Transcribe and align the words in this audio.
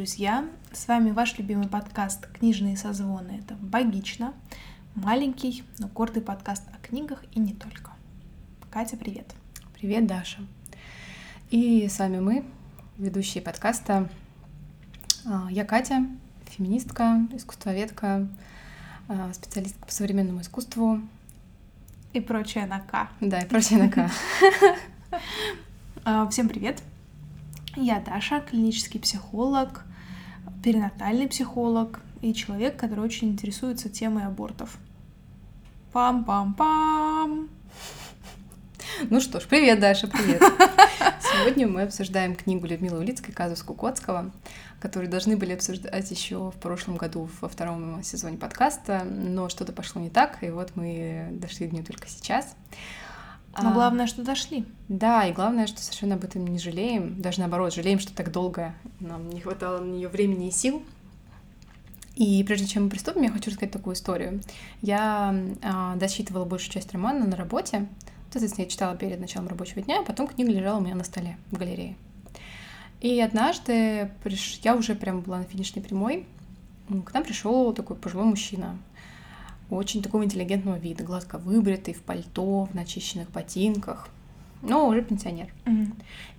Друзья! 0.00 0.46
С 0.72 0.88
вами 0.88 1.10
ваш 1.10 1.36
любимый 1.36 1.68
подкаст 1.68 2.26
«Книжные 2.28 2.78
созвоны». 2.78 3.32
Это 3.32 3.52
«Богично». 3.56 4.32
Маленький, 4.94 5.62
но 5.78 5.88
гордый 5.88 6.22
подкаст 6.22 6.62
о 6.72 6.78
книгах 6.78 7.22
и 7.32 7.38
не 7.38 7.52
только. 7.52 7.90
Катя, 8.70 8.96
привет! 8.96 9.26
Привет, 9.74 10.06
Даша! 10.06 10.38
И 11.50 11.86
с 11.86 11.98
вами 11.98 12.18
мы, 12.18 12.46
ведущие 12.96 13.42
подкаста. 13.42 14.08
А, 15.26 15.48
я 15.50 15.66
Катя, 15.66 16.06
феминистка, 16.46 17.18
искусствоведка, 17.34 18.26
а, 19.06 19.34
специалистка 19.34 19.84
по 19.84 19.92
современному 19.92 20.40
искусству. 20.40 21.02
И 22.14 22.20
прочее 22.20 22.64
на 22.64 22.80
К. 22.80 23.10
Да, 23.20 23.40
и 23.40 23.46
прочее 23.46 23.80
на 23.80 23.90
К. 23.90 24.10
А, 26.04 26.26
всем 26.30 26.48
привет! 26.48 26.82
Я 27.76 28.00
Даша, 28.00 28.40
клинический 28.40 28.98
психолог, 28.98 29.84
перинатальный 30.62 31.28
психолог 31.28 32.00
и 32.20 32.34
человек, 32.34 32.76
который 32.76 33.00
очень 33.00 33.30
интересуется 33.30 33.88
темой 33.88 34.24
абортов. 34.24 34.76
Пам-пам-пам! 35.92 37.48
Ну 39.08 39.20
что 39.20 39.40
ж, 39.40 39.44
привет, 39.44 39.80
Даша, 39.80 40.06
привет! 40.06 40.42
Сегодня 41.20 41.66
мы 41.66 41.82
обсуждаем 41.82 42.34
книгу 42.34 42.66
Людмилы 42.66 42.98
Улицкой 42.98 43.32
«Казус 43.32 43.62
Кукоцкого», 43.62 44.30
которую 44.80 45.10
должны 45.10 45.36
были 45.36 45.52
обсуждать 45.52 46.10
еще 46.10 46.50
в 46.50 46.56
прошлом 46.60 46.96
году 46.96 47.30
во 47.40 47.48
втором 47.48 48.02
сезоне 48.02 48.36
подкаста, 48.36 49.04
но 49.04 49.48
что-то 49.48 49.72
пошло 49.72 50.00
не 50.00 50.10
так, 50.10 50.42
и 50.42 50.50
вот 50.50 50.72
мы 50.74 51.28
дошли 51.32 51.66
до 51.66 51.76
нее 51.76 51.84
только 51.84 52.08
сейчас. 52.08 52.54
Но 53.58 53.70
а, 53.70 53.72
главное, 53.72 54.06
что 54.06 54.22
дошли. 54.22 54.64
Да, 54.88 55.26
и 55.26 55.32
главное, 55.32 55.66
что 55.66 55.80
совершенно 55.80 56.14
об 56.14 56.24
этом 56.24 56.46
не 56.46 56.58
жалеем. 56.58 57.20
Даже 57.20 57.40
наоборот, 57.40 57.74
жалеем, 57.74 57.98
что 57.98 58.14
так 58.14 58.30
долго 58.30 58.74
нам 59.00 59.28
не 59.30 59.40
хватало 59.40 59.80
на 59.80 59.90
нее 59.90 60.08
времени 60.08 60.48
и 60.48 60.52
сил. 60.52 60.82
И 62.14 62.44
прежде 62.44 62.66
чем 62.66 62.84
мы 62.84 62.90
приступим, 62.90 63.22
я 63.22 63.30
хочу 63.30 63.50
рассказать 63.50 63.72
такую 63.72 63.94
историю. 63.94 64.40
Я 64.82 65.34
а, 65.62 65.96
досчитывала 65.96 66.44
большую 66.44 66.72
часть 66.72 66.92
романа 66.92 67.26
на 67.26 67.36
работе. 67.36 67.88
Соответственно, 68.30 68.64
я 68.64 68.70
читала 68.70 68.96
перед 68.96 69.18
началом 69.18 69.48
рабочего 69.48 69.82
дня, 69.82 70.00
а 70.00 70.04
потом 70.04 70.28
книга 70.28 70.52
лежала 70.52 70.78
у 70.78 70.82
меня 70.82 70.94
на 70.94 71.04
столе 71.04 71.36
в 71.50 71.58
галерее. 71.58 71.96
И 73.00 73.18
однажды 73.20 74.10
приш... 74.22 74.60
я 74.62 74.76
уже 74.76 74.94
прям 74.94 75.22
была 75.22 75.38
на 75.38 75.44
финишной 75.44 75.82
прямой. 75.82 76.26
К 77.04 77.14
нам 77.14 77.24
пришел 77.24 77.72
такой 77.72 77.96
пожилой 77.96 78.26
мужчина, 78.26 78.76
очень 79.70 80.02
такого 80.02 80.24
интеллигентного 80.24 80.76
вида, 80.76 81.04
гладко 81.04 81.38
выбритый, 81.38 81.94
в 81.94 82.02
пальто, 82.02 82.64
в 82.64 82.74
начищенных 82.74 83.30
ботинках, 83.30 84.08
но 84.62 84.86
уже 84.86 85.02
пенсионер. 85.02 85.52
Mm-hmm. 85.64 85.92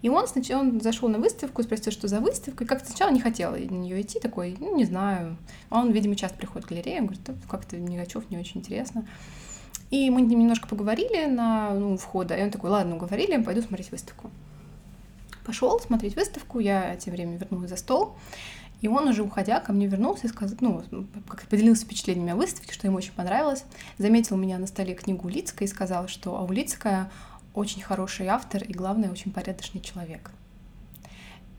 И 0.03 0.09
он 0.09 0.27
сначала 0.27 0.61
он 0.61 0.81
зашел 0.81 1.09
на 1.09 1.17
выставку, 1.17 1.63
спросил, 1.63 1.91
что 1.91 2.07
за 2.07 2.19
выставка, 2.19 2.63
и 2.63 2.67
как-то 2.67 2.87
сначала 2.87 3.11
не 3.11 3.19
хотел 3.19 3.51
на 3.51 3.57
нее 3.57 4.01
идти, 4.01 4.19
такой, 4.19 4.55
ну, 4.59 4.75
не 4.75 4.85
знаю. 4.85 5.37
А 5.69 5.79
он, 5.79 5.91
видимо, 5.91 6.15
часто 6.15 6.37
приходит 6.37 6.67
в 6.67 6.69
галерею, 6.69 7.01
он 7.01 7.07
говорит, 7.07 7.29
как-то 7.49 7.77
Негачев 7.77 8.29
не 8.29 8.37
очень 8.37 8.59
интересно. 8.59 9.07
И 9.89 10.09
мы 10.09 10.21
немножко 10.21 10.67
поговорили 10.67 11.25
на 11.25 11.73
ну, 11.73 11.97
входа, 11.97 12.35
и 12.35 12.43
он 12.43 12.51
такой, 12.51 12.69
ладно, 12.69 12.95
уговорили, 12.95 13.41
пойду 13.41 13.61
смотреть 13.61 13.91
выставку. 13.91 14.29
Пошел 15.45 15.79
смотреть 15.79 16.15
выставку, 16.15 16.59
я 16.59 16.95
тем 16.97 17.13
временем 17.13 17.37
вернулась 17.37 17.71
за 17.71 17.75
стол, 17.75 18.15
и 18.81 18.87
он 18.87 19.07
уже 19.07 19.21
уходя 19.21 19.59
ко 19.59 19.73
мне 19.73 19.87
вернулся 19.87 20.25
и 20.25 20.29
сказал, 20.29 20.57
ну, 20.59 20.83
как 21.27 21.43
поделился 21.43 21.85
впечатлениями 21.85 22.31
о 22.31 22.35
выставке, 22.35 22.73
что 22.73 22.87
ему 22.87 22.97
очень 22.97 23.13
понравилось. 23.13 23.63
Заметил 23.97 24.35
у 24.35 24.39
меня 24.39 24.57
на 24.57 24.67
столе 24.67 24.95
книгу 24.95 25.27
Улицкой 25.27 25.67
и 25.67 25.69
сказал, 25.69 26.07
что 26.07 26.35
а 26.35 26.43
Улицкая 26.43 27.11
очень 27.53 27.81
хороший 27.81 28.27
автор 28.27 28.63
и, 28.63 28.73
главное, 28.73 29.11
очень 29.11 29.31
порядочный 29.31 29.81
человек. 29.81 30.31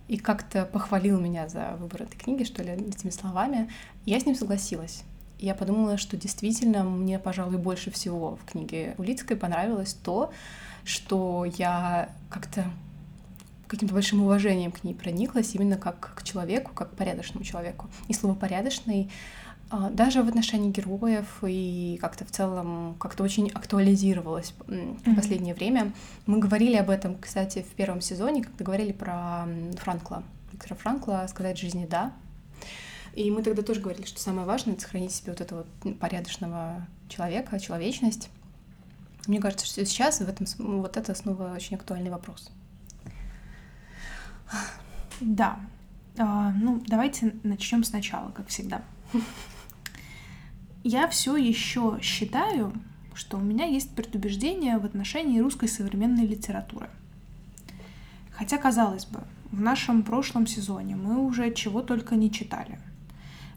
И 0.09 0.17
как-то 0.17 0.67
похвалил 0.67 1.21
меня 1.21 1.49
за 1.49 1.77
выбор 1.79 2.03
этой 2.03 2.17
книги, 2.17 2.43
что 2.43 2.63
ли, 2.63 2.73
этими 2.73 3.11
словами. 3.11 3.71
Я 4.05 4.19
с 4.19 4.27
ним 4.27 4.35
согласилась. 4.35 5.05
Я 5.39 5.55
подумала, 5.55 5.97
что 5.97 6.17
действительно 6.17 6.83
мне, 6.83 7.19
пожалуй, 7.19 7.57
больше 7.57 7.91
всего 7.91 8.37
в 8.37 8.45
книге 8.45 8.95
Улицкой 8.99 9.37
понравилось 9.37 9.95
то, 9.95 10.33
что 10.85 11.45
я 11.45 12.11
как-то 12.31 12.65
каким-то 13.73 13.95
большим 13.95 14.23
уважением 14.23 14.71
к 14.71 14.85
ней 14.85 14.95
прониклась, 14.95 15.55
именно 15.55 15.77
как 15.77 16.15
к 16.15 16.23
человеку, 16.23 16.73
как 16.75 16.91
к 16.91 16.95
порядочному 16.95 17.43
человеку. 17.43 17.89
И 18.09 18.13
слово 18.13 18.35
«порядочный» 18.35 19.11
а, 19.71 19.89
даже 19.89 20.23
в 20.23 20.29
отношении 20.29 20.71
героев 20.71 21.27
и 21.43 21.99
как-то 22.03 22.27
в 22.27 22.31
целом 22.31 22.95
как-то 23.01 23.23
очень 23.25 23.49
актуализировалось 23.49 24.53
в 24.67 25.15
последнее 25.17 25.55
время. 25.55 25.95
Мы 26.27 26.39
говорили 26.39 26.77
об 26.77 26.91
этом, 26.91 27.17
кстати, 27.17 27.63
в 27.63 27.75
первом 27.75 28.03
сезоне, 28.03 28.45
когда 28.45 28.63
говорили 28.63 28.93
про 28.93 29.49
Франкла. 29.79 30.23
Виктора 30.53 30.77
Франкла 30.77 31.27
«Сказать 31.31 31.57
жизни 31.57 31.87
да». 31.91 32.13
И 33.15 33.31
мы 33.31 33.43
тогда 33.43 33.63
тоже 33.63 33.81
говорили, 33.81 34.05
что 34.05 34.21
самое 34.21 34.47
важное— 34.47 34.75
это 34.75 34.83
сохранить 34.83 35.13
себе 35.13 35.33
вот 35.33 35.41
этого 35.41 35.65
порядочного 35.99 36.87
человека, 37.09 37.59
человечность. 37.59 38.29
Мне 39.27 39.41
кажется, 39.41 39.65
что 39.65 39.85
сейчас 39.87 40.19
в 40.19 40.29
этом 40.29 40.47
вот 40.81 40.99
это 40.99 41.15
снова 41.15 41.55
очень 41.57 41.77
актуальный 41.77 42.11
вопрос. 42.11 42.51
Да. 45.21 45.61
А, 46.19 46.53
ну, 46.53 46.83
давайте 46.87 47.35
начнем 47.43 47.85
сначала, 47.85 48.31
как 48.31 48.49
всегда. 48.49 48.83
Я 50.85 51.07
все 51.09 51.37
еще 51.37 51.99
считаю, 52.03 52.73
что 53.15 53.37
у 53.37 53.41
меня 53.41 53.67
есть 53.67 53.95
предубеждение 53.95 54.79
в 54.79 54.85
отношении 54.85 55.39
русской 55.39 55.69
современной 55.69 56.27
литературы. 56.27 56.89
Хотя, 58.33 58.59
казалось 58.59 59.07
бы, 59.07 59.21
в 59.53 59.61
нашем 59.61 60.03
прошлом 60.03 60.47
сезоне 60.47 60.97
мы 60.97 61.25
уже 61.25 61.53
чего 61.55 61.83
только 61.83 62.17
не 62.17 62.33
читали. 62.33 62.79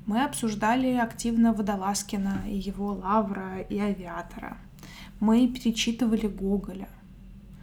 Мы 0.05 0.23
обсуждали 0.23 0.93
активно 0.93 1.51
Водолазкина 1.51 2.43
и 2.47 2.55
его 2.55 2.93
Лавра 2.93 3.61
и 3.61 3.79
Авиатора. 3.79 4.57
Мы 5.19 5.47
перечитывали 5.47 6.27
Гоголя. 6.27 6.89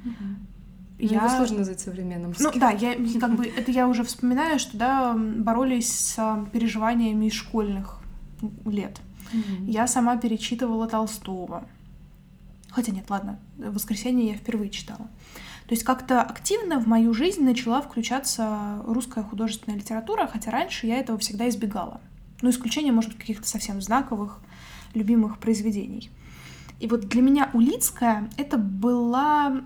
Угу. 0.04 0.51
Ну, 1.02 1.08
я... 1.08 1.24
Его 1.24 1.28
сложно 1.28 1.58
назвать 1.58 1.80
современным. 1.80 2.32
Ну 2.38 2.50
да, 2.54 2.70
я 2.70 2.94
как 3.18 3.34
бы 3.34 3.44
это 3.44 3.72
я 3.72 3.88
уже 3.88 4.04
вспоминаю, 4.04 4.60
что 4.60 4.76
да, 4.76 5.14
боролись 5.14 5.90
с 5.90 6.46
переживаниями 6.52 7.26
из 7.26 7.32
школьных 7.32 7.98
лет. 8.64 9.00
Mm-hmm. 9.32 9.64
Я 9.70 9.88
сама 9.88 10.16
перечитывала 10.16 10.86
Толстого. 10.86 11.64
Хотя 12.70 12.92
нет, 12.92 13.10
ладно, 13.10 13.40
в 13.56 13.74
воскресенье 13.74 14.30
я 14.30 14.36
впервые 14.36 14.70
читала. 14.70 15.08
То 15.66 15.74
есть 15.74 15.82
как-то 15.82 16.22
активно 16.22 16.78
в 16.78 16.86
мою 16.86 17.14
жизнь 17.14 17.42
начала 17.42 17.82
включаться 17.82 18.80
русская 18.86 19.24
художественная 19.24 19.78
литература, 19.78 20.28
хотя 20.28 20.52
раньше 20.52 20.86
я 20.86 20.98
этого 20.98 21.18
всегда 21.18 21.48
избегала. 21.48 22.00
Ну, 22.42 22.50
исключение, 22.50 22.92
может 22.92 23.10
быть, 23.10 23.18
каких-то 23.18 23.48
совсем 23.48 23.82
знаковых, 23.82 24.38
любимых 24.94 25.38
произведений. 25.38 26.10
И 26.78 26.86
вот 26.86 27.08
для 27.08 27.22
меня 27.22 27.50
Улицкая 27.52 28.28
это 28.36 28.56
была 28.56 29.62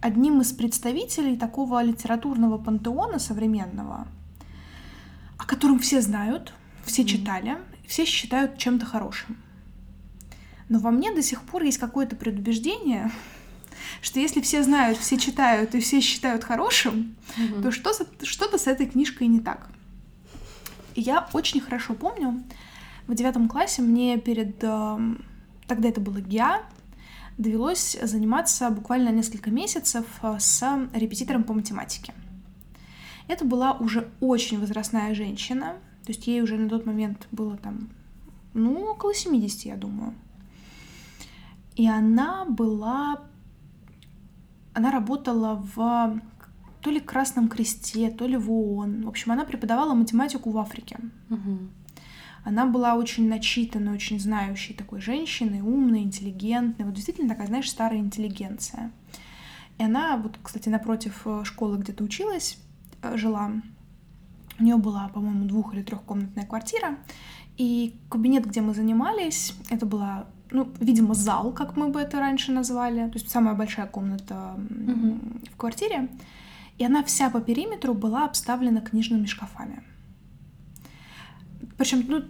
одним 0.00 0.40
из 0.40 0.52
представителей 0.52 1.36
такого 1.36 1.82
литературного 1.82 2.58
пантеона 2.58 3.18
современного, 3.18 4.06
о 5.38 5.46
котором 5.46 5.78
все 5.78 6.00
знают, 6.00 6.52
все 6.84 7.04
читали, 7.04 7.58
все 7.86 8.04
считают 8.04 8.58
чем-то 8.58 8.86
хорошим. 8.86 9.36
Но 10.68 10.78
во 10.78 10.90
мне 10.90 11.14
до 11.14 11.22
сих 11.22 11.42
пор 11.42 11.62
есть 11.62 11.78
какое-то 11.78 12.16
предубеждение, 12.16 13.10
что 14.00 14.20
если 14.20 14.40
все 14.40 14.62
знают, 14.62 14.98
все 14.98 15.16
читают 15.16 15.74
и 15.74 15.80
все 15.80 16.00
считают 16.00 16.44
хорошим, 16.44 17.16
mm-hmm. 17.36 17.62
то 17.62 17.70
что, 17.70 17.92
что-то 18.22 18.58
с 18.58 18.66
этой 18.66 18.86
книжкой 18.86 19.28
не 19.28 19.40
так. 19.40 19.68
И 20.94 21.00
я 21.00 21.28
очень 21.32 21.60
хорошо 21.60 21.94
помню, 21.94 22.42
в 23.06 23.14
девятом 23.14 23.48
классе 23.48 23.82
мне 23.82 24.18
перед... 24.18 24.62
Эм, 24.64 25.24
тогда 25.66 25.88
это 25.88 26.00
было 26.00 26.20
ГИА, 26.20 26.62
довелось 27.38 27.98
заниматься 28.02 28.70
буквально 28.70 29.10
несколько 29.10 29.50
месяцев 29.50 30.06
э, 30.22 30.36
с 30.38 30.88
репетитором 30.94 31.44
по 31.44 31.52
математике. 31.52 32.14
Это 33.28 33.44
была 33.44 33.72
уже 33.72 34.08
очень 34.20 34.60
возрастная 34.60 35.14
женщина, 35.14 35.76
то 36.04 36.12
есть 36.12 36.26
ей 36.26 36.42
уже 36.42 36.56
на 36.56 36.68
тот 36.68 36.86
момент 36.86 37.26
было 37.32 37.56
там, 37.56 37.90
ну, 38.54 38.90
около 38.90 39.14
70, 39.14 39.66
я 39.66 39.76
думаю. 39.76 40.14
И 41.74 41.86
она 41.88 42.44
была... 42.46 43.22
Она 44.72 44.90
работала 44.90 45.62
в 45.74 46.20
то 46.80 46.90
ли 46.90 47.00
Красном 47.00 47.48
Кресте, 47.48 48.10
то 48.10 48.26
ли 48.26 48.36
в 48.36 48.50
ООН. 48.50 49.02
В 49.02 49.08
общем, 49.08 49.32
она 49.32 49.44
преподавала 49.44 49.94
математику 49.94 50.50
в 50.50 50.58
Африке. 50.58 50.98
Угу. 51.30 51.58
Она 52.46 52.64
была 52.64 52.94
очень 52.94 53.28
начитанной, 53.28 53.92
очень 53.92 54.20
знающей 54.20 54.72
такой 54.72 55.00
женщиной, 55.00 55.62
умной, 55.62 56.02
интеллигентной. 56.02 56.86
Вот 56.86 56.94
действительно 56.94 57.28
такая, 57.28 57.48
знаешь, 57.48 57.68
старая 57.68 57.98
интеллигенция. 57.98 58.92
И 59.78 59.82
она, 59.82 60.16
вот, 60.16 60.38
кстати, 60.40 60.68
напротив 60.68 61.22
э, 61.24 61.42
школы, 61.42 61.76
где-то 61.76 62.04
училась, 62.04 62.58
э, 63.02 63.16
жила. 63.16 63.50
У 64.60 64.62
нее 64.62 64.76
была, 64.76 65.08
по-моему, 65.08 65.46
двух- 65.46 65.74
или 65.74 65.82
трехкомнатная 65.82 66.46
квартира. 66.46 66.98
И 67.56 67.96
кабинет, 68.08 68.46
где 68.46 68.60
мы 68.60 68.74
занимались, 68.74 69.52
это 69.68 69.84
была, 69.84 70.26
ну, 70.52 70.72
видимо, 70.78 71.14
зал, 71.14 71.52
как 71.52 71.76
мы 71.76 71.88
бы 71.88 71.98
это 71.98 72.20
раньше 72.20 72.52
назвали. 72.52 73.08
То 73.08 73.18
есть 73.18 73.28
самая 73.28 73.56
большая 73.56 73.88
комната 73.88 74.54
mm-hmm. 74.56 75.50
в 75.52 75.56
квартире. 75.56 76.08
и 76.78 76.84
она 76.84 77.02
вся 77.02 77.28
по 77.28 77.40
периметру 77.40 77.92
была 77.92 78.24
обставлена 78.24 78.82
книжными 78.82 79.26
шкафами. 79.26 79.82
Причем, 81.76 82.04
ну, 82.06 82.22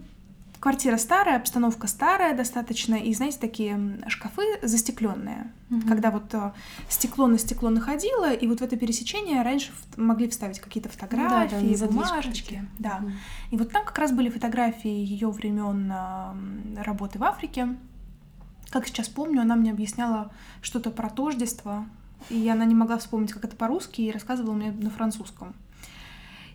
квартира 0.59 0.97
старая, 0.97 1.37
обстановка 1.37 1.87
старая 1.87 2.35
достаточно, 2.35 2.95
и, 2.95 3.13
знаете, 3.13 3.37
такие 3.39 3.99
шкафы 4.07 4.43
застекленные. 4.61 5.51
Угу. 5.69 5.87
Когда 5.87 6.11
вот 6.11 6.33
э, 6.33 6.51
стекло 6.89 7.27
на 7.27 7.37
стекло 7.37 7.69
находило, 7.69 8.31
и 8.31 8.47
вот 8.47 8.59
в 8.59 8.63
это 8.63 8.77
пересечение 8.77 9.41
раньше 9.41 9.71
могли 9.95 10.29
вставить 10.29 10.59
какие-то 10.59 10.89
фотографии, 10.89 11.75
да, 11.75 11.79
да, 11.79 11.87
бумажечки. 11.87 12.67
Да. 12.79 12.99
Угу. 13.01 13.11
И 13.51 13.57
вот 13.57 13.71
там 13.71 13.85
как 13.85 13.97
раз 13.97 14.11
были 14.11 14.29
фотографии 14.29 14.89
ее 14.89 15.29
времен 15.29 15.91
э, 15.91 16.83
работы 16.83 17.19
в 17.19 17.23
Африке. 17.23 17.75
Как 18.69 18.87
сейчас 18.87 19.07
помню, 19.07 19.41
она 19.41 19.55
мне 19.55 19.71
объясняла 19.71 20.31
что-то 20.61 20.91
про 20.91 21.09
тождество, 21.09 21.85
и 22.29 22.49
она 22.49 22.65
не 22.65 22.75
могла 22.75 22.97
вспомнить, 22.97 23.31
как 23.31 23.45
это 23.45 23.55
по-русски, 23.55 24.01
и 24.01 24.11
рассказывала 24.11 24.53
мне 24.53 24.71
на 24.71 24.89
французском. 24.89 25.55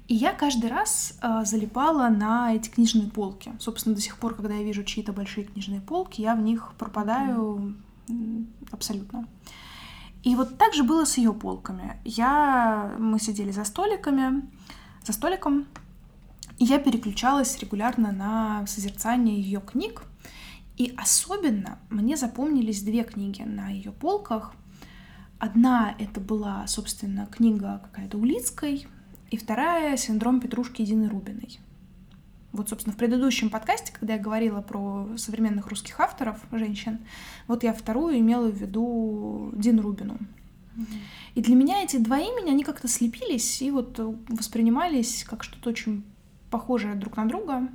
И 0.08 0.14
я 0.14 0.32
каждый 0.32 0.68
раз 0.68 1.18
э, 1.22 1.44
залипала 1.44 2.08
на 2.08 2.54
эти 2.54 2.68
книжные 2.68 3.08
полки. 3.10 3.52
Собственно, 3.58 3.94
до 3.94 4.00
сих 4.00 4.18
пор, 4.18 4.34
когда 4.34 4.54
я 4.54 4.62
вижу 4.62 4.84
чьи-то 4.84 5.12
большие 5.12 5.44
книжные 5.44 5.80
полки, 5.80 6.20
я 6.20 6.34
в 6.34 6.40
них 6.40 6.72
пропадаю 6.76 7.76
mm. 8.08 8.46
абсолютно. 8.72 9.28
И 10.22 10.36
вот 10.36 10.58
так 10.58 10.74
же 10.74 10.84
было 10.84 11.04
с 11.04 11.18
ее 11.18 11.32
полками. 11.32 12.00
Я, 12.04 12.94
мы 12.98 13.18
сидели 13.18 13.50
за 13.50 13.64
столиками, 13.64 14.48
за 15.04 15.12
столиком, 15.12 15.66
и 16.58 16.64
я 16.64 16.78
переключалась 16.78 17.58
регулярно 17.58 18.12
на 18.12 18.66
созерцание 18.66 19.40
ее 19.40 19.60
книг. 19.60 20.04
И 20.76 20.94
особенно 20.96 21.78
мне 21.90 22.16
запомнились 22.16 22.82
две 22.82 23.02
книги 23.02 23.42
на 23.42 23.68
ее 23.68 23.92
полках. 23.92 24.54
Одна 25.38 25.94
это 25.98 26.20
была, 26.20 26.66
собственно, 26.68 27.26
книга 27.26 27.80
какая-то 27.84 28.16
Улицкой, 28.16 28.86
и 29.32 29.36
вторая— 29.38 29.96
«Синдром 29.98 30.40
Петрушки 30.40 30.84
Дины 30.84 31.08
Рубиной». 31.08 31.58
Вот, 32.52 32.68
собственно, 32.68 32.92
в 32.92 32.98
предыдущем 32.98 33.48
подкасте, 33.48 33.90
когда 33.90 34.14
я 34.14 34.20
говорила 34.20 34.60
про 34.60 35.08
современных 35.16 35.68
русских 35.68 35.98
авторов, 36.00 36.38
женщин, 36.52 36.98
вот 37.48 37.62
я 37.62 37.72
вторую 37.72 38.18
имела 38.18 38.50
в 38.50 38.54
виду 38.54 39.50
Дин 39.56 39.80
Рубину. 39.80 40.18
И 41.34 41.40
для 41.40 41.54
меня 41.54 41.82
эти 41.82 41.96
два 41.96 42.18
имени, 42.18 42.50
они 42.50 42.62
как-то 42.62 42.88
слепились 42.88 43.62
и 43.62 43.70
вот 43.70 43.98
воспринимались 44.28 45.24
как 45.24 45.44
что-то 45.44 45.70
очень 45.70 46.04
похожее 46.50 46.94
друг 46.94 47.16
на 47.16 47.26
друга. 47.26 47.68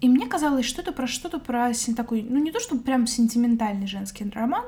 И 0.00 0.08
мне 0.08 0.26
казалось, 0.26 0.64
что 0.64 0.80
это 0.80 0.92
про 0.92 1.06
что-то 1.06 1.38
про 1.38 1.72
такой, 1.94 2.22
ну 2.22 2.38
не 2.38 2.52
то, 2.52 2.60
что 2.60 2.78
прям 2.78 3.06
сентиментальный 3.06 3.86
женский 3.86 4.30
роман, 4.30 4.64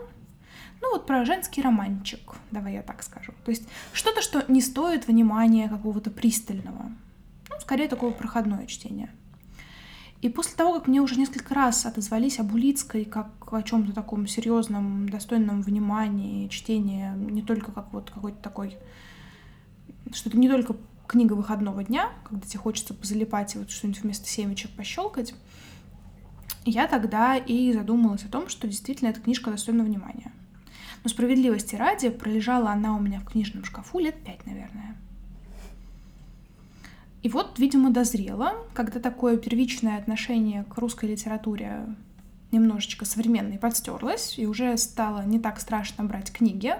ну 0.80 0.92
вот 0.92 1.06
про 1.06 1.24
женский 1.24 1.62
романчик, 1.62 2.20
давай 2.50 2.74
я 2.74 2.82
так 2.82 3.02
скажу. 3.02 3.32
То 3.44 3.50
есть 3.50 3.68
что-то, 3.92 4.22
что 4.22 4.44
не 4.48 4.60
стоит 4.60 5.06
внимания 5.06 5.68
какого-то 5.68 6.10
пристального. 6.10 6.90
Ну, 7.48 7.56
скорее 7.60 7.88
такое 7.88 8.12
проходное 8.12 8.66
чтение. 8.66 9.10
И 10.22 10.28
после 10.28 10.54
того, 10.54 10.74
как 10.74 10.86
мне 10.86 11.00
уже 11.00 11.16
несколько 11.16 11.54
раз 11.54 11.86
отозвались 11.86 12.38
об 12.38 12.52
Улицкой 12.52 13.06
как 13.06 13.30
о 13.52 13.62
чем-то 13.62 13.92
таком 13.92 14.26
серьезном, 14.26 15.08
достойном 15.08 15.62
внимания, 15.62 16.48
чтения, 16.48 17.14
не 17.16 17.42
только 17.42 17.72
как 17.72 17.92
вот 17.92 18.10
какой-то 18.10 18.38
такой, 18.38 18.76
что 20.12 20.28
это 20.28 20.38
не 20.38 20.50
только 20.50 20.76
книга 21.06 21.32
выходного 21.32 21.82
дня, 21.84 22.10
когда 22.24 22.46
тебе 22.46 22.58
хочется 22.58 22.92
позалипать 22.92 23.54
и 23.54 23.58
вот 23.58 23.70
что-нибудь 23.70 24.02
вместо 24.02 24.28
семечек 24.28 24.70
пощелкать, 24.72 25.34
я 26.66 26.86
тогда 26.86 27.36
и 27.36 27.72
задумалась 27.72 28.24
о 28.24 28.28
том, 28.28 28.48
что 28.48 28.68
действительно 28.68 29.08
эта 29.08 29.20
книжка 29.20 29.50
достойна 29.50 29.84
внимания. 29.84 30.32
Но 31.02 31.08
справедливости 31.10 31.76
ради, 31.76 32.10
пролежала 32.10 32.70
она 32.70 32.96
у 32.96 33.00
меня 33.00 33.20
в 33.20 33.24
книжном 33.24 33.64
шкафу 33.64 33.98
лет 33.98 34.16
пять, 34.22 34.44
наверное. 34.46 34.96
И 37.22 37.28
вот, 37.28 37.58
видимо, 37.58 37.90
дозрела, 37.90 38.54
когда 38.74 38.98
такое 38.98 39.36
первичное 39.36 39.98
отношение 39.98 40.64
к 40.64 40.76
русской 40.78 41.06
литературе 41.06 41.86
немножечко 42.50 43.04
современной 43.04 43.58
подстерлось, 43.58 44.38
и 44.38 44.46
уже 44.46 44.76
стало 44.76 45.24
не 45.24 45.38
так 45.38 45.60
страшно 45.60 46.04
брать 46.04 46.32
книги. 46.32 46.74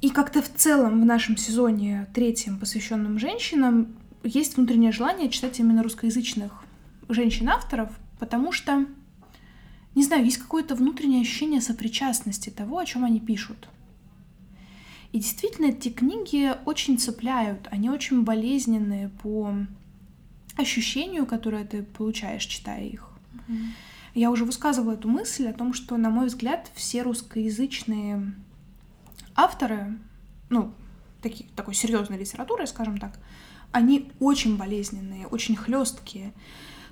И 0.00 0.10
как-то 0.10 0.42
в 0.42 0.52
целом 0.52 1.00
в 1.00 1.04
нашем 1.04 1.36
сезоне 1.36 2.06
третьем, 2.12 2.58
посвященном 2.58 3.18
женщинам, 3.18 3.96
есть 4.22 4.56
внутреннее 4.56 4.92
желание 4.92 5.28
читать 5.30 5.60
именно 5.60 5.82
русскоязычных 5.82 6.64
женщин-авторов, 7.08 7.90
потому 8.18 8.52
что 8.52 8.86
не 9.94 10.04
знаю, 10.04 10.24
есть 10.24 10.38
какое-то 10.38 10.74
внутреннее 10.74 11.22
ощущение 11.22 11.60
сопричастности 11.60 12.50
того, 12.50 12.78
о 12.78 12.86
чем 12.86 13.04
они 13.04 13.20
пишут. 13.20 13.68
И 15.12 15.20
действительно, 15.20 15.66
эти 15.66 15.90
книги 15.90 16.52
очень 16.64 16.98
цепляют, 16.98 17.68
они 17.70 17.88
очень 17.88 18.24
болезненные 18.24 19.10
по 19.22 19.54
ощущению, 20.56 21.26
которое 21.26 21.64
ты 21.64 21.84
получаешь, 21.84 22.44
читая 22.44 22.84
их. 22.84 23.08
Mm-hmm. 23.48 23.66
Я 24.14 24.30
уже 24.30 24.44
высказывала 24.44 24.92
эту 24.92 25.08
мысль 25.08 25.46
о 25.46 25.52
том, 25.52 25.72
что, 25.72 25.96
на 25.96 26.10
мой 26.10 26.26
взгляд, 26.26 26.70
все 26.74 27.02
русскоязычные 27.02 28.34
авторы, 29.34 29.98
ну, 30.50 30.72
такие, 31.20 31.48
такой 31.56 31.74
серьезной 31.74 32.18
литературы, 32.18 32.66
скажем 32.66 32.98
так, 32.98 33.18
они 33.72 34.12
очень 34.20 34.56
болезненные, 34.56 35.26
очень 35.26 35.56
хлесткие 35.56 36.32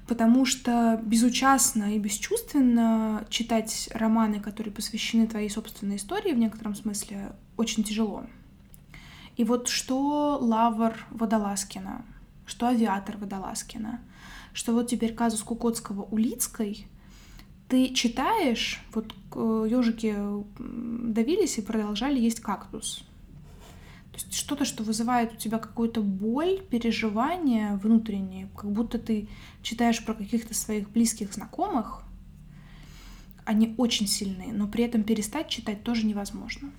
потому 0.06 0.44
что 0.44 1.00
безучастно 1.04 1.94
и 1.94 1.98
бесчувственно 1.98 3.24
читать 3.28 3.88
романы, 3.92 4.40
которые 4.40 4.72
посвящены 4.72 5.26
твоей 5.26 5.48
собственной 5.48 5.96
истории 5.96 6.32
в 6.32 6.38
некотором 6.38 6.74
смысле, 6.74 7.32
очень 7.56 7.84
тяжело. 7.84 8.24
И 9.36 9.44
вот 9.44 9.68
что 9.68 10.38
Лавр 10.40 10.94
Водолазкина, 11.10 12.04
что 12.46 12.66
Авиатор 12.66 13.16
Водолазкина, 13.16 14.00
что 14.52 14.72
вот 14.72 14.88
теперь 14.88 15.14
казус 15.14 15.42
Кукотского 15.42 16.02
Улицкой, 16.02 16.86
ты 17.68 17.94
читаешь, 17.94 18.82
вот 18.92 19.14
ежики 19.34 20.14
давились 20.58 21.56
и 21.56 21.62
продолжали 21.62 22.20
есть 22.20 22.40
кактус. 22.40 23.04
То 24.12 24.18
есть 24.18 24.34
что-то, 24.34 24.64
что 24.64 24.82
вызывает 24.82 25.32
у 25.32 25.36
тебя 25.36 25.58
какую-то 25.58 26.02
боль, 26.02 26.60
переживание 26.70 27.76
внутреннее, 27.76 28.48
как 28.54 28.70
будто 28.70 28.98
ты 28.98 29.28
читаешь 29.62 30.04
про 30.04 30.12
каких-то 30.14 30.54
своих 30.54 30.90
близких 30.90 31.32
знакомых, 31.32 32.02
они 33.44 33.74
очень 33.78 34.06
сильные, 34.06 34.52
но 34.52 34.68
при 34.68 34.84
этом 34.84 35.02
перестать 35.02 35.48
читать 35.48 35.82
тоже 35.82 36.06
невозможно. 36.06 36.70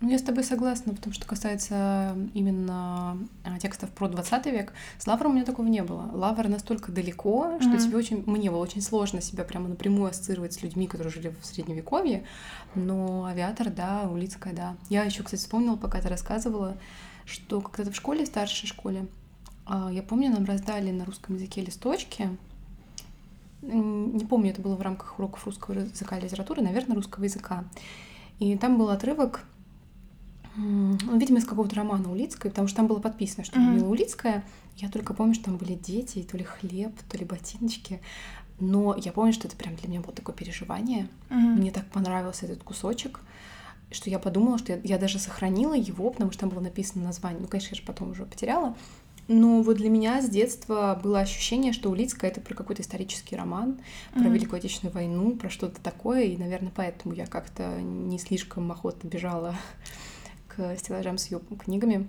Ну, 0.00 0.08
я 0.08 0.18
с 0.18 0.22
тобой 0.22 0.44
согласна, 0.44 0.94
потому 0.94 1.12
что 1.12 1.26
касается 1.26 2.16
именно 2.32 3.18
а, 3.44 3.58
текстов 3.58 3.90
про 3.90 4.08
20 4.08 4.46
век. 4.46 4.72
С 4.98 5.06
Лавром 5.06 5.32
у 5.32 5.34
меня 5.34 5.44
такого 5.44 5.66
не 5.66 5.82
было. 5.82 6.08
Лавр 6.14 6.48
настолько 6.48 6.90
далеко, 6.90 7.58
что 7.60 7.68
mm-hmm. 7.68 7.78
тебе 7.84 7.96
очень, 7.98 8.24
мне 8.24 8.50
было 8.50 8.60
очень 8.60 8.80
сложно 8.80 9.20
себя 9.20 9.44
прямо 9.44 9.68
напрямую 9.68 10.10
ассоциировать 10.10 10.54
с 10.54 10.62
людьми, 10.62 10.86
которые 10.86 11.12
жили 11.12 11.34
в 11.38 11.44
Средневековье. 11.44 12.24
Но 12.74 13.26
авиатор, 13.26 13.68
да, 13.68 14.08
Улицкая, 14.10 14.54
да. 14.54 14.76
Я 14.88 15.04
еще, 15.04 15.22
кстати, 15.22 15.42
вспомнила, 15.42 15.76
пока 15.76 16.00
ты 16.00 16.08
рассказывала, 16.08 16.78
что 17.26 17.60
когда-то 17.60 17.92
в 17.92 17.96
школе, 17.96 18.24
в 18.24 18.28
старшей 18.28 18.68
школе, 18.68 19.06
а, 19.66 19.90
я 19.92 20.02
помню, 20.02 20.30
нам 20.30 20.46
раздали 20.46 20.90
на 20.92 21.04
русском 21.04 21.34
языке 21.34 21.60
листочки. 21.60 22.30
Не 23.60 24.24
помню, 24.24 24.52
это 24.52 24.62
было 24.62 24.76
в 24.76 24.80
рамках 24.80 25.18
уроков 25.18 25.44
русского 25.44 25.74
языка 25.74 26.16
и 26.16 26.22
литературы, 26.22 26.62
наверное, 26.62 26.96
русского 26.96 27.24
языка. 27.24 27.64
И 28.38 28.56
там 28.56 28.78
был 28.78 28.88
отрывок 28.88 29.44
ну, 30.56 31.18
видимо, 31.18 31.38
из 31.38 31.44
какого-то 31.44 31.76
романа 31.76 32.10
Улицкой, 32.10 32.50
потому 32.50 32.68
что 32.68 32.78
там 32.78 32.86
было 32.86 32.98
подписано, 32.98 33.44
что 33.44 33.58
mm-hmm. 33.58 33.86
Улицкая. 33.86 34.44
Я 34.76 34.88
только 34.88 35.14
помню, 35.14 35.34
что 35.34 35.44
там 35.44 35.56
были 35.56 35.74
дети, 35.74 36.22
то 36.22 36.36
ли 36.36 36.44
хлеб, 36.44 36.92
то 37.08 37.18
ли 37.18 37.24
ботиночки. 37.24 38.00
Но 38.58 38.96
я 38.96 39.12
помню, 39.12 39.32
что 39.32 39.48
это 39.48 39.56
прям 39.56 39.76
для 39.76 39.88
меня 39.88 40.00
было 40.00 40.12
такое 40.12 40.34
переживание. 40.34 41.08
Mm-hmm. 41.28 41.56
Мне 41.56 41.70
так 41.70 41.86
понравился 41.86 42.46
этот 42.46 42.62
кусочек, 42.62 43.20
что 43.90 44.10
я 44.10 44.18
подумала, 44.18 44.58
что 44.58 44.72
я, 44.72 44.80
я 44.84 44.98
даже 44.98 45.18
сохранила 45.18 45.74
его, 45.74 46.10
потому 46.10 46.30
что 46.32 46.40
там 46.40 46.50
было 46.50 46.60
написано 46.60 47.04
название. 47.04 47.40
Ну, 47.40 47.48
конечно, 47.48 47.74
я 47.74 47.80
же 47.80 47.86
потом 47.86 48.10
уже 48.10 48.24
потеряла. 48.26 48.76
Но 49.28 49.62
вот 49.62 49.76
для 49.76 49.88
меня 49.88 50.20
с 50.20 50.28
детства 50.28 50.98
было 51.00 51.20
ощущение, 51.20 51.72
что 51.72 51.90
Улицкая— 51.90 52.30
это 52.32 52.40
про 52.40 52.54
какой-то 52.54 52.82
исторический 52.82 53.36
роман, 53.36 53.78
про 54.12 54.22
mm-hmm. 54.22 54.32
Великую 54.32 54.58
Отечественную 54.58 54.92
войну, 54.92 55.36
про 55.36 55.48
что-то 55.48 55.80
такое, 55.80 56.24
и, 56.24 56.36
наверное, 56.36 56.72
поэтому 56.74 57.14
я 57.14 57.26
как-то 57.26 57.80
не 57.80 58.18
слишком 58.18 58.72
охотно 58.72 59.06
бежала 59.06 59.54
к 60.54 60.76
стеллажам 60.76 61.18
с 61.18 61.30
ее 61.30 61.40
книгами. 61.40 62.08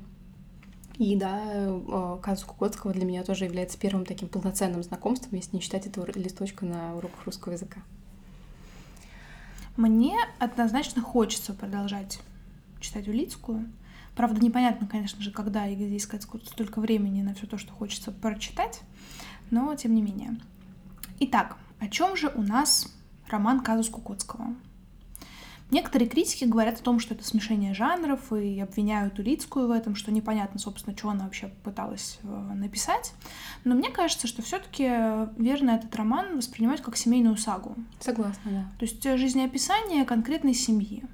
И 0.97 1.15
да, 1.15 1.41
э, 1.45 2.17
казус 2.21 2.43
Кукотского 2.43 2.93
для 2.93 3.05
меня 3.05 3.23
тоже 3.23 3.45
является 3.45 3.79
первым 3.79 4.05
таким 4.05 4.27
полноценным 4.27 4.83
знакомством, 4.83 5.35
если 5.35 5.55
не 5.55 5.61
читать 5.61 5.87
этого 5.87 6.05
листочка 6.11 6.65
на 6.65 6.95
уроках 6.95 7.25
русского 7.25 7.53
языка. 7.53 7.81
Мне 9.77 10.15
однозначно 10.37 11.01
хочется 11.01 11.53
продолжать 11.53 12.19
читать 12.79 13.07
Улицкую. 13.07 13.71
Правда, 14.15 14.43
непонятно, 14.43 14.85
конечно 14.85 15.21
же, 15.21 15.31
когда 15.31 15.65
и 15.67 15.75
где 15.75 15.95
искать 15.95 16.23
столько 16.23 16.81
времени 16.81 17.21
на 17.21 17.33
все 17.33 17.47
то, 17.47 17.57
что 17.57 17.71
хочется 17.71 18.11
прочитать, 18.11 18.81
но 19.49 19.73
тем 19.75 19.95
не 19.95 20.01
менее. 20.01 20.37
Итак, 21.19 21.57
о 21.79 21.87
чем 21.87 22.17
же 22.17 22.27
у 22.35 22.41
нас 22.41 22.93
роман 23.29 23.61
Казус 23.61 23.89
Кукотского? 23.89 24.55
Некоторые 25.71 26.09
критики 26.09 26.43
говорят 26.43 26.79
о 26.79 26.83
том, 26.83 26.99
что 26.99 27.13
это 27.13 27.23
смешение 27.23 27.73
жанров 27.73 28.33
и 28.33 28.59
обвиняют 28.59 29.17
Улицкую 29.19 29.67
в 29.67 29.71
этом, 29.71 29.95
что 29.95 30.11
непонятно, 30.11 30.59
собственно, 30.59 30.95
что 30.95 31.09
она 31.09 31.23
вообще 31.23 31.47
пыталась 31.63 32.19
э, 32.23 32.27
написать. 32.27 33.13
Но 33.63 33.73
мне 33.73 33.89
кажется, 33.89 34.27
что 34.27 34.41
все 34.41 34.59
таки 34.59 34.83
верно 35.41 35.71
этот 35.71 35.95
роман 35.95 36.37
воспринимать 36.37 36.81
как 36.81 36.97
семейную 36.97 37.37
сагу. 37.37 37.75
Согласна, 38.01 38.51
да. 38.51 38.65
То 38.79 38.85
есть 38.85 39.03
жизнеописание 39.03 40.03
конкретной 40.03 40.53
семьи. 40.53 41.05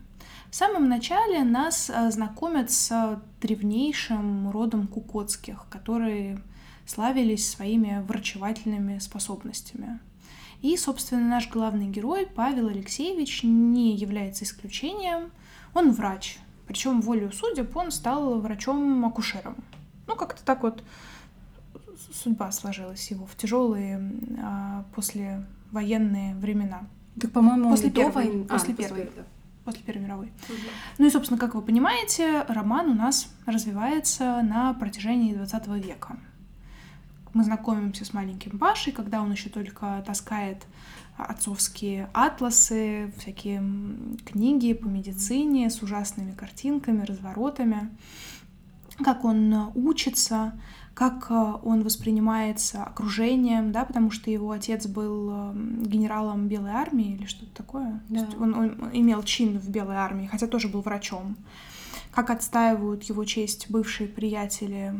В 0.49 0.55
самом 0.55 0.89
начале 0.89 1.43
нас 1.43 1.89
э, 1.89 2.09
знакомят 2.09 2.71
с 2.71 3.21
древнейшим 3.41 4.49
родом 4.49 4.87
Кукотских, 4.87 5.65
которые 5.69 6.39
славились 6.87 7.47
своими 7.47 8.03
врачевательными 8.07 8.97
способностями. 8.99 9.99
И, 10.61 10.75
собственно, 10.75 11.21
наш 11.21 11.49
главный 11.49 11.87
герой 11.87 12.25
Павел 12.25 12.67
Алексеевич 12.67 13.43
не 13.43 13.95
является 13.95 14.43
исключением. 14.43 15.31
Он 15.73 15.91
врач. 15.91 16.39
Причем 16.67 17.01
волею 17.01 17.31
судеб 17.31 17.75
он 17.77 17.91
стал 17.91 18.39
врачом-акушером. 18.39 19.55
Ну, 20.07 20.15
как-то 20.15 20.43
так 20.43 20.63
вот 20.63 20.83
судьба 22.11 22.51
сложилась 22.51 23.09
его 23.11 23.25
в 23.25 23.35
тяжелые 23.35 24.01
а, 24.41 24.85
послевоенные 24.95 26.35
времена. 26.35 26.87
Так, 27.19 27.31
по-моему, 27.31 27.69
после 27.69 27.91
первой, 27.91 28.11
войны. 28.11 28.43
После 28.45 28.73
а, 28.73 28.77
первой. 28.77 29.05
После, 29.05 29.21
да. 29.21 29.27
После 29.63 29.83
Первой 29.83 30.01
мировой. 30.01 30.27
Угу. 30.27 30.57
Ну 30.99 31.07
и, 31.07 31.09
собственно, 31.09 31.37
как 31.37 31.53
вы 31.53 31.61
понимаете, 31.61 32.43
роман 32.47 32.89
у 32.89 32.93
нас 32.93 33.29
развивается 33.45 34.41
на 34.41 34.73
протяжении 34.73 35.33
20 35.33 35.67
века 35.67 36.17
мы 37.37 37.43
знакомимся 37.43 38.03
с 38.03 38.13
маленьким 38.13 38.57
Пашей, 38.57 38.91
когда 38.91 39.21
он 39.21 39.31
еще 39.31 39.49
только 39.49 40.03
таскает 40.07 40.65
отцовские 41.17 42.09
атласы, 42.13 43.13
всякие 43.19 43.63
книги 44.25 44.73
по 44.73 44.87
медицине 44.87 45.69
с 45.69 45.83
ужасными 45.83 46.31
картинками, 46.31 47.05
разворотами, 47.05 47.95
как 49.03 49.23
он 49.23 49.71
учится, 49.75 50.59
как 50.95 51.29
он 51.29 51.83
воспринимается 51.83 52.83
окружением, 52.83 53.71
да, 53.71 53.85
потому 53.85 54.09
что 54.09 54.31
его 54.31 54.49
отец 54.49 54.87
был 54.87 55.53
генералом 55.53 56.47
Белой 56.47 56.71
армии 56.71 57.13
или 57.13 57.25
что-то 57.27 57.51
такое. 57.53 58.01
Да. 58.09 58.27
Он, 58.39 58.55
он 58.55 58.89
имел 58.93 59.21
чин 59.21 59.59
в 59.59 59.69
Белой 59.69 59.97
армии, 59.97 60.25
хотя 60.25 60.47
тоже 60.47 60.69
был 60.69 60.81
врачом. 60.81 61.37
Как 62.11 62.31
отстаивают 62.31 63.03
его 63.03 63.23
честь 63.25 63.69
бывшие 63.69 64.09
приятели 64.09 64.95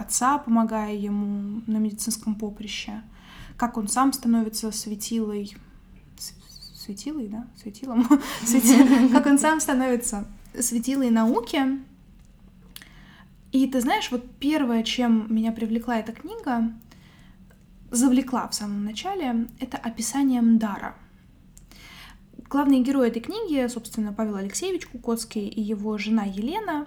отца, 0.00 0.38
помогая 0.38 0.94
ему 0.94 1.62
на 1.66 1.78
медицинском 1.78 2.34
поприще, 2.34 3.02
как 3.56 3.76
он 3.76 3.88
сам 3.88 4.12
становится 4.12 4.72
светилой, 4.72 5.56
светилой, 6.74 7.28
да, 7.28 7.46
светилом, 7.56 8.08
как 9.12 9.26
он 9.26 9.38
сам 9.38 9.60
становится 9.60 10.26
светилой 10.58 11.10
науки. 11.10 11.60
И 13.52 13.66
ты 13.66 13.80
знаешь, 13.80 14.10
вот 14.10 14.28
первое, 14.38 14.82
чем 14.82 15.26
меня 15.28 15.52
привлекла 15.52 15.98
эта 15.98 16.12
книга, 16.12 16.72
завлекла 17.90 18.48
в 18.48 18.54
самом 18.54 18.84
начале, 18.84 19.48
это 19.58 19.76
описанием 19.76 20.58
дара. 20.58 20.94
Главный 22.48 22.80
герой 22.80 23.08
этой 23.08 23.20
книги, 23.20 23.66
собственно, 23.68 24.12
Павел 24.12 24.36
Алексеевич 24.36 24.86
Кукоцкий 24.86 25.48
и 25.48 25.60
его 25.60 25.98
жена 25.98 26.24
Елена, 26.24 26.86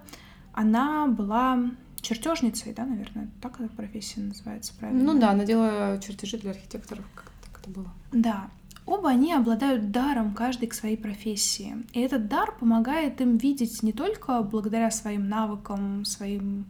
она 0.52 1.06
была 1.06 1.70
чертежницей, 2.04 2.72
да, 2.72 2.84
наверное, 2.84 3.28
так 3.40 3.60
эта 3.60 3.68
профессия 3.70 4.20
называется, 4.20 4.72
правильно? 4.78 5.12
Ну 5.12 5.18
да, 5.18 5.30
она 5.30 5.44
делала 5.44 6.00
чертежи 6.00 6.38
для 6.38 6.50
архитекторов, 6.50 7.04
как 7.14 7.30
так 7.42 7.60
это 7.60 7.70
было. 7.70 7.88
Да. 8.12 8.50
Оба 8.86 9.08
они 9.08 9.32
обладают 9.32 9.90
даром, 9.90 10.34
каждый 10.34 10.68
к 10.68 10.74
своей 10.74 10.96
профессии. 10.96 11.76
И 11.94 12.00
этот 12.00 12.28
дар 12.28 12.54
помогает 12.60 13.20
им 13.22 13.38
видеть 13.38 13.82
не 13.82 13.92
только 13.92 14.42
благодаря 14.42 14.90
своим 14.90 15.28
навыкам, 15.28 16.04
своим 16.04 16.66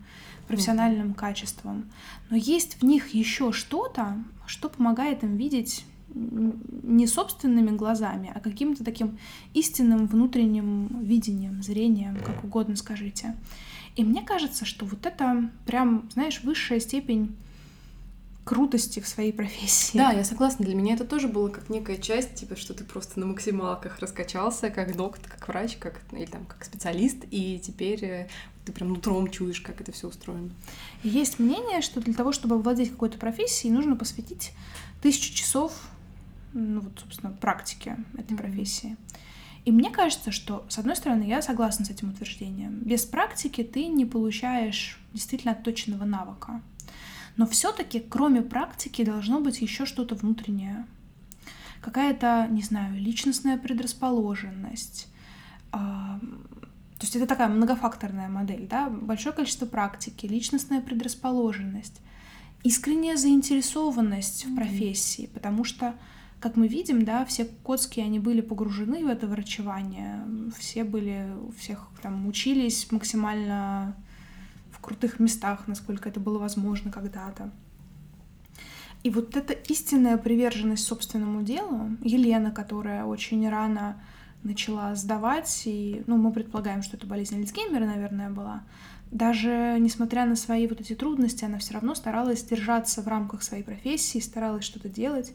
профессиональным 0.46 1.10
mm. 1.10 1.14
качествам, 1.14 1.90
но 2.30 2.36
есть 2.36 2.80
в 2.80 2.84
них 2.84 3.14
еще 3.14 3.50
что-то, 3.52 4.22
что 4.46 4.68
помогает 4.68 5.24
им 5.24 5.36
видеть 5.36 5.84
не 6.14 7.06
собственными 7.06 7.76
глазами, 7.76 8.30
а 8.34 8.40
каким-то 8.40 8.84
таким 8.84 9.18
истинным 9.52 10.06
внутренним 10.06 11.02
видением, 11.02 11.62
зрением, 11.62 12.18
как 12.24 12.44
угодно 12.44 12.76
скажите. 12.76 13.34
И 13.96 14.04
мне 14.04 14.22
кажется, 14.22 14.64
что 14.64 14.84
вот 14.86 15.06
это 15.06 15.50
прям, 15.66 16.08
знаешь, 16.12 16.42
высшая 16.42 16.80
степень 16.80 17.36
крутости 18.44 19.00
в 19.00 19.08
своей 19.08 19.32
профессии. 19.32 19.96
Да, 19.96 20.12
я 20.12 20.22
согласна. 20.22 20.64
Для 20.64 20.74
меня 20.74 20.94
это 20.94 21.04
тоже 21.04 21.28
было 21.28 21.48
как 21.48 21.70
некая 21.70 21.96
часть, 21.96 22.34
типа, 22.34 22.56
что 22.56 22.74
ты 22.74 22.84
просто 22.84 23.18
на 23.18 23.26
максималках 23.26 23.98
раскачался, 24.00 24.70
как 24.70 24.96
доктор, 24.96 25.30
как 25.30 25.48
врач, 25.48 25.76
как 25.76 26.00
или 26.12 26.26
там 26.26 26.44
как 26.44 26.64
специалист, 26.64 27.16
и 27.30 27.58
теперь 27.58 28.04
э, 28.04 28.28
ты 28.66 28.72
прям 28.72 28.90
нутром 28.90 29.30
чуешь, 29.30 29.60
как 29.60 29.80
это 29.80 29.92
все 29.92 30.08
устроено. 30.08 30.50
Есть 31.02 31.38
мнение, 31.38 31.80
что 31.80 32.00
для 32.00 32.12
того, 32.12 32.32
чтобы 32.32 32.56
овладеть 32.56 32.90
какой-то 32.90 33.18
профессией, 33.18 33.72
нужно 33.72 33.96
посвятить 33.96 34.52
тысячу 35.00 35.34
часов, 35.34 35.72
ну 36.52 36.80
вот, 36.80 36.98
собственно, 37.00 37.32
практике 37.32 37.96
этой 38.16 38.32
mm-hmm. 38.32 38.36
профессии. 38.36 38.96
И 39.64 39.72
мне 39.72 39.90
кажется, 39.90 40.30
что, 40.30 40.66
с 40.68 40.78
одной 40.78 40.94
стороны, 40.94 41.22
я 41.22 41.40
согласна 41.40 41.84
с 41.84 41.90
этим 41.90 42.10
утверждением. 42.10 42.80
Без 42.80 43.04
практики 43.06 43.64
ты 43.64 43.86
не 43.86 44.04
получаешь 44.04 45.00
действительно 45.14 45.52
отточенного 45.52 46.04
навыка. 46.04 46.60
Но 47.36 47.46
все-таки, 47.46 48.00
кроме 48.00 48.42
практики, 48.42 49.04
должно 49.04 49.40
быть 49.40 49.60
еще 49.62 49.86
что-то 49.86 50.14
внутреннее. 50.14 50.86
Какая-то, 51.80 52.46
не 52.50 52.62
знаю, 52.62 52.94
личностная 53.00 53.56
предрасположенность. 53.58 55.08
А, 55.72 56.20
то 56.20 57.02
есть 57.02 57.16
это 57.16 57.26
такая 57.26 57.48
многофакторная 57.48 58.28
модель, 58.28 58.66
да? 58.68 58.88
Большое 58.88 59.34
количество 59.34 59.66
практики, 59.66 60.26
личностная 60.26 60.80
предрасположенность, 60.80 62.00
искренняя 62.62 63.16
заинтересованность 63.16 64.46
в 64.46 64.54
профессии, 64.54 65.28
потому 65.32 65.64
что 65.64 65.94
как 66.44 66.56
мы 66.56 66.68
видим, 66.68 67.06
да, 67.06 67.24
все 67.24 67.46
котские, 67.46 68.04
они 68.04 68.18
были 68.18 68.42
погружены 68.42 69.02
в 69.02 69.08
это 69.08 69.26
врачевание, 69.26 70.26
все 70.58 70.84
были, 70.84 71.26
всех 71.56 71.88
там 72.02 72.26
учились 72.26 72.92
максимально 72.92 73.96
в 74.70 74.78
крутых 74.78 75.20
местах, 75.20 75.66
насколько 75.68 76.06
это 76.10 76.20
было 76.20 76.38
возможно 76.38 76.92
когда-то. 76.92 77.50
И 79.02 79.08
вот 79.08 79.38
эта 79.38 79.54
истинная 79.54 80.18
приверженность 80.18 80.84
собственному 80.84 81.40
делу, 81.40 81.96
Елена, 82.02 82.50
которая 82.50 83.06
очень 83.06 83.48
рано 83.48 83.96
начала 84.42 84.94
сдавать, 84.96 85.62
и, 85.64 86.02
ну, 86.06 86.18
мы 86.18 86.30
предполагаем, 86.30 86.82
что 86.82 86.98
это 86.98 87.06
болезнь 87.06 87.38
Альцгеймера, 87.38 87.86
наверное, 87.86 88.28
была, 88.28 88.64
даже 89.10 89.78
несмотря 89.80 90.26
на 90.26 90.36
свои 90.36 90.66
вот 90.66 90.82
эти 90.82 90.94
трудности, 90.94 91.46
она 91.46 91.56
все 91.56 91.72
равно 91.72 91.94
старалась 91.94 92.44
держаться 92.44 93.00
в 93.00 93.08
рамках 93.08 93.42
своей 93.42 93.62
профессии, 93.62 94.18
старалась 94.18 94.66
что-то 94.66 94.90
делать 94.90 95.32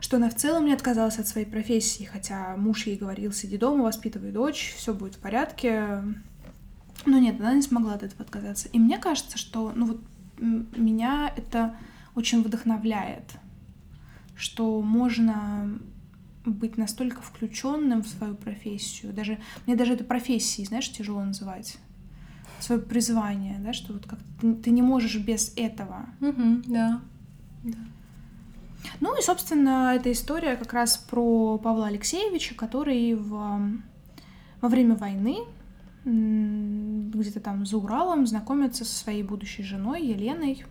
что 0.00 0.16
она 0.16 0.28
в 0.28 0.34
целом 0.34 0.66
не 0.66 0.72
отказалась 0.72 1.18
от 1.18 1.26
своей 1.26 1.46
профессии, 1.46 2.04
хотя 2.04 2.56
муж 2.56 2.86
ей 2.86 2.96
говорил, 2.96 3.32
сиди 3.32 3.56
дома, 3.56 3.84
воспитывай 3.84 4.30
дочь, 4.30 4.74
все 4.76 4.94
будет 4.94 5.14
в 5.14 5.18
порядке. 5.18 6.02
Но 7.04 7.18
нет, 7.18 7.40
она 7.40 7.54
не 7.54 7.62
смогла 7.62 7.94
от 7.94 8.02
этого 8.02 8.22
отказаться. 8.22 8.68
И 8.68 8.78
мне 8.78 8.98
кажется, 8.98 9.38
что, 9.38 9.72
ну 9.74 9.86
вот, 9.86 10.00
меня 10.38 11.32
это 11.36 11.76
очень 12.14 12.42
вдохновляет, 12.42 13.32
что 14.34 14.82
можно 14.82 15.78
быть 16.44 16.76
настолько 16.76 17.22
включенным 17.22 18.02
в 18.02 18.08
свою 18.08 18.34
профессию. 18.34 19.12
Даже 19.12 19.38
мне 19.66 19.76
даже 19.76 19.94
это 19.94 20.04
профессией, 20.04 20.66
знаешь, 20.66 20.90
тяжело 20.90 21.22
называть 21.24 21.78
свое 22.60 22.80
призвание, 22.80 23.58
да, 23.58 23.72
что 23.72 23.92
вот 23.92 24.06
как 24.06 24.18
ты, 24.40 24.54
ты 24.54 24.70
не 24.70 24.82
можешь 24.82 25.16
без 25.18 25.52
этого. 25.56 26.06
Угу, 26.20 26.62
да. 26.66 27.00
да. 27.64 27.78
Ну 29.00 29.18
и, 29.18 29.22
собственно, 29.22 29.92
эта 29.94 30.10
история 30.12 30.56
как 30.56 30.72
раз 30.72 30.96
про 30.96 31.58
Павла 31.58 31.86
Алексеевича, 31.88 32.54
который 32.54 33.14
в, 33.14 33.82
во 34.60 34.68
время 34.68 34.94
войны 34.96 35.38
где-то 36.04 37.40
там 37.40 37.66
за 37.66 37.78
Уралом 37.78 38.26
знакомится 38.26 38.84
со 38.84 38.94
своей 38.94 39.22
будущей 39.22 39.64
женой 39.64 40.06
Еленой. 40.06 40.64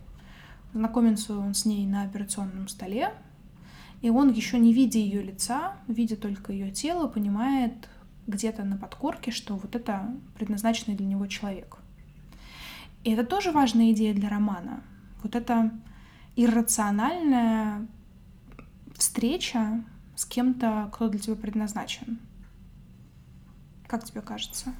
Знакомится 0.74 1.38
он 1.38 1.54
с 1.54 1.66
ней 1.66 1.86
на 1.86 2.04
операционном 2.04 2.68
столе, 2.68 3.14
и 4.02 4.10
он, 4.10 4.32
еще 4.32 4.60
не 4.60 4.74
видя 4.74 5.00
ее 5.00 5.22
лица, 5.22 5.78
видя 5.88 6.16
только 6.16 6.52
ее 6.52 6.72
тело, 6.72 7.08
понимает 7.08 7.90
где-то 8.28 8.64
на 8.64 8.78
подкорке, 8.78 9.32
что 9.32 9.56
вот 9.56 9.76
это 9.76 10.14
предназначенный 10.38 10.98
для 10.98 11.06
него 11.06 11.28
человек. 11.28 11.78
И 13.04 13.12
это 13.12 13.24
тоже 13.24 13.52
важная 13.52 13.92
идея 13.92 14.14
для 14.14 14.30
романа. 14.30 14.84
Вот 15.24 15.36
это 15.36 15.72
иррациональное 16.36 17.88
встреча 18.98 19.84
с 20.16 20.26
кем-то, 20.26 20.90
кто 20.94 21.10
для 21.10 21.20
тебя 21.20 21.36
предназначен? 21.36 22.20
Как 23.88 24.04
тебе 24.04 24.22
кажется? 24.22 24.74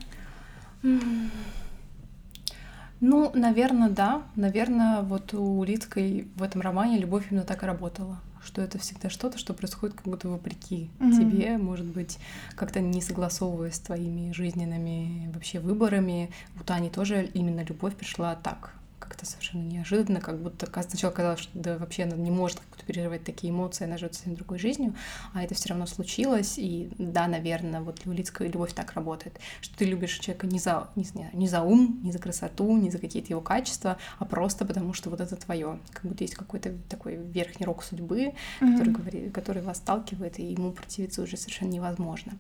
Ну, 3.02 3.32
наверное, 3.36 3.90
да. 3.90 4.24
Наверное, 4.36 5.02
вот 5.02 5.34
у 5.34 5.60
Улицкой 5.60 6.28
в 6.36 6.44
этом 6.44 6.62
романе 6.62 6.98
любовь 6.98 7.28
именно 7.30 7.46
так 7.46 7.64
и 7.64 7.66
работала. 7.66 8.20
что 8.44 8.62
это 8.62 8.78
всегда 8.78 9.10
что-то, 9.10 9.40
что 9.40 9.56
происходит 9.56 9.96
как 9.96 10.06
будто 10.06 10.30
вопреки 10.30 10.92
Мгм. 11.00 11.12
тебе, 11.14 11.58
может 11.58 11.88
быть, 11.88 12.20
как-то 12.56 12.80
не 12.80 13.02
согласовываясь 13.02 13.74
с 13.74 13.80
твоими 13.80 14.32
жизненными 14.34 15.32
вообще 15.34 15.60
выборами. 15.60 16.30
У 16.60 16.64
Тани 16.64 16.92
тоже 16.92 17.26
именно 17.34 17.64
любовь 17.64 17.96
пришла 17.96 18.36
так, 18.36 18.76
как-то 19.00 19.26
совершенно 19.26 19.64
неожиданно, 19.64 20.22
как 20.22 20.42
будто 20.42 20.68
сначала 20.82 21.12
казалось, 21.12 21.40
что 21.40 21.52
да, 21.54 21.78
вообще 21.78 22.04
она 22.04 22.16
не 22.16 22.32
может 22.32 22.60
как-то 22.60 22.86
переживать 22.86 23.24
такие 23.24 23.52
эмоции, 23.52 23.86
она 23.86 23.98
живет 23.98 24.16
совсем 24.16 24.36
другой 24.36 24.58
жизнью, 24.58 24.96
а 25.34 25.44
это 25.44 25.54
все 25.54 25.70
равно 25.70 25.86
случилось, 25.86 26.58
и 26.58 26.90
да, 26.98 27.28
наверное, 27.28 27.82
вот 27.82 28.06
люлицкая 28.06 28.50
любовь 28.50 28.74
так 28.74 28.94
работает, 28.94 29.40
что 29.62 29.78
ты 29.78 29.86
любишь 29.86 30.18
человека 30.20 30.48
не 30.48 30.60
за, 30.60 30.90
не, 30.96 31.06
не 31.34 31.48
за 31.48 31.62
ум, 31.62 32.00
не 32.04 32.12
за 32.12 32.20
красоту, 32.20 32.78
не 32.78 32.90
за 32.90 32.98
какие-то 32.98 33.30
его 33.30 33.42
качества, 33.42 33.98
а 34.18 34.26
просто 34.26 34.66
потому, 34.66 34.94
что 34.94 35.10
вот 35.10 35.22
это 35.22 35.36
твое, 35.36 35.80
как 35.92 36.04
будто 36.04 36.24
есть 36.24 36.36
какой-то 36.36 36.74
такой 36.90 37.16
верхний 37.16 37.66
рок 37.66 37.84
судьбы, 37.84 38.34
который, 38.60 38.94
говорит, 38.94 39.34
который 39.34 39.62
вас 39.62 39.78
сталкивает, 39.78 40.40
и 40.40 40.44
ему 40.44 40.72
противиться 40.72 41.22
уже 41.22 41.38
совершенно 41.38 41.70
невозможно. 41.70 42.34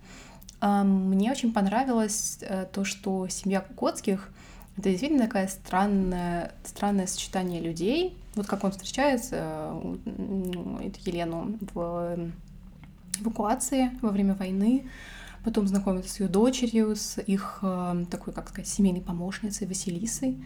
Мне 0.62 1.32
очень 1.32 1.54
понравилось 1.54 2.40
э, 2.42 2.66
то, 2.72 2.86
что 2.86 3.28
семья 3.28 3.60
Кукоцких— 3.60 4.30
это 4.78 4.90
действительно 4.90 5.24
такая 5.24 5.48
странная, 5.48 6.54
странное 6.64 7.08
сочетание 7.08 7.62
людей. 7.62 8.18
Вот 8.36 8.46
как 8.46 8.64
он 8.64 8.72
встречается, 8.72 9.38
э, 9.38 9.96
Елену, 11.06 11.58
в 11.74 12.18
эвакуации 13.22 13.92
во 14.02 14.10
время 14.10 14.34
войны, 14.34 14.90
потом 15.46 15.68
знакомится 15.68 16.12
с 16.12 16.20
ее 16.20 16.28
дочерью, 16.28 16.96
с 16.96 17.22
их 17.22 17.60
э, 17.62 18.06
такой, 18.10 18.34
как 18.34 18.50
сказать, 18.50 18.68
семейной 18.68 19.02
помощницей 19.02 19.66
Василисой. 19.66 20.44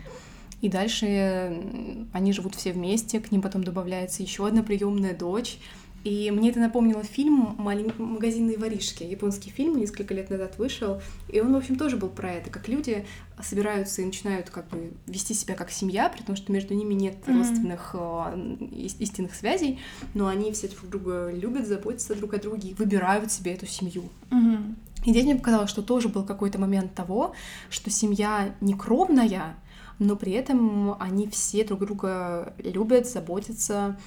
И 0.61 0.69
дальше 0.69 1.07
м, 1.07 2.09
они 2.13 2.33
живут 2.33 2.53
все 2.53 2.73
вместе, 2.73 3.19
к 3.19 3.31
ним 3.31 3.41
потом 3.41 3.63
добавляется 3.63 4.21
еще 4.21 4.45
одна 4.45 4.61
приемная 4.61 5.17
дочь. 5.17 5.57
И 6.03 6.31
мне 6.31 6.49
это 6.49 6.59
напомнило 6.59 7.03
фильм 7.03 7.55
«Малень- 7.57 7.93
«Магазинные 8.01 8.57
воришки». 8.57 9.03
Японский 9.03 9.49
фильм 9.49 9.77
несколько 9.77 10.13
лет 10.13 10.29
назад 10.29 10.57
вышел. 10.57 11.01
И 11.27 11.41
он, 11.41 11.51
в 11.53 11.57
общем, 11.57 11.75
тоже 11.75 11.97
был 11.97 12.07
про 12.09 12.31
это, 12.31 12.49
как 12.49 12.67
люди 12.69 13.05
собираются 13.43 14.01
и 14.01 14.05
начинают 14.05 14.49
как 14.49 14.67
бы 14.69 14.91
вести 15.07 15.33
себя 15.33 15.55
как 15.55 15.71
семья, 15.71 16.09
при 16.09 16.21
том, 16.23 16.35
что 16.35 16.51
между 16.51 16.73
ними 16.73 16.93
нет 16.93 17.15
Мгм. 17.27 17.37
родственных 17.37 17.91
э, 17.93 17.97
ис- 17.97 18.95
истинных 18.99 19.35
связей, 19.35 19.79
но 20.13 20.27
они 20.27 20.51
все 20.53 20.67
друг 20.69 20.89
друга 20.89 21.31
любят, 21.31 21.67
заботятся 21.67 22.15
друг 22.15 22.33
о 22.33 22.37
друге 22.37 22.69
и 22.69 22.73
выбирают 22.73 23.31
себе 23.31 23.53
эту 23.53 23.65
семью. 23.65 24.03
Мгм. 24.29 24.75
И 25.05 25.11
здесь 25.11 25.23
мне 25.25 25.35
показалось, 25.35 25.69
что 25.69 25.81
тоже 25.81 26.09
был 26.09 26.23
какой-то 26.23 26.59
момент 26.59 26.93
того, 26.93 27.33
что 27.69 27.89
семья 27.89 28.53
не 28.61 28.73
кровная, 28.73 29.55
но 29.97 30.15
при 30.15 30.31
этом 30.33 30.95
они 30.99 31.27
все 31.27 31.63
друг 31.63 31.79
друга 31.81 32.53
любят, 32.57 33.07
заботятся. 33.07 33.97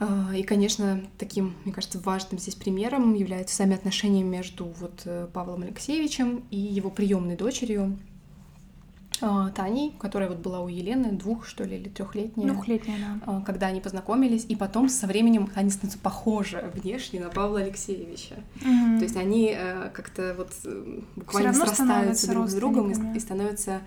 А, 0.00 0.34
И, 0.34 0.42
конечно, 0.42 1.02
таким, 1.18 1.54
мне 1.64 1.72
кажется, 1.72 2.00
важным 2.00 2.40
здесь 2.40 2.54
примером 2.54 3.14
являются 3.14 3.54
сами 3.54 3.74
отношения 3.74 4.24
между 4.24 4.64
вот 4.80 5.02
э, 5.04 5.28
Павлом 5.32 5.62
Алексеевичем 5.62 6.42
и 6.50 6.56
его 6.56 6.90
приемной 6.90 7.36
дочерью 7.36 7.98
а, 9.20 9.50
Таней, 9.50 9.92
которая 9.98 10.30
вот 10.30 10.38
была 10.38 10.60
у 10.60 10.68
Елены, 10.68 11.12
двух, 11.12 11.46
что 11.46 11.64
ли, 11.64 11.76
или 11.76 11.90
трехлетняя. 11.90 12.48
Двухлетняя, 12.48 12.96
да. 12.98 13.20
а, 13.26 13.40
когда 13.42 13.66
они 13.66 13.80
познакомились, 13.80 14.46
и 14.48 14.56
потом 14.56 14.88
со 14.88 15.06
временем 15.06 15.50
они 15.54 15.68
становятся 15.68 15.98
похожи 15.98 16.70
внешне 16.74 17.20
на 17.20 17.28
Павла 17.28 17.60
Алексеевича. 17.60 18.36
Мгм. 18.62 18.98
То 18.98 19.04
есть 19.04 19.16
они 19.16 19.54
э, 19.54 19.90
как-то 19.92 20.34
вот 20.38 20.52
э, 20.64 21.00
буквально 21.16 21.52
срастаются 21.52 22.30
друг 22.30 22.48
с 22.48 22.54
другом 22.54 22.90
и, 22.90 23.16
и 23.16 23.20
становятся 23.20 23.82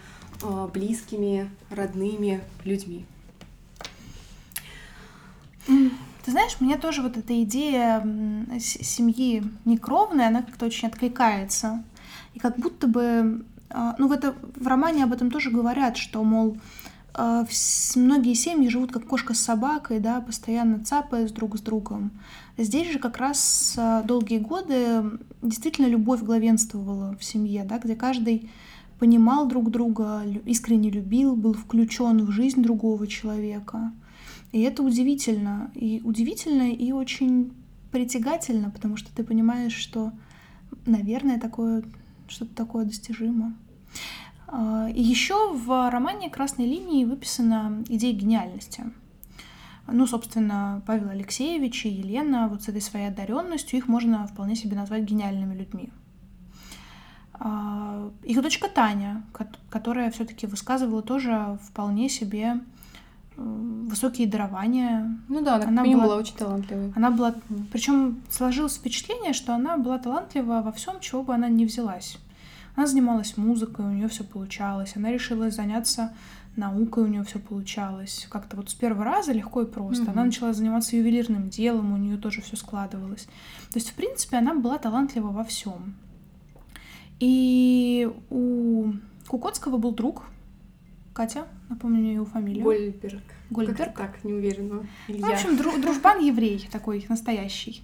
близкими, 0.73 1.49
родными 1.69 2.41
людьми. 2.65 3.05
Ты 5.65 6.31
знаешь, 6.31 6.57
мне 6.59 6.77
тоже 6.77 7.01
вот 7.01 7.17
эта 7.17 7.43
идея 7.43 8.01
семьи 8.59 9.43
некровной, 9.65 10.27
она 10.27 10.41
как-то 10.41 10.65
очень 10.65 10.87
откликается. 10.87 11.83
И 12.33 12.39
как 12.39 12.57
будто 12.57 12.87
бы, 12.87 13.45
а, 13.69 13.95
ну 13.97 14.07
в, 14.07 14.11
это, 14.11 14.33
в 14.55 14.67
романе 14.67 15.03
об 15.03 15.11
этом 15.11 15.29
тоже 15.29 15.51
говорят, 15.51 15.97
что, 15.97 16.23
мол, 16.23 16.57
а, 17.13 17.45
многие 17.95 18.33
семьи 18.33 18.69
живут 18.69 18.91
как 18.91 19.05
кошка 19.05 19.33
с 19.33 19.39
собакой, 19.39 19.99
да, 19.99 20.21
постоянно 20.21 20.83
цапаясь 20.83 21.31
друг 21.31 21.57
с 21.57 21.61
другом. 21.61 22.11
Здесь 22.57 22.91
же 22.91 22.99
как 22.99 23.17
раз 23.17 23.75
а, 23.77 24.01
долгие 24.03 24.39
годы 24.39 25.03
действительно 25.41 25.87
любовь 25.87 26.21
главенствовала 26.21 27.15
в 27.19 27.23
семье, 27.23 27.65
да, 27.65 27.79
где 27.79 27.95
каждый 27.95 28.49
понимал 28.97 29.47
друг 29.47 29.69
друга, 29.69 30.23
искренне 30.45 30.89
любил, 30.89 31.35
был 31.35 31.53
включен 31.53 32.25
в 32.25 32.31
жизнь 32.31 32.61
другого 32.63 33.07
человека. 33.07 33.91
И 34.53 34.61
это 34.61 34.83
удивительно. 34.83 35.71
И 35.73 35.99
удивительно, 36.05 36.71
и 36.71 36.91
очень 36.93 37.51
притягательно, 37.91 38.69
потому 38.69 38.97
что 38.97 39.13
ты 39.13 39.23
понимаешь, 39.23 39.73
что, 39.75 40.13
наверное, 40.85 41.39
такое, 41.39 41.83
что-то 42.27 42.55
такое 42.55 42.85
достижимо. 42.85 43.55
А, 44.47 44.87
И 44.93 45.01
еще 45.01 45.53
в 45.53 45.89
романе 45.89 46.29
«Красной 46.29 46.65
линии» 46.67 47.03
выписана 47.03 47.83
идея 47.89 48.13
гениальности. 48.13 48.83
Ну, 49.87 50.07
собственно, 50.07 50.81
Павел 50.85 51.09
Алексеевич 51.09 51.85
и 51.85 51.89
Елена 51.89 52.47
вот 52.47 52.61
с 52.63 52.69
этой 52.69 52.79
своей 52.79 53.07
одаренностью 53.07 53.77
их 53.77 53.87
можно 53.87 54.25
вполне 54.27 54.55
себе 54.55 54.75
назвать 54.77 55.03
гениальными 55.03 55.55
людьми. 55.55 55.89
А, 57.33 58.11
Их 58.23 58.41
дочка 58.41 58.69
Таня, 58.69 59.23
кот- 59.33 59.59
которая 59.69 60.11
все-таки 60.11 60.45
высказывала 60.47 61.01
тоже 61.01 61.57
вполне 61.63 62.07
себе 62.07 62.61
высокие 63.35 64.27
дарования. 64.27 65.17
Ну 65.27 65.41
да, 65.41 65.55
она, 65.55 65.67
Она 65.67 65.83
была- 65.83 66.03
была 66.03 66.15
очень 66.17 66.35
талантливой. 66.35 66.93
Она 66.95 67.11
была, 67.11 67.35
причем 67.71 68.21
сложилось 68.29 68.75
впечатление, 68.75 69.33
что 69.33 69.53
она 69.55 69.77
была 69.77 69.97
талантлива 69.97 70.61
во 70.61 70.71
всем, 70.71 70.99
чего 70.99 71.23
бы 71.23 71.33
она 71.33 71.49
ни 71.49 71.65
взялась. 71.65 72.17
Она 72.75 72.87
занималась 72.87 73.37
музыкой, 73.37 73.85
у 73.85 73.89
нее 73.89 74.07
все 74.07 74.23
получалось. 74.23 74.93
Она 74.95 75.11
решила 75.11 75.51
заняться 75.51 76.11
наукой, 76.55 77.03
у 77.03 77.07
нее 77.07 77.23
все 77.23 77.39
получалось. 77.39 78.27
Как-то 78.29 78.57
вот 78.57 78.69
с 78.69 78.73
первого 78.73 79.03
раза 79.03 79.31
легко 79.31 79.61
и 79.61 79.65
просто. 79.65 80.03
Мгм. 80.03 80.11
Она 80.11 80.25
начала 80.25 80.53
заниматься 80.53 80.95
ювелирным 80.95 81.49
делом, 81.49 81.93
у 81.93 81.97
нее 81.97 82.17
тоже 82.17 82.41
все 82.41 82.55
складывалось. 82.55 83.25
То 83.71 83.79
есть, 83.79 83.89
в 83.91 83.93
принципе, 83.93 84.37
она 84.37 84.53
была 84.53 84.77
талантлива 84.77 85.29
во 85.29 85.43
всем. 85.43 85.95
И 87.19 88.09
у 88.29 88.93
Кукотского 89.27 89.77
был 89.77 89.93
друг, 89.93 90.23
Катя, 91.13 91.45
напомню 91.73 92.13
его 92.13 92.25
фамилию. 92.25 92.63
Гольберг. 92.63 93.23
Гольберг. 93.49 93.95
Так, 93.97 94.23
не 94.23 94.33
уверена. 94.33 94.85
Ну, 95.07 95.27
в 95.27 95.31
общем, 95.31 95.49
дру- 95.55 95.79
дружбан 95.81 96.19
еврей 96.19 96.67
такой 96.71 97.05
настоящий. 97.09 97.81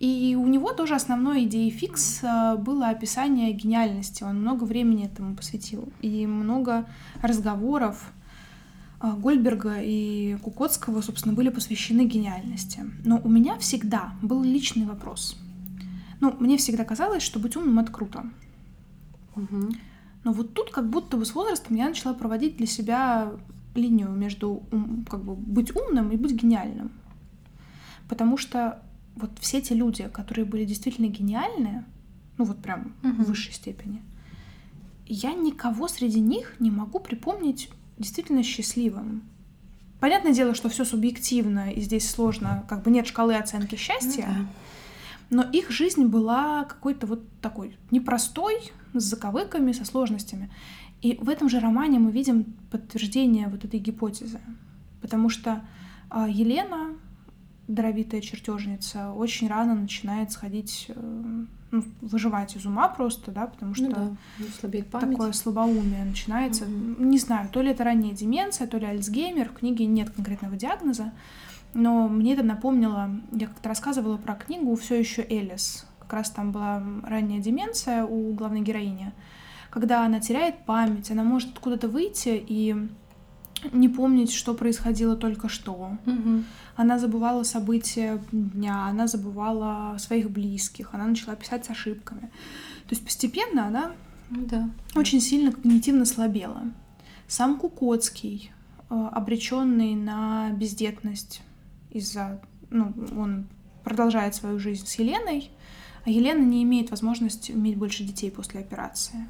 И 0.00 0.36
у 0.38 0.46
него 0.46 0.72
тоже 0.72 0.94
основной 0.94 1.44
идеей 1.44 1.70
фикс 1.70 2.20
э, 2.22 2.56
было 2.56 2.88
описание 2.88 3.52
гениальности. 3.52 4.22
Он 4.22 4.40
много 4.40 4.64
времени 4.64 5.06
этому 5.06 5.34
посвятил. 5.34 5.88
И 6.00 6.24
много 6.26 6.86
разговоров 7.20 8.12
э, 9.02 9.12
Гольберга 9.18 9.78
и 9.80 10.36
Кукотского, 10.42 11.00
собственно, 11.02 11.34
были 11.34 11.48
посвящены 11.48 12.04
гениальности. 12.06 12.80
Но 13.04 13.20
у 13.24 13.28
меня 13.28 13.58
всегда 13.58 14.12
был 14.22 14.44
личный 14.44 14.86
вопрос. 14.86 15.36
Ну, 16.20 16.34
мне 16.38 16.56
всегда 16.56 16.84
казалось, 16.84 17.22
что 17.24 17.40
быть 17.40 17.56
умным— 17.56 17.78
это 17.80 17.90
круто. 17.92 18.24
Мгм. 19.34 19.72
Но 20.28 20.34
вот 20.34 20.52
тут 20.52 20.70
как 20.70 20.90
будто 20.90 21.16
бы 21.16 21.24
с 21.24 21.34
возрастом 21.34 21.74
я 21.76 21.88
начала 21.88 22.12
проводить 22.12 22.58
для 22.58 22.66
себя 22.66 23.32
линию 23.74 24.10
между 24.10 24.62
ум- 24.70 25.06
как 25.08 25.24
бы 25.24 25.34
быть 25.34 25.74
умным 25.74 26.10
и 26.10 26.18
быть 26.18 26.32
гениальным. 26.32 26.90
Потому 28.10 28.36
что 28.36 28.82
вот 29.16 29.30
все 29.40 29.62
те 29.62 29.74
люди, 29.74 30.06
которые 30.12 30.44
были 30.44 30.66
действительно 30.66 31.06
гениальны, 31.06 31.82
ну 32.36 32.44
вот 32.44 32.58
прям 32.58 32.92
Мгм. 33.02 33.24
в 33.24 33.28
высшей 33.28 33.54
степени, 33.54 34.02
я 35.06 35.32
никого 35.32 35.88
среди 35.88 36.20
них 36.20 36.56
не 36.58 36.70
могу 36.70 37.00
припомнить 37.00 37.70
действительно 37.96 38.42
счастливым. 38.42 39.22
Понятное 39.98 40.34
дело, 40.34 40.52
что 40.52 40.68
все 40.68 40.84
субъективно, 40.84 41.72
и 41.72 41.80
здесь 41.80 42.06
сложно, 42.10 42.66
как 42.68 42.82
бы 42.82 42.90
нет 42.90 43.06
шкалы 43.06 43.34
оценки 43.34 43.76
счастья. 43.76 44.26
Ну 44.28 44.34
да. 44.44 44.46
Но 45.30 45.42
их 45.42 45.70
жизнь 45.70 46.06
была 46.06 46.64
какой-то 46.64 47.06
вот 47.06 47.22
такой 47.40 47.76
непростой, 47.90 48.72
с 48.94 49.02
заковыками, 49.02 49.72
со 49.72 49.84
сложностями. 49.84 50.50
И 51.02 51.18
в 51.20 51.28
этом 51.28 51.48
же 51.48 51.60
романе 51.60 51.98
мы 51.98 52.10
видим 52.10 52.56
подтверждение 52.70 53.48
вот 53.48 53.64
этой 53.64 53.78
гипотезы. 53.78 54.40
Потому 55.00 55.28
что 55.28 55.62
а, 56.10 56.28
Елена, 56.28 56.94
даровитая 57.68 58.20
чертежница, 58.20 59.12
очень 59.12 59.48
рано 59.48 59.74
начинает 59.74 60.32
сходить, 60.32 60.86
э, 60.88 61.44
ну, 61.70 61.84
выживать 62.00 62.56
из 62.56 62.66
ума 62.66 62.88
просто, 62.88 63.30
да, 63.30 63.46
потому 63.46 63.74
что 63.74 63.84
Ну 63.84 63.90
да, 63.90 64.16
ну, 64.38 64.82
память. 64.90 64.90
такое 64.90 65.32
слабоумие 65.32 66.04
начинается. 66.04 66.64
Не 66.66 67.18
знаю, 67.18 67.48
то 67.52 67.62
ли 67.62 67.70
это 67.70 67.84
ранняя 67.84 68.14
деменция, 68.14 68.66
то 68.66 68.78
ли 68.78 68.86
Альцгеймер. 68.86 69.50
В 69.50 69.52
книге 69.52 69.86
нет 69.86 70.10
конкретного 70.10 70.56
диагноза. 70.56 71.12
Но 71.74 72.08
мне 72.08 72.34
это 72.34 72.42
напомнило, 72.42 73.10
я 73.32 73.46
как-то 73.46 73.68
рассказывала 73.68 74.16
про 74.16 74.34
книгу 74.34 74.74
все 74.76 74.98
еще 74.98 75.22
Элис. 75.28 75.86
Как 76.00 76.12
раз 76.14 76.30
там 76.30 76.52
была 76.52 76.82
ранняя 77.04 77.40
деменция 77.40 78.04
у 78.04 78.32
главной 78.32 78.62
героини. 78.62 79.12
Когда 79.70 80.04
она 80.04 80.18
теряет 80.20 80.64
память, 80.64 81.10
она 81.10 81.22
может 81.24 81.50
откуда-то 81.52 81.88
выйти 81.88 82.42
и 82.46 82.74
не 83.72 83.88
помнить, 83.88 84.32
что 84.32 84.54
происходило 84.54 85.16
только 85.16 85.48
что. 85.48 85.98
Мгм. 86.06 86.44
Она 86.76 86.98
забывала 86.98 87.42
события 87.42 88.22
дня, 88.32 88.86
она 88.86 89.06
забывала 89.06 89.96
своих 89.98 90.30
близких, 90.30 90.94
она 90.94 91.06
начала 91.06 91.34
писать 91.36 91.66
с 91.66 91.70
ошибками. 91.70 92.22
То 92.86 92.90
есть 92.90 93.04
постепенно 93.04 93.66
она 93.66 93.92
Ну 94.30 94.46
Да. 94.46 94.70
очень 94.94 95.20
сильно 95.20 95.52
когнитивно 95.52 96.04
слабела. 96.06 96.62
Сам 97.26 97.58
Кукоцкий, 97.58 98.52
обреченный 98.88 99.94
на 99.94 100.50
бездетность 100.52 101.42
из-за... 101.90 102.40
Ну, 102.70 102.92
он 103.16 103.46
продолжает 103.84 104.34
свою 104.34 104.58
жизнь 104.58 104.86
с 104.86 104.94
Еленой, 104.96 105.50
а 106.04 106.10
Елена 106.10 106.42
не 106.42 106.62
имеет 106.62 106.90
возможности 106.90 107.52
иметь 107.52 107.76
больше 107.76 108.04
детей 108.04 108.30
после 108.30 108.60
операции. 108.60 109.26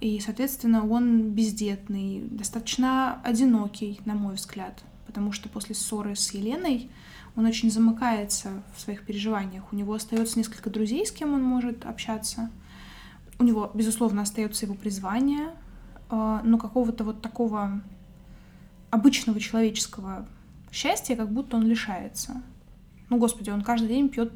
И, 0.00 0.18
соответственно, 0.20 0.86
он 0.86 1.30
бездетный, 1.30 2.22
достаточно 2.30 3.20
одинокий, 3.22 4.00
на 4.06 4.14
мой 4.14 4.34
взгляд, 4.34 4.82
потому 5.06 5.32
что 5.32 5.48
после 5.48 5.74
ссоры 5.74 6.16
с 6.16 6.32
Еленой 6.32 6.90
он 7.36 7.44
очень 7.44 7.70
замыкается 7.70 8.62
в 8.74 8.80
своих 8.80 9.04
переживаниях. 9.04 9.64
У 9.72 9.76
него 9.76 9.94
остается 9.94 10.38
несколько 10.38 10.70
друзей, 10.70 11.06
с 11.06 11.12
кем 11.12 11.34
он 11.34 11.42
может 11.42 11.84
общаться. 11.84 12.50
У 13.38 13.44
него, 13.44 13.70
безусловно, 13.74 14.22
остается 14.22 14.66
его 14.66 14.74
призвание, 14.74 15.54
э, 16.10 16.40
но 16.44 16.58
какого-то 16.58 17.04
вот 17.04 17.20
такого 17.22 17.82
обычного 18.90 19.38
человеческого 19.38 20.26
счастья 20.72 21.16
как 21.16 21.30
будто 21.30 21.56
он 21.56 21.66
лишается. 21.66 22.42
Ну, 23.08 23.18
господи, 23.18 23.50
он 23.50 23.62
каждый 23.62 23.88
день 23.88 24.08
пьет 24.08 24.32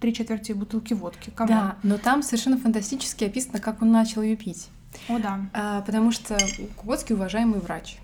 три 0.00 0.14
четверти 0.14 0.52
бутылки 0.52 0.94
водки. 0.94 1.30
Come 1.30 1.44
on. 1.44 1.54
Да, 1.54 1.76
но 1.82 1.98
там 1.98 2.22
совершенно 2.22 2.58
фантастически 2.58 3.24
описано, 3.24 3.60
как 3.60 3.82
он 3.82 3.92
начал 3.92 4.22
ее 4.22 4.36
пить. 4.36 4.68
О, 5.08 5.18
да. 5.18 5.40
А, 5.52 5.82
потому 5.82 6.10
что 6.10 6.38
Кугоцкий 6.76 7.14
уважаемый 7.14 7.60
врач. 7.60 7.98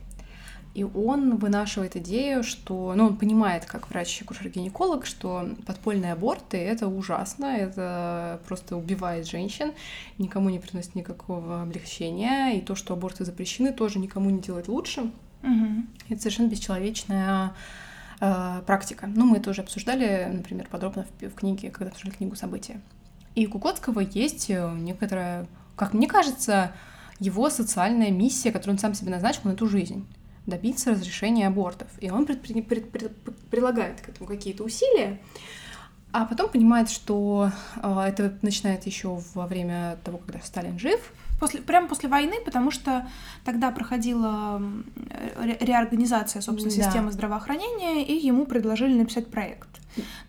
И 0.74 0.84
он 0.84 1.36
вынашивает 1.36 1.96
идею, 1.96 2.42
что, 2.42 2.94
ну, 2.96 3.08
он 3.08 3.16
понимает, 3.18 3.66
как 3.66 3.90
врач-акушер-гинеколог, 3.90 5.04
что 5.04 5.50
подпольные 5.66 6.14
аборты— 6.14 6.56
это 6.58 6.88
ужасно, 6.88 7.44
это 7.44 8.40
просто 8.48 8.78
убивает 8.78 9.26
женщин, 9.26 9.72
никому 10.16 10.48
не 10.48 10.58
приносит 10.58 10.94
никакого 10.94 11.62
облегчения, 11.62 12.56
и 12.56 12.62
то, 12.62 12.74
что 12.74 12.94
аборты 12.94 13.26
запрещены, 13.26 13.72
тоже 13.72 13.98
никому 13.98 14.30
не 14.30 14.40
делает 14.40 14.68
лучше. 14.68 15.10
Мгм. 15.42 15.88
Это 16.08 16.20
совершенно 16.20 16.48
бесчеловечная 16.48 17.52
э, 18.20 18.62
практика. 18.66 19.06
Ну, 19.06 19.26
мы 19.26 19.38
это 19.38 19.50
уже 19.50 19.62
обсуждали, 19.62 20.28
например, 20.32 20.68
подробно 20.70 21.04
в, 21.04 21.26
в 21.26 21.34
книге, 21.34 21.70
когда 21.70 21.90
обсуждали 21.90 22.16
книгу 22.16 22.36
«События». 22.36 22.80
И 23.34 23.46
у 23.46 23.50
Кукоцкого 23.50 24.00
есть 24.00 24.50
э, 24.50 24.72
некоторая, 24.78 25.46
как 25.76 25.94
мне 25.94 26.06
кажется, 26.06 26.72
его 27.18 27.50
социальная 27.50 28.10
миссия, 28.10 28.52
которую 28.52 28.76
он 28.76 28.78
сам 28.78 28.94
себе 28.94 29.10
назначил 29.10 29.42
на 29.44 29.52
эту 29.52 29.66
жизнь 29.68 30.06
добиться 30.46 30.90
разрешения 30.90 31.46
абортов. 31.46 31.88
И 32.00 32.10
он 32.10 32.24
предпри- 32.24 32.62
пред- 32.62 32.90
пред- 32.90 33.38
прилагает 33.48 34.00
к 34.00 34.08
этому 34.08 34.28
какие-то 34.28 34.64
усилия, 34.64 35.20
а 36.12 36.26
потом 36.26 36.50
понимает, 36.50 36.90
что 36.90 37.50
э, 37.76 38.00
это 38.06 38.38
начинает 38.42 38.84
еще 38.86 39.18
во 39.34 39.46
время 39.46 39.96
того, 40.04 40.18
когда 40.18 40.40
Сталин 40.40 40.78
жив, 40.78 41.12
После, 41.42 41.60
прямо 41.60 41.88
после 41.88 42.08
войны, 42.08 42.34
потому 42.44 42.70
что 42.70 43.04
тогда 43.44 43.72
проходила 43.72 44.62
ре- 45.40 45.58
реорганизация, 45.60 46.40
собственно, 46.40 46.72
Да. 46.76 46.82
системы 46.84 47.10
здравоохранения, 47.10 48.04
и 48.06 48.14
ему 48.26 48.46
предложили 48.46 48.94
написать 48.96 49.28
проект. 49.28 49.68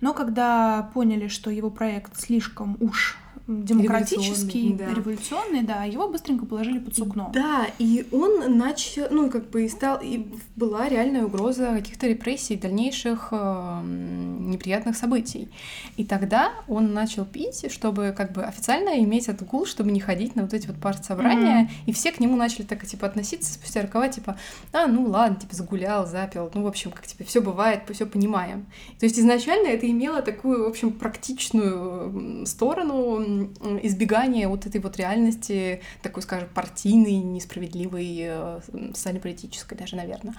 Но 0.02 0.16
когда 0.16 0.90
поняли, 0.96 1.28
что 1.28 1.52
его 1.52 1.70
проект 1.70 2.20
слишком 2.20 2.78
уж 2.80 3.16
демократический, 3.48 4.70
Революционный, 4.70 4.78
да. 4.78 4.94
революционный, 4.94 5.62
да, 5.64 5.84
его 5.84 6.08
быстренько 6.08 6.46
положили 6.46 6.80
под 6.80 6.96
сукно. 6.96 7.30
Да, 7.34 7.68
и 7.78 8.08
он 8.12 8.58
начал, 8.58 9.08
ну, 9.12 9.30
как 9.30 9.50
бы 9.50 9.66
и 9.66 9.70
стал, 9.70 10.00
и 10.02 10.26
была 10.56 10.88
реальная 10.88 11.26
угроза 11.26 11.74
каких-то 11.74 12.08
репрессий, 12.08 12.56
дальнейших 12.56 13.30
э, 13.32 13.82
неприятных 13.84 14.96
событий. 14.96 15.50
И 15.98 16.06
тогда 16.06 16.54
он 16.70 16.94
начал 16.94 17.26
пить, 17.26 17.70
чтобы 17.70 18.14
как 18.16 18.32
бы 18.32 18.44
официально 18.44 19.04
иметь 19.04 19.28
отгул, 19.28 19.66
чтобы 19.66 19.92
не 19.92 20.00
ходить 20.00 20.38
на 20.38 20.44
вот 20.44 20.54
эти 20.54 20.68
вот 20.68 20.78
партсобрания, 20.78 21.70
и 21.86 21.92
все 21.92 22.12
к 22.14 22.22
нему 22.22 22.38
начали 22.38 22.64
так, 22.64 22.86
типа, 22.86 23.08
относиться 23.08 23.54
спустя 23.54 23.82
рукава, 23.82 24.08
типа, 24.08 24.38
а, 24.72 24.88
ну 24.88 25.06
ладно, 25.10 25.36
типа, 25.36 25.54
загулял, 25.54 26.08
запил, 26.08 26.50
ну, 26.54 26.64
в 26.64 26.68
общем, 26.68 26.92
как, 26.92 27.06
типа, 27.06 27.26
все 27.26 27.42
бывает, 27.42 27.82
все 27.92 28.06
понимаем. 28.06 28.66
То 29.00 29.06
есть 29.06 29.20
изначально 29.20 29.68
это 29.68 29.90
имело 29.90 30.22
такую, 30.22 30.64
в 30.64 30.68
общем, 30.68 30.92
практичную 30.92 32.46
сторону 32.46 33.33
м, 33.42 33.80
избегания 33.84 34.48
вот 34.48 34.66
этой 34.66 34.82
вот 34.82 34.98
реальности, 34.98 35.82
такой, 36.02 36.24
скажем, 36.24 36.50
партийной, 36.54 37.18
несправедливой, 37.18 38.18
э, 38.20 38.60
социально-политической 38.94 39.76
даже, 39.76 39.96
наверное. 39.96 40.36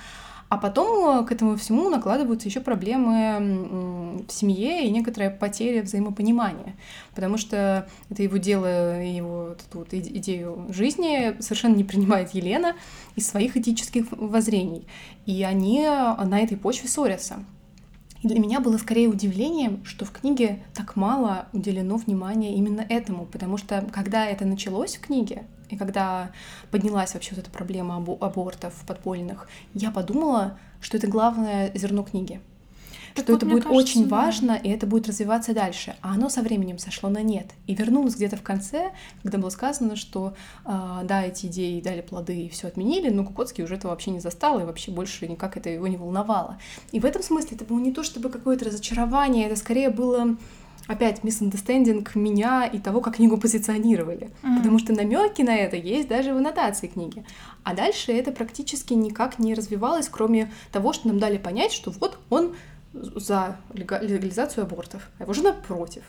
А 0.48 0.58
потом 0.58 1.22
э, 1.22 1.26
к 1.26 1.32
этому 1.32 1.56
всему 1.56 1.88
накладываются 1.88 2.48
еще 2.48 2.60
проблемы 2.60 4.24
в 4.28 4.32
семье 4.32 4.86
и 4.86 4.90
некоторая 4.90 5.30
потеря 5.30 5.82
взаимопонимания, 5.82 6.76
потому 7.14 7.38
что 7.38 7.88
это 8.10 8.22
его 8.22 8.36
дело, 8.36 9.02
его 9.02 9.56
эту 9.72 9.86
идею 9.90 10.66
жизни 10.68 11.40
совершенно 11.40 11.74
не 11.74 11.84
принимает 11.84 12.34
Елена 12.34 12.76
из 13.16 13.26
своих 13.26 13.56
этических 13.56 14.06
воззрений, 14.12 14.86
и 15.26 15.42
они 15.42 15.82
э, 15.82 16.24
на 16.24 16.40
этой 16.40 16.56
почве 16.56 16.88
ссорятся. 16.88 17.44
И 18.24 18.26
для 18.26 18.40
меня 18.40 18.60
было 18.60 18.78
скорее 18.78 19.08
удивлением, 19.08 19.84
что 19.84 20.06
в 20.06 20.10
книге 20.10 20.64
так 20.72 20.96
мало 20.96 21.46
уделено 21.52 21.98
внимания 21.98 22.56
именно 22.56 22.80
этому, 22.80 23.26
потому 23.26 23.58
что 23.58 23.86
когда 23.92 24.24
это 24.24 24.46
началось 24.46 24.96
в 24.96 25.00
книге, 25.02 25.44
и 25.68 25.76
когда 25.76 26.30
поднялась 26.70 27.12
вообще 27.12 27.34
вот 27.34 27.40
эта 27.40 27.50
проблема 27.50 27.96
або- 27.96 28.16
абортов 28.18 28.72
подпольных, 28.86 29.46
я 29.74 29.90
подумала, 29.90 30.58
что 30.80 30.96
это 30.96 31.06
главное 31.06 31.70
зерно 31.74 32.02
книги. 32.02 32.40
Так 33.14 33.24
что 33.24 33.32
вот, 33.32 33.42
это 33.42 33.46
будет 33.46 33.64
кажется, 33.64 33.80
очень 33.80 34.08
да. 34.08 34.16
важно, 34.16 34.52
и 34.62 34.68
это 34.68 34.86
будет 34.86 35.06
развиваться 35.06 35.54
дальше. 35.54 35.94
А 36.02 36.14
оно 36.14 36.28
со 36.28 36.42
временем 36.42 36.78
сошло 36.78 37.08
на 37.08 37.22
нет. 37.22 37.46
И 37.66 37.74
вернулось 37.74 38.16
где-то 38.16 38.36
в 38.36 38.42
конце, 38.42 38.92
когда 39.22 39.38
было 39.38 39.50
сказано, 39.50 39.94
что 39.94 40.34
а, 40.64 41.04
да, 41.04 41.22
эти 41.22 41.46
идеи 41.46 41.80
дали 41.80 42.00
плоды 42.00 42.42
и 42.42 42.48
все 42.48 42.66
отменили, 42.66 43.10
но 43.10 43.24
Кукоцкий 43.24 43.62
уже 43.62 43.76
это 43.76 43.88
вообще 43.88 44.10
не 44.10 44.20
застал, 44.20 44.60
и 44.60 44.64
вообще 44.64 44.90
больше 44.90 45.28
никак 45.28 45.56
это 45.56 45.70
его 45.70 45.86
не 45.86 45.96
волновало. 45.96 46.58
И 46.90 46.98
в 46.98 47.04
этом 47.04 47.22
смысле 47.22 47.56
это 47.56 47.64
было 47.64 47.78
не 47.78 47.92
то 47.92 48.02
чтобы 48.02 48.30
какое-то 48.30 48.64
разочарование, 48.64 49.46
это 49.46 49.56
скорее 49.56 49.90
было 49.90 50.36
опять 50.86 51.20
misunderstanding 51.20 52.06
меня 52.14 52.66
и 52.66 52.78
того, 52.78 53.00
как 53.00 53.16
книгу 53.16 53.36
позиционировали. 53.38 54.30
Мгм. 54.42 54.58
Потому 54.58 54.78
что 54.78 54.92
намеки 54.92 55.42
на 55.42 55.56
это 55.56 55.76
есть 55.76 56.08
даже 56.08 56.34
в 56.34 56.36
аннотации 56.36 56.88
книги. 56.88 57.24
А 57.62 57.74
дальше 57.74 58.12
это 58.12 58.32
практически 58.32 58.92
никак 58.92 59.38
не 59.38 59.54
развивалось, 59.54 60.08
кроме 60.08 60.52
того, 60.72 60.92
что 60.92 61.08
нам 61.08 61.18
дали 61.18 61.38
понять, 61.38 61.72
что 61.72 61.90
вот 61.90 62.18
он 62.28 62.54
за 62.94 63.56
лега- 63.72 64.00
легализацию 64.00 64.64
абортов, 64.64 65.10
а 65.18 65.24
его 65.24 65.32
жена 65.32 65.52
против. 65.52 66.04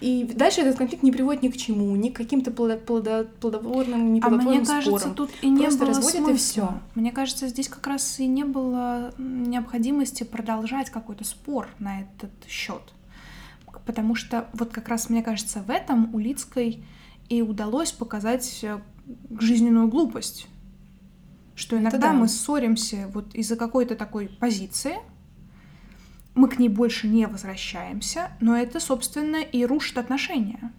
И 0.00 0.24
дальше 0.24 0.62
этот 0.62 0.76
конфликт 0.78 1.04
не 1.04 1.12
приводит 1.12 1.42
ни 1.42 1.48
к 1.48 1.56
чему, 1.56 1.94
ни 1.94 2.08
к 2.08 2.16
каким-то 2.16 2.50
плодо- 2.50 2.84
плодо- 2.84 3.28
плодотворным, 3.40 4.12
ни 4.12 4.20
А 4.20 4.28
мне 4.30 4.64
кажется, 4.64 4.98
спорам. 4.98 5.14
тут 5.14 5.30
и 5.42 5.48
не 5.48 5.62
Просто 5.62 5.78
было 5.78 5.88
разводят, 5.94 6.28
и 6.30 6.34
всё. 6.34 6.74
Мне 6.96 7.12
кажется, 7.12 7.46
здесь 7.46 7.68
как 7.68 7.86
раз 7.86 8.18
и 8.18 8.26
не 8.26 8.44
было 8.44 9.14
необходимости 9.18 10.24
продолжать 10.24 10.90
какой-то 10.90 11.24
спор 11.24 11.68
на 11.78 12.00
этот 12.00 12.30
счет. 12.48 12.82
Потому 13.86 14.16
что 14.16 14.48
вот 14.54 14.70
как 14.72 14.88
раз, 14.88 15.08
мне 15.08 15.22
кажется, 15.22 15.60
в 15.62 15.70
этом 15.70 16.12
Улицкой 16.14 16.84
и 17.28 17.40
удалось 17.42 17.92
показать 17.92 18.60
э, 18.62 18.80
жизненную 19.38 19.86
глупость. 19.88 20.48
Что 21.54 21.78
иногда 21.78 21.98
да. 21.98 22.12
мы 22.12 22.26
ссоримся 22.26 23.08
вот 23.14 23.32
из-за 23.34 23.54
какой-то 23.56 23.94
такой 23.94 24.28
позиции, 24.28 24.96
мы 26.34 26.48
к 26.48 26.58
ней 26.58 26.68
больше 26.68 27.08
не 27.08 27.26
возвращаемся, 27.26 28.30
но 28.40 28.56
это, 28.56 28.80
собственно, 28.80 29.36
и 29.36 29.64
рушит 29.64 29.98
отношения. 29.98 30.72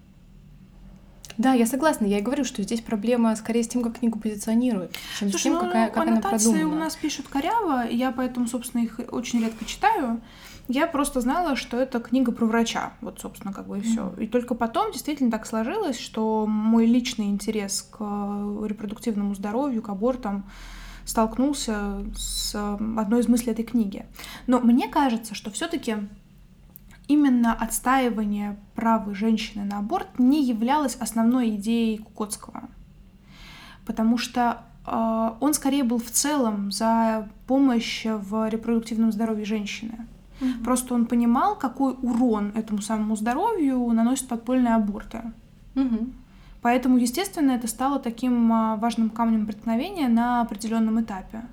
Да, 1.37 1.53
я 1.53 1.65
согласна. 1.65 2.05
Я 2.05 2.19
и 2.19 2.21
говорю, 2.21 2.43
что 2.43 2.61
здесь 2.61 2.81
проблема 2.81 3.35
скорее 3.35 3.63
с 3.63 3.67
тем, 3.67 3.81
как 3.81 3.97
книгу 3.99 4.19
позиционируют, 4.19 4.95
чем 5.17 5.29
с 5.29 5.31
Слушай, 5.31 5.43
тем, 5.43 5.53
ну, 5.53 5.59
какая, 5.61 5.89
как 5.89 6.07
она 6.07 6.21
продумана. 6.21 6.67
у 6.67 6.75
нас 6.75 6.95
пишут 6.95 7.27
коряво, 7.27 7.87
я 7.89 8.11
поэтому, 8.11 8.47
собственно, 8.47 8.83
их 8.83 8.99
очень 9.11 9.41
редко 9.41 9.65
читаю. 9.65 10.21
Я 10.67 10.87
просто 10.87 11.19
знала, 11.21 11.55
что 11.55 11.77
это 11.77 11.99
книга 11.99 12.31
про 12.31 12.45
врача, 12.45 12.93
вот, 13.01 13.19
собственно, 13.19 13.51
как 13.51 13.67
бы 13.67 13.79
и 13.79 13.81
все. 13.81 14.13
И 14.17 14.27
только 14.27 14.55
потом 14.55 14.91
действительно 14.93 15.29
так 15.29 15.45
сложилось, 15.45 15.99
что 15.99 16.45
мой 16.47 16.85
личный 16.85 17.25
интерес 17.25 17.81
к 17.81 17.97
э, 17.99 18.65
репродуктивному 18.67 19.35
здоровью, 19.35 19.81
к 19.81 19.89
абортам 19.89 20.45
столкнулся 21.05 22.03
с 22.15 22.53
э, 22.55 22.77
одной 22.97 23.21
из 23.21 23.27
мыслей 23.27 23.51
этой 23.51 23.65
книги. 23.65 24.05
Но 24.47 24.59
мне 24.59 24.87
кажется, 24.87 25.35
что 25.35 25.51
все-таки 25.51 25.97
именно 27.07 27.53
отстаивание 27.53 28.57
права 28.75 29.13
женщины 29.13 29.65
на 29.65 29.79
аборт 29.79 30.19
не 30.19 30.43
являлось 30.43 30.95
основной 30.95 31.51
идеей 31.55 31.97
Кукотского. 31.97 32.69
Потому 33.85 34.17
что 34.17 34.61
э, 34.85 35.31
он 35.39 35.53
скорее 35.53 35.83
был 35.83 35.99
в 35.99 36.09
целом 36.09 36.71
за 36.71 37.29
помощь 37.47 38.05
в 38.05 38.49
репродуктивном 38.49 39.11
здоровье 39.11 39.45
женщины. 39.45 40.07
Мгм. 40.39 40.63
Просто 40.63 40.93
он 40.93 41.05
понимал, 41.05 41.55
какой 41.55 41.93
урон 42.01 42.51
этому 42.55 42.81
самому 42.81 43.15
здоровью 43.15 43.85
наносят 43.91 44.27
подпольные 44.27 44.75
аборты. 44.75 45.21
Мгм. 45.75 46.13
Поэтому, 46.63 46.97
естественно, 46.97 47.51
это 47.51 47.67
стало 47.67 47.99
таким 47.99 48.51
а, 48.51 48.77
важным 48.77 49.09
камнем 49.09 49.45
преткновения 49.45 50.07
на 50.07 50.41
определенном 50.41 51.01
этапе. 51.01 51.43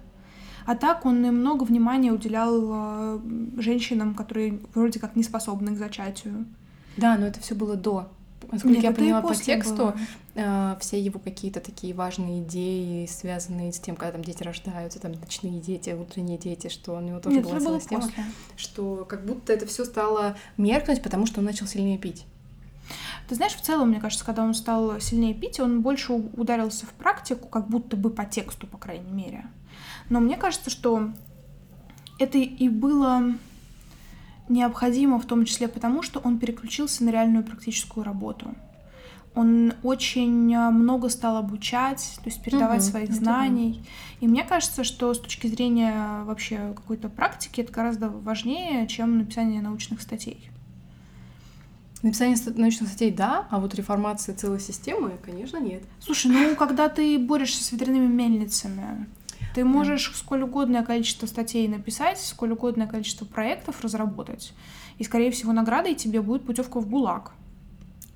А 0.67 0.77
так 0.77 1.05
он 1.05 1.27
и 1.27 1.31
много 1.31 1.65
внимания 1.65 2.13
уделял 2.13 2.61
э, 2.63 3.21
женщинам, 3.57 4.15
которые 4.15 4.61
вроде 4.73 5.01
как 5.01 5.17
не 5.17 5.25
способны 5.25 5.75
к 5.75 5.79
зачатию. 5.79 6.47
Да, 6.97 7.17
но 7.19 7.27
это 7.27 7.41
все 7.41 7.57
было 7.57 7.75
до. 7.75 8.09
Насколько 8.53 8.77
Нет, 8.77 8.85
я 8.85 8.93
поняла 8.93 9.23
по 9.23 9.35
тексту, 9.35 9.95
э, 10.35 10.77
все 10.81 11.01
его 11.01 11.19
какие-то 11.19 11.61
такие 11.61 11.93
важные 11.93 12.43
идеи, 12.43 13.07
связанные 13.07 13.73
с 13.73 13.81
тем, 13.81 13.97
когда 13.97 14.13
там 14.13 14.23
дети 14.23 14.45
рождаются, 14.45 15.01
там 15.01 15.13
ночные 15.13 15.61
дети, 15.61 15.91
утренние 15.91 16.39
дети, 16.39 16.69
что 16.69 16.97
у 16.97 17.01
него 17.01 17.19
тоже 17.19 17.37
Нет, 17.37 17.45
была 17.45 17.59
было 17.59 17.81
тема, 17.81 18.09
что 18.57 19.05
как 19.09 19.25
будто 19.25 19.53
это 19.53 19.67
все 19.67 19.85
стало 19.85 20.37
меркнуть, 20.57 21.03
потому 21.03 21.27
что 21.27 21.41
он 21.41 21.47
начал 21.47 21.67
сильнее 21.67 21.99
пить. 21.99 22.27
Ты 23.31 23.37
знаешь, 23.37 23.55
в 23.55 23.61
целом, 23.61 23.91
мне 23.91 24.01
кажется, 24.01 24.25
когда 24.25 24.43
он 24.43 24.55
стал 24.55 24.99
сильнее 24.99 25.35
пить, 25.35 25.61
он 25.61 25.83
больше 25.83 26.13
ударился 26.15 26.85
в 26.85 26.89
практику, 26.89 27.47
как 27.47 27.69
будто 27.69 27.97
бы 27.97 28.11
по 28.11 28.25
тексту, 28.25 28.67
по 28.67 28.77
крайней 28.77 29.13
мере. 29.13 29.47
Но 30.09 30.19
мне 30.19 30.37
кажется, 30.37 30.69
что 30.69 31.13
это 32.19 32.39
и 32.39 32.69
было 32.69 33.23
необходимо 34.49 35.21
в 35.21 35.27
том 35.27 35.45
числе 35.45 35.69
потому, 35.69 36.03
что 36.03 36.19
он 36.19 36.41
переключился 36.41 37.05
на 37.05 37.11
реальную 37.11 37.45
практическую 37.45 38.03
работу. 38.03 38.53
Он 39.37 39.75
очень 39.85 40.53
а, 40.57 40.73
много 40.73 41.09
стал 41.09 41.37
обучать, 41.37 42.19
то 42.25 42.29
есть 42.29 42.43
передавать 42.43 42.83
угу, 42.83 42.91
своих 42.91 43.13
знаний. 43.13 43.85
И 44.19 44.27
мне 44.27 44.43
кажется, 44.43 44.83
что 44.83 45.15
с 45.15 45.21
точки 45.21 45.47
зрения 45.47 46.25
вообще 46.25 46.73
какой-то 46.75 47.09
практики 47.09 47.61
это 47.61 47.73
гораздо 47.73 48.09
важнее, 48.09 48.89
чем 48.89 49.19
написание 49.19 49.63
научных 49.63 50.03
статей. 50.03 50.50
Написание 52.03 52.37
научных 52.57 52.89
статей, 52.89 53.11
да, 53.11 53.47
а 53.51 53.61
вот 53.61 53.75
реформация 53.75 54.35
целой 54.35 54.61
системы, 54.61 55.19
конечно, 55.23 55.59
нет. 55.59 55.83
Слушай, 56.01 56.29
ну 56.29 56.57
когда 56.59 56.89
ты 56.89 57.19
борешься 57.19 57.63
с 57.63 57.73
ветряными 57.73 58.07
мельницами, 58.07 59.07
ты 59.55 59.65
можешь 59.65 60.13
сколь 60.15 60.43
угодное 60.43 60.83
количество 60.83 61.27
статей 61.27 61.69
написать, 61.69 62.19
сколь 62.21 62.53
угодное 62.53 62.87
количество 62.87 63.25
проектов 63.25 63.83
разработать. 63.83 64.55
И, 64.99 65.05
скорее 65.05 65.31
всего, 65.31 65.53
наградой 65.53 65.95
тебе 65.95 66.23
будет 66.23 66.47
путевка 66.47 66.81
в 66.81 66.89
ГУЛАГ. 66.89 67.33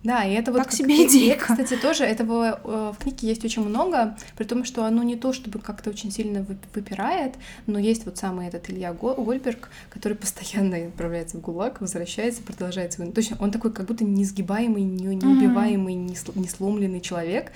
Да, 0.04 0.22
и 0.22 0.34
это 0.34 0.52
вот... 0.52 0.70
себе 0.70 1.06
идея. 1.06 1.36
Кстати, 1.36 1.76
тоже 1.76 2.04
этого 2.04 2.60
э, 2.62 2.92
в 2.94 3.02
книге 3.02 3.28
есть 3.28 3.42
очень 3.42 3.64
много, 3.64 4.16
при 4.36 4.44
том, 4.44 4.64
что 4.64 4.84
оно 4.84 5.02
не 5.02 5.16
то, 5.16 5.32
чтобы 5.32 5.58
как-то 5.58 5.88
очень 5.88 6.12
сильно 6.12 6.44
выпирает, 6.74 7.34
но 7.66 7.78
есть 7.78 8.04
вот 8.04 8.18
самый 8.18 8.46
этот 8.46 8.68
Илья 8.68 8.92
Гольберг, 8.92 9.70
который 9.88 10.14
постоянно 10.24 10.76
отправляется 10.76 11.38
в 11.38 11.40
ГУЛАГ, 11.40 11.80
возвращается, 11.80 12.42
продолжает 12.42 12.92
свой... 12.92 13.10
Точно, 13.12 13.38
он 13.40 13.50
такой 13.50 13.72
как 13.72 13.86
будто 13.86 14.04
несгибаемый, 14.04 14.82
неубиваемый, 14.82 15.94
mm-hmm. 15.94 16.38
не 16.38 16.48
сломленный 16.48 17.00
человек, 17.00 17.50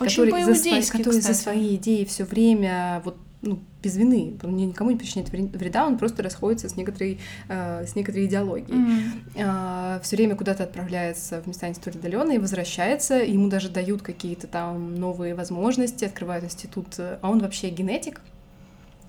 очень 0.00 0.24
который, 0.24 0.42
за, 0.42 0.54
свои, 0.56 0.82
который 0.82 1.20
за 1.20 1.34
свои 1.34 1.76
идеи 1.76 2.04
все 2.04 2.24
время 2.24 3.00
вот 3.04 3.16
ну, 3.42 3.58
без 3.82 3.96
вины, 3.96 4.38
он 4.42 4.56
никому 4.56 4.90
не 4.90 4.96
причиняет 4.96 5.30
вреда, 5.30 5.86
он 5.86 5.98
просто 5.98 6.22
расходится 6.22 6.68
с 6.68 6.76
некоторой, 6.76 7.18
э, 7.48 7.84
с 7.84 7.96
некоторой 7.96 8.26
идеологией. 8.26 8.78
Mm-hmm. 8.78 9.96
Э, 9.96 10.00
все 10.02 10.16
время 10.16 10.36
куда-то 10.36 10.62
отправляется 10.62 11.42
в 11.42 11.48
места 11.48 11.68
не 11.68 11.74
столь 11.74 11.94
отдаленные, 11.94 12.38
возвращается, 12.38 13.16
ему 13.16 13.48
даже 13.48 13.68
дают 13.68 14.02
какие-то 14.02 14.46
там 14.46 14.94
новые 14.94 15.34
возможности, 15.34 16.04
открывают 16.04 16.44
институт, 16.44 16.86
а 16.98 17.18
он 17.22 17.40
вообще 17.40 17.70
генетик. 17.70 18.20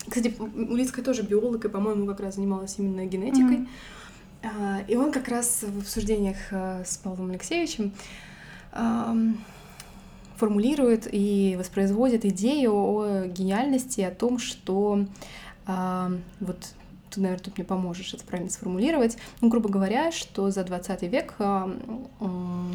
Кстати, 0.08 0.34
Улицкая 0.39 1.06
тоже 1.06 1.22
биолог, 1.22 1.63
и, 1.63 1.69
по-моему, 1.69 2.08
как 2.08 2.19
раз 2.19 2.36
занималась 2.36 2.76
именно 2.78 3.06
генетикой. 3.06 3.58
Mm-hmm. 3.58 3.67
Э, 4.82 4.84
и 4.88 4.96
он 4.96 5.12
как 5.12 5.28
раз 5.28 5.63
в 5.63 5.80
обсуждениях 5.80 6.38
э, 6.50 6.84
с 6.86 6.98
Павлом 6.98 7.30
Алексеевичем 7.30 7.93
формулирует 10.43 11.08
и 11.10 11.56
воспроизводит 11.58 12.25
идею 12.25 12.73
о 12.73 13.25
гениальности, 13.27 14.01
о 14.01 14.12
том, 14.12 14.39
что 14.39 15.06
э, 15.65 16.17
вот 16.41 16.58
ты, 17.10 17.21
наверное, 17.21 17.43
тут 17.45 17.58
мне 17.58 17.65
поможешь 17.65 18.13
это 18.13 18.25
правильно 18.25 18.51
сформулировать. 18.51 19.17
Ну, 19.39 19.47
грубо 19.47 19.69
говоря, 19.69 20.12
что 20.12 20.51
за 20.51 20.65
20 20.65 21.03
век 21.03 21.36
э, 21.39 21.77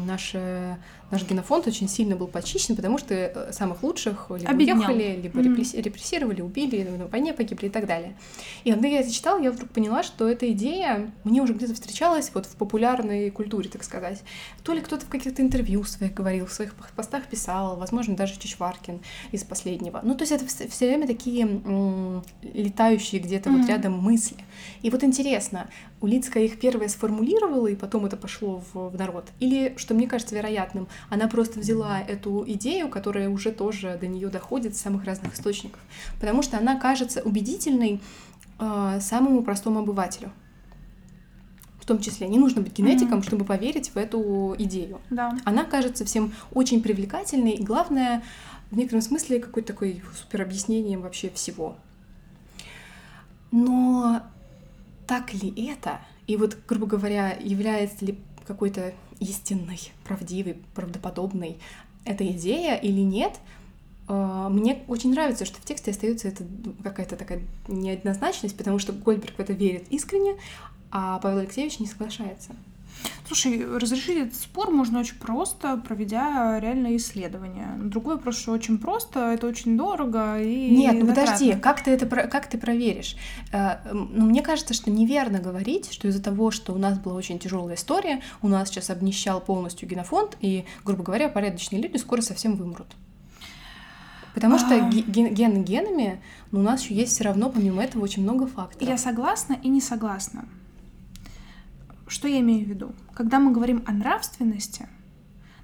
наше 0.03 0.77
наш 1.11 1.23
генофонд 1.23 1.67
очень 1.67 1.87
сильно 1.87 2.15
был 2.15 2.27
почищен, 2.27 2.75
потому 2.75 2.97
что 2.97 3.13
э, 3.13 3.51
самых 3.51 3.83
лучших 3.83 4.27
либо 4.29 4.49
Обеднял. 4.49 4.77
уехали, 4.77 5.19
либо 5.21 5.39
mm-hmm. 5.39 5.81
репрессировали, 5.81 6.41
убили, 6.41 6.83
на 6.83 7.07
войне 7.07 7.33
погибли 7.33 7.67
и 7.67 7.69
так 7.69 7.87
далее. 7.87 8.15
И 8.63 8.71
когда 8.71 8.87
я 8.87 8.99
это 8.99 9.11
читала, 9.11 9.41
я 9.41 9.51
вдруг 9.51 9.69
поняла, 9.69 10.03
что 10.03 10.27
эта 10.27 10.51
идея 10.51 11.11
мне 11.23 11.41
уже 11.41 11.53
где-то 11.53 11.73
встречалась 11.73 12.31
вот 12.33 12.45
в 12.45 12.55
популярной 12.55 13.29
культуре, 13.31 13.69
так 13.69 13.83
сказать. 13.83 14.23
То 14.63 14.73
ли 14.73 14.81
кто-то 14.81 15.05
в 15.05 15.09
каких-то 15.09 15.41
интервью 15.41 15.83
своих 15.83 16.13
говорил, 16.13 16.45
в 16.45 16.53
своих 16.53 16.73
постах 16.95 17.25
писал, 17.25 17.77
возможно, 17.77 18.15
даже 18.15 18.37
Чичваркин 18.39 19.01
из 19.31 19.43
последнего. 19.43 20.01
Ну, 20.03 20.15
то 20.15 20.23
есть 20.23 20.31
это 20.31 20.45
все 20.45 20.87
время 20.87 21.07
такие 21.07 21.43
м- 21.43 22.23
летающие 22.41 23.21
где-то 23.21 23.49
mm-hmm. 23.49 23.57
вот 23.57 23.69
рядом 23.69 23.93
мысли. 23.93 24.37
И 24.81 24.89
вот 24.89 25.03
интересно, 25.03 25.69
Улицкая 26.01 26.45
их 26.45 26.59
первая 26.59 26.87
сформулировала, 26.87 27.67
и 27.67 27.75
потом 27.75 28.05
это 28.05 28.15
пошло 28.15 28.63
в, 28.73 28.89
в 28.89 28.97
народ? 28.97 29.27
Или, 29.39 29.73
что 29.75 29.93
мне 29.93 30.07
кажется 30.07 30.33
вероятным, 30.33 30.87
она 31.09 31.27
просто 31.27 31.59
взяла 31.59 32.01
эту 32.01 32.43
идею, 32.47 32.89
которая 32.89 33.29
уже 33.29 33.51
тоже 33.51 33.97
до 33.99 34.07
нее 34.07 34.29
доходит 34.29 34.75
с 34.75 34.81
самых 34.81 35.05
разных 35.05 35.35
источников, 35.35 35.79
потому 36.19 36.41
что 36.41 36.57
она 36.57 36.79
кажется 36.79 37.21
убедительной 37.21 38.01
э, 38.59 38.99
самому 39.01 39.43
простому 39.43 39.79
обывателю. 39.79 40.31
В 41.79 41.85
том 41.85 41.99
числе 41.99 42.27
не 42.27 42.37
нужно 42.37 42.61
быть 42.61 42.77
генетиком, 42.77 43.19
mm-hmm. 43.19 43.25
чтобы 43.25 43.45
поверить 43.45 43.89
в 43.89 43.97
эту 43.97 44.55
идею. 44.59 45.01
Да. 45.09 45.35
Она 45.45 45.63
кажется 45.63 46.05
всем 46.05 46.33
очень 46.53 46.83
привлекательной, 46.83 47.53
и 47.53 47.63
главное, 47.63 48.21
в 48.69 48.77
некотором 48.77 49.01
смысле, 49.01 49.39
какой-то 49.39 49.73
такой 49.73 50.03
супер 50.15 50.43
объяснением 50.43 51.01
вообще 51.01 51.29
всего. 51.31 51.75
Но 53.51 54.21
так 55.07 55.33
ли 55.33 55.49
это? 55.67 55.99
И 56.27 56.37
вот, 56.37 56.55
грубо 56.67 56.85
говоря, 56.85 57.35
является 57.39 58.05
ли 58.05 58.19
какой-то 58.45 58.93
истинной, 59.19 59.79
правдивой, 60.03 60.57
правдоподобной 60.75 61.57
эта 62.05 62.25
идея 62.27 62.75
или 62.75 63.01
нет, 63.01 63.33
а, 64.07 64.49
мне 64.49 64.79
очень 64.87 65.11
нравится, 65.11 65.45
что 65.45 65.61
в 65.61 65.65
тексте 65.65 65.91
остается 65.91 66.27
это 66.27 66.43
какая-то 66.83 67.15
такая 67.15 67.41
неоднозначность, 67.67 68.57
потому 68.57 68.79
что 68.79 68.91
Гольберг 68.91 69.35
в 69.35 69.39
это 69.39 69.53
верит 69.53 69.85
искренне, 69.89 70.35
а 70.91 71.19
Павел 71.19 71.39
Алексеевич 71.39 71.79
не 71.79 71.85
соглашается. 71.85 72.55
Слушай, 73.27 73.63
разрешить 73.77 74.17
этот 74.17 74.35
спор 74.35 74.71
можно 74.71 74.99
очень 74.99 75.17
просто, 75.17 75.77
проведя 75.77 76.59
реальное 76.59 76.97
исследование. 76.97 77.77
Другой 77.77 78.15
вопрос, 78.15 78.39
что 78.39 78.51
очень 78.51 78.79
просто, 78.79 79.33
это 79.33 79.45
очень 79.45 79.77
дорого 79.77 80.41
и 80.41 80.71
Нет, 80.71 80.95
ну 80.99 81.05
подожди, 81.05 81.53
как 81.53 81.83
ты 81.83 81.91
это 81.91 82.07
как 82.07 82.47
ты 82.47 82.57
проверишь? 82.57 83.15
Э, 83.51 83.77
ну, 83.93 84.25
мне 84.25 84.41
кажется, 84.41 84.73
что 84.73 84.89
неверно 84.89 85.37
говорить, 85.37 85.91
что 85.93 86.07
из-за 86.07 86.23
того, 86.23 86.49
что 86.49 86.73
у 86.73 86.79
нас 86.79 86.97
была 86.97 87.13
очень 87.13 87.37
тяжелая 87.37 87.75
история, 87.75 88.21
у 88.41 88.47
нас 88.47 88.69
сейчас 88.69 88.89
обнищал 88.89 89.41
полностью 89.41 89.87
генофонд, 89.87 90.35
и, 90.41 90.65
грубо 90.83 91.03
говоря, 91.03 91.29
порядочные 91.29 91.81
люди 91.81 91.97
скоро 91.97 92.21
совсем 92.21 92.55
вымрут. 92.55 92.87
Потому 94.33 94.57
что 94.57 94.73
а... 94.73 94.89
ген, 94.89 95.33
ген 95.33 95.63
генами, 95.63 96.19
но 96.51 96.61
у 96.61 96.63
нас 96.63 96.81
еще 96.81 96.95
есть 96.95 97.13
все 97.13 97.25
равно, 97.25 97.51
помимо 97.51 97.83
этого, 97.83 98.03
очень 98.03 98.23
много 98.23 98.47
факторов. 98.47 98.89
Я 98.89 98.97
согласна 98.97 99.57
и 99.61 99.69
не 99.69 99.81
согласна. 99.81 100.45
Что 102.09 102.27
я 102.27 102.39
имею 102.39 102.65
в 102.65 102.69
виду? 102.69 102.93
Когда 103.13 103.39
мы 103.39 103.51
говорим 103.51 103.83
о 103.85 103.91
нравственности, 103.91 104.89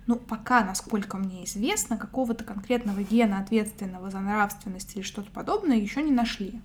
ну, 0.06 0.16
пока, 0.16 0.64
насколько 0.64 1.18
мне 1.18 1.44
известно, 1.46 1.98
какого-то 1.98 2.44
конкретного 2.44 3.02
гена, 3.02 3.40
ответственного 3.40 4.12
за 4.12 4.20
нравственность 4.20 4.96
или 4.96 5.02
что-то 5.02 5.32
подобное, 5.32 5.78
еще 5.78 6.04
не 6.04 6.12
нашли. 6.12 6.62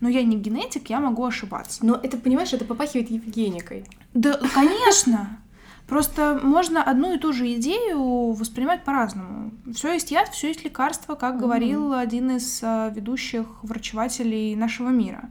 Но 0.00 0.08
я 0.10 0.22
не 0.22 0.36
генетик, 0.36 0.90
я 0.90 1.00
могу 1.00 1.24
ошибаться. 1.24 1.84
Но 1.84 1.94
это, 1.94 2.18
понимаешь, 2.18 2.52
это 2.52 2.66
попахивает 2.66 3.10
Евгеникой. 3.10 3.86
Да, 4.12 4.38
конечно. 4.52 5.38
Просто 5.86 6.38
можно 6.42 6.82
одну 6.82 7.14
и 7.14 7.18
ту 7.18 7.32
же 7.32 7.52
идею 7.54 8.32
воспринимать 8.32 8.84
по-разному. 8.84 9.52
Все 9.74 9.94
есть 9.94 10.10
яд, 10.10 10.28
все 10.28 10.48
есть 10.48 10.64
лекарство, 10.64 11.14
как 11.14 11.38
говорил 11.38 11.92
mm-hmm. 11.92 12.00
один 12.00 12.30
из 12.36 12.60
а, 12.62 12.90
ведущих 12.90 13.46
врачевателей 13.62 14.54
нашего 14.54 14.90
мира. 14.90 15.30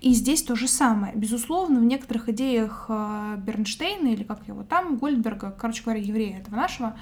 И 0.00 0.14
здесь 0.14 0.42
то 0.42 0.56
же 0.56 0.66
самое. 0.66 1.14
Безусловно, 1.14 1.80
в 1.80 1.84
некоторых 1.84 2.30
идеях 2.30 2.86
э, 2.88 3.36
Бернштейна, 3.38 4.08
или 4.08 4.22
как 4.22 4.48
его 4.48 4.62
там, 4.62 4.96
Гольдберга, 4.96 5.54
короче 5.58 5.82
говоря, 5.82 6.00
еврея 6.00 6.38
этого 6.38 6.56
нашего, 6.56 6.96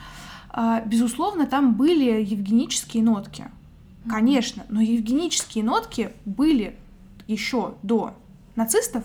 э, 0.53 0.83
безусловно, 0.85 1.47
там 1.47 1.75
были 1.75 2.23
евгенические 2.23 3.05
нотки. 3.05 3.45
Конечно, 4.09 4.65
но 4.69 4.81
евгенические 4.81 5.63
нотки 5.63 6.11
были 6.25 6.77
еще 7.29 7.75
до 7.83 8.15
нацистов 8.57 9.05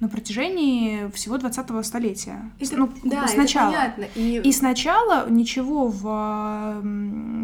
на 0.00 0.08
протяжении 0.08 1.10
всего 1.12 1.36
20-го 1.36 1.82
столетия. 1.82 2.50
Это, 2.60 2.76
ну, 2.76 2.90
да, 3.04 3.26
сначала. 3.28 3.72
Это 3.72 3.92
понятно. 3.94 4.20
И... 4.20 4.40
и 4.42 4.52
сначала 4.52 5.28
ничего 5.28 5.88
в 5.88 6.82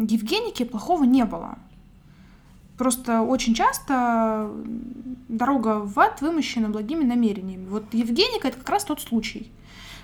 Евгенике 0.07 0.65
плохого 0.65 1.03
не 1.03 1.25
было. 1.25 1.57
Просто 2.77 3.21
очень 3.21 3.53
часто 3.53 4.49
дорога 5.29 5.79
в 5.79 5.99
ад 5.99 6.21
вымощена 6.21 6.69
благими 6.69 7.03
намерениями. 7.03 7.67
Вот 7.67 7.85
Евгеника— 7.93 8.47
это 8.49 8.57
как 8.57 8.69
раз 8.69 8.83
тот 8.83 8.99
случай, 9.01 9.51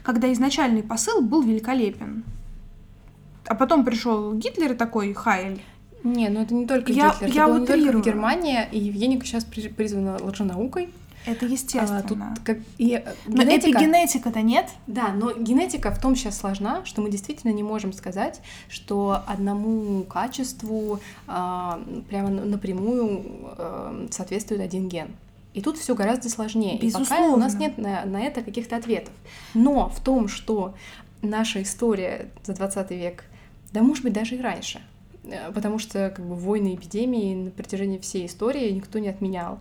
когда 0.03 0.31
изначальный 0.31 0.83
посыл 0.83 1.21
был 1.21 1.41
великолепен. 1.41 2.23
А 3.47 3.55
потом 3.55 3.83
пришел 3.83 4.33
Гитлер 4.33 4.73
и 4.73 4.75
такой, 4.75 5.13
Хайль, 5.13 5.61
Не, 6.03 6.29
ну 6.29 6.41
это 6.41 6.53
не 6.53 6.65
только 6.67 6.91
Я- 6.91 7.09
Гитлер, 7.09 7.29
я 7.31 7.43
это 7.43 7.51
было 7.51 7.59
не 7.59 7.65
только 7.65 7.79
утрирую. 7.81 8.03
Германии, 8.03 8.67
и 8.71 8.79
Евгеника 8.79 9.25
сейчас 9.25 9.43
при- 9.43 9.67
призвана 9.67 10.17
лженаукой. 10.21 10.89
Это 11.25 11.45
естественно. 11.45 11.99
А, 11.99 12.03
тут 12.03 12.17
как 12.45 12.57
и 12.77 12.93
э, 13.03 13.13
Но 13.27 13.43
генетика- 13.43 13.71
эпигенетика-то 13.71 14.41
нет. 14.41 14.69
Да, 14.87 15.09
но 15.13 15.33
генетика 15.33 15.91
в 15.91 15.99
том 15.99 16.15
сейчас 16.15 16.37
сложна, 16.39 16.83
что 16.85 17.01
мы 17.01 17.11
действительно 17.11 17.51
не 17.51 17.61
можем 17.63 17.93
сказать, 17.93 18.41
что 18.69 19.21
одному 19.27 20.03
качеству 20.03 20.99
а, 21.27 21.81
прямо 22.09 22.29
на- 22.29 22.45
напрямую 22.45 23.23
а, 23.57 24.07
соответствует 24.11 24.61
один 24.61 24.87
ген. 24.87 25.09
И 25.53 25.61
тут 25.61 25.77
все 25.77 25.95
гораздо 25.95 26.29
сложнее. 26.29 26.77
И 26.77 26.91
пока 26.91 27.19
у 27.27 27.35
нас 27.35 27.53
Безусловно. 27.55 27.59
нет 27.59 27.77
на, 27.77 28.05
на 28.05 28.21
это 28.21 28.41
каких-то 28.41 28.75
ответов. 28.77 29.13
Но 29.53 29.89
в 29.89 29.99
том, 29.99 30.27
что 30.27 30.75
наша 31.21 31.61
история 31.61 32.29
за 32.43 32.53
20 32.53 32.91
век, 32.91 33.25
да 33.73 33.81
может 33.81 34.03
быть 34.03 34.13
даже 34.13 34.35
и 34.35 34.41
раньше, 34.41 34.79
э, 35.25 35.51
потому 35.51 35.79
что 35.79 36.11
как 36.15 36.25
бы 36.25 36.35
войны, 36.35 36.75
эпидемии 36.75 37.35
на 37.35 37.51
протяжении 37.51 37.97
всей 37.97 38.25
истории 38.27 38.69
никто 38.71 38.99
не 38.99 39.09
отменял. 39.09 39.59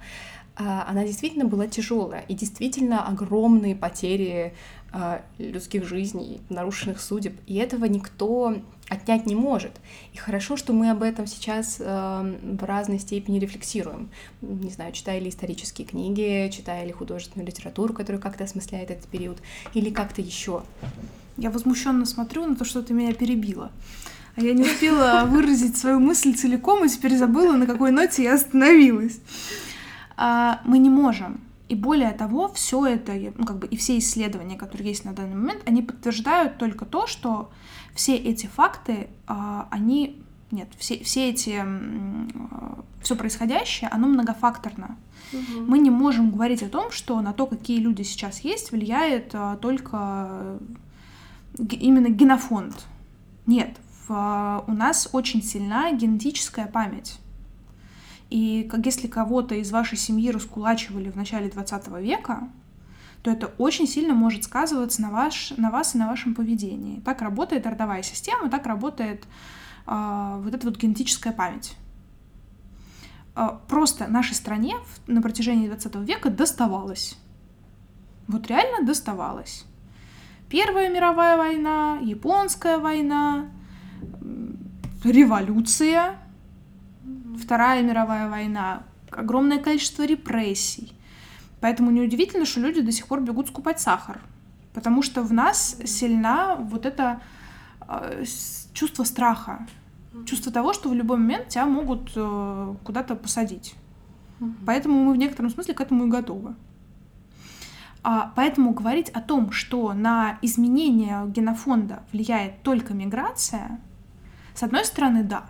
А, 0.58 0.84
Она 0.88 1.04
действительно 1.04 1.44
была 1.44 1.68
тяжелая 1.68 2.24
и 2.28 2.34
действительно 2.34 3.06
огромные 3.06 3.76
потери 3.76 4.54
а, 4.90 5.22
людских 5.38 5.86
жизней, 5.86 6.40
нарушенных 6.48 7.00
судеб, 7.00 7.34
и 7.46 7.54
этого 7.56 7.84
никто 7.84 8.56
отнять 8.88 9.26
не 9.26 9.34
может. 9.34 9.72
И 10.12 10.16
хорошо, 10.16 10.56
что 10.56 10.72
мы 10.72 10.90
об 10.90 11.02
этом 11.02 11.26
сейчас 11.26 11.76
э, 11.78 11.84
в 11.84 12.64
разной 12.64 12.98
степени 12.98 13.38
рефлексируем. 13.38 14.08
Не 14.40 14.70
знаю, 14.70 14.92
читая 14.92 15.18
ли 15.18 15.28
исторические 15.28 15.86
книги, 15.86 16.50
читая 16.50 16.86
ли 16.86 16.92
художественную 16.92 17.46
литературу, 17.46 17.92
которая 17.92 18.20
как-то 18.20 18.44
осмысляет 18.44 18.90
этот 18.90 19.06
период, 19.06 19.38
или 19.74 19.90
как-то 19.90 20.22
еще. 20.22 20.62
Я 21.36 21.50
возмущенно 21.50 22.06
смотрю 22.06 22.46
на 22.46 22.56
то, 22.56 22.64
что 22.64 22.82
ты 22.82 22.94
меня 22.94 23.12
перебила. 23.12 23.70
А 24.36 24.40
я 24.40 24.54
не 24.54 24.62
успела 24.62 25.24
выразить 25.26 25.76
свою 25.76 26.00
мысль 26.00 26.32
целиком 26.34 26.84
и 26.84 26.88
теперь 26.88 27.16
забыла, 27.16 27.56
на 27.56 27.66
какой 27.66 27.90
ноте 27.90 28.22
я 28.22 28.34
остановилась. 28.34 29.20
А, 30.20 30.60
мы 30.64 30.78
не 30.78 30.90
можем. 30.90 31.40
И 31.68 31.74
более 31.74 32.12
того, 32.12 32.48
все 32.48 32.84
это, 32.86 33.12
ну, 33.36 33.44
как 33.46 33.58
бы 33.58 33.66
и 33.66 33.76
все 33.76 33.98
исследования, 33.98 34.56
которые 34.56 34.88
есть 34.88 35.04
на 35.04 35.12
данный 35.12 35.36
момент, 35.36 35.62
они 35.66 35.82
подтверждают 35.82 36.58
только 36.58 36.84
то, 36.84 37.06
что 37.06 37.50
все 37.94 38.16
эти 38.16 38.46
факты, 38.46 39.08
а, 39.26 39.68
они 39.70 40.20
нет, 40.50 40.68
все, 40.78 40.98
все 41.04 41.28
эти 41.30 41.62
все 43.02 43.14
происходящее, 43.16 43.88
оно 43.90 44.08
многофакторно. 44.08 44.96
Мы 45.66 45.78
не 45.78 45.90
можем 45.90 46.30
говорить 46.30 46.62
о 46.62 46.68
том, 46.68 46.90
что 46.90 47.20
на 47.20 47.32
то, 47.32 47.46
какие 47.46 47.78
люди 47.80 48.02
сейчас 48.02 48.40
есть, 48.40 48.72
влияет 48.72 49.30
а, 49.34 49.56
только 49.56 50.58
именно 51.58 52.08
генофонд. 52.08 52.86
Нет, 53.46 53.76
в- 54.08 54.12
а, 54.14 54.64
у 54.66 54.72
нас 54.72 55.08
очень 55.12 55.42
сильна 55.42 55.92
генетическая 55.92 56.66
память. 56.66 57.18
И 58.30 58.70
если 58.84 59.06
кого-то 59.06 59.54
из 59.54 59.70
вашей 59.70 59.96
семьи 59.96 60.30
раскулачивали 60.30 61.10
в 61.10 61.16
начале 61.16 61.48
20 61.48 61.88
века, 61.98 62.48
то 63.22 63.30
это 63.30 63.48
очень 63.58 63.86
сильно 63.86 64.14
может 64.14 64.44
сказываться 64.44 65.02
на, 65.02 65.10
ваш, 65.10 65.52
на 65.56 65.70
вас 65.70 65.94
и 65.94 65.98
на 65.98 66.08
вашем 66.08 66.34
поведении. 66.34 67.00
Так 67.00 67.22
работает 67.22 67.66
родовая 67.66 68.02
система, 68.02 68.50
так 68.50 68.66
работает 68.66 69.24
а, 69.86 70.38
вот 70.38 70.54
эта 70.54 70.66
вот 70.66 70.76
генетическая 70.76 71.32
память. 71.32 71.76
А, 73.34 73.60
просто 73.68 74.06
нашей 74.06 74.34
стране 74.34 74.76
на 75.06 75.22
протяжении 75.22 75.66
20 75.66 75.96
века 75.96 76.30
доставалось. 76.30 77.18
Вот 78.28 78.46
реально 78.46 78.86
доставалось. 78.86 79.64
Первая 80.48 80.88
мировая 80.88 81.36
война, 81.36 81.98
японская 82.02 82.78
война, 82.78 83.48
революция, 85.02 86.18
Вторая 87.38 87.82
мировая 87.82 88.28
война, 88.28 88.82
огромное 89.10 89.58
количество 89.58 90.04
репрессий. 90.04 90.92
Поэтому 91.60 91.90
неудивительно, 91.90 92.44
что 92.46 92.60
люди 92.60 92.80
до 92.80 92.92
сих 92.92 93.06
пор 93.06 93.20
бегут 93.20 93.48
скупать 93.48 93.80
сахар. 93.80 94.20
Потому 94.74 95.02
что 95.02 95.22
в 95.22 95.32
нас 95.32 95.76
сильна 95.84 96.56
вот 96.56 96.86
это 96.86 97.20
э, 97.88 98.24
чувство 98.72 99.04
страха. 99.04 99.66
Чувство 100.26 100.52
того, 100.52 100.72
что 100.72 100.88
в 100.88 100.94
любой 100.94 101.18
момент 101.18 101.48
тебя 101.48 101.66
могут 101.66 102.12
э, 102.14 102.74
куда-то 102.84 103.14
посадить. 103.14 103.74
Поэтому 104.66 105.04
мы 105.04 105.12
в 105.12 105.16
некотором 105.16 105.50
смысле 105.50 105.74
к 105.74 105.80
этому 105.80 106.06
и 106.06 106.10
готовы. 106.10 106.54
А, 108.04 108.32
поэтому 108.36 108.72
говорить 108.72 109.08
о 109.10 109.20
том, 109.20 109.50
что 109.50 109.92
на 109.92 110.38
изменение 110.42 111.24
генофонда 111.26 112.04
влияет 112.12 112.62
только 112.62 112.94
миграция, 112.94 113.80
с 114.54 114.62
одной 114.62 114.84
стороны, 114.84 115.24
да, 115.24 115.46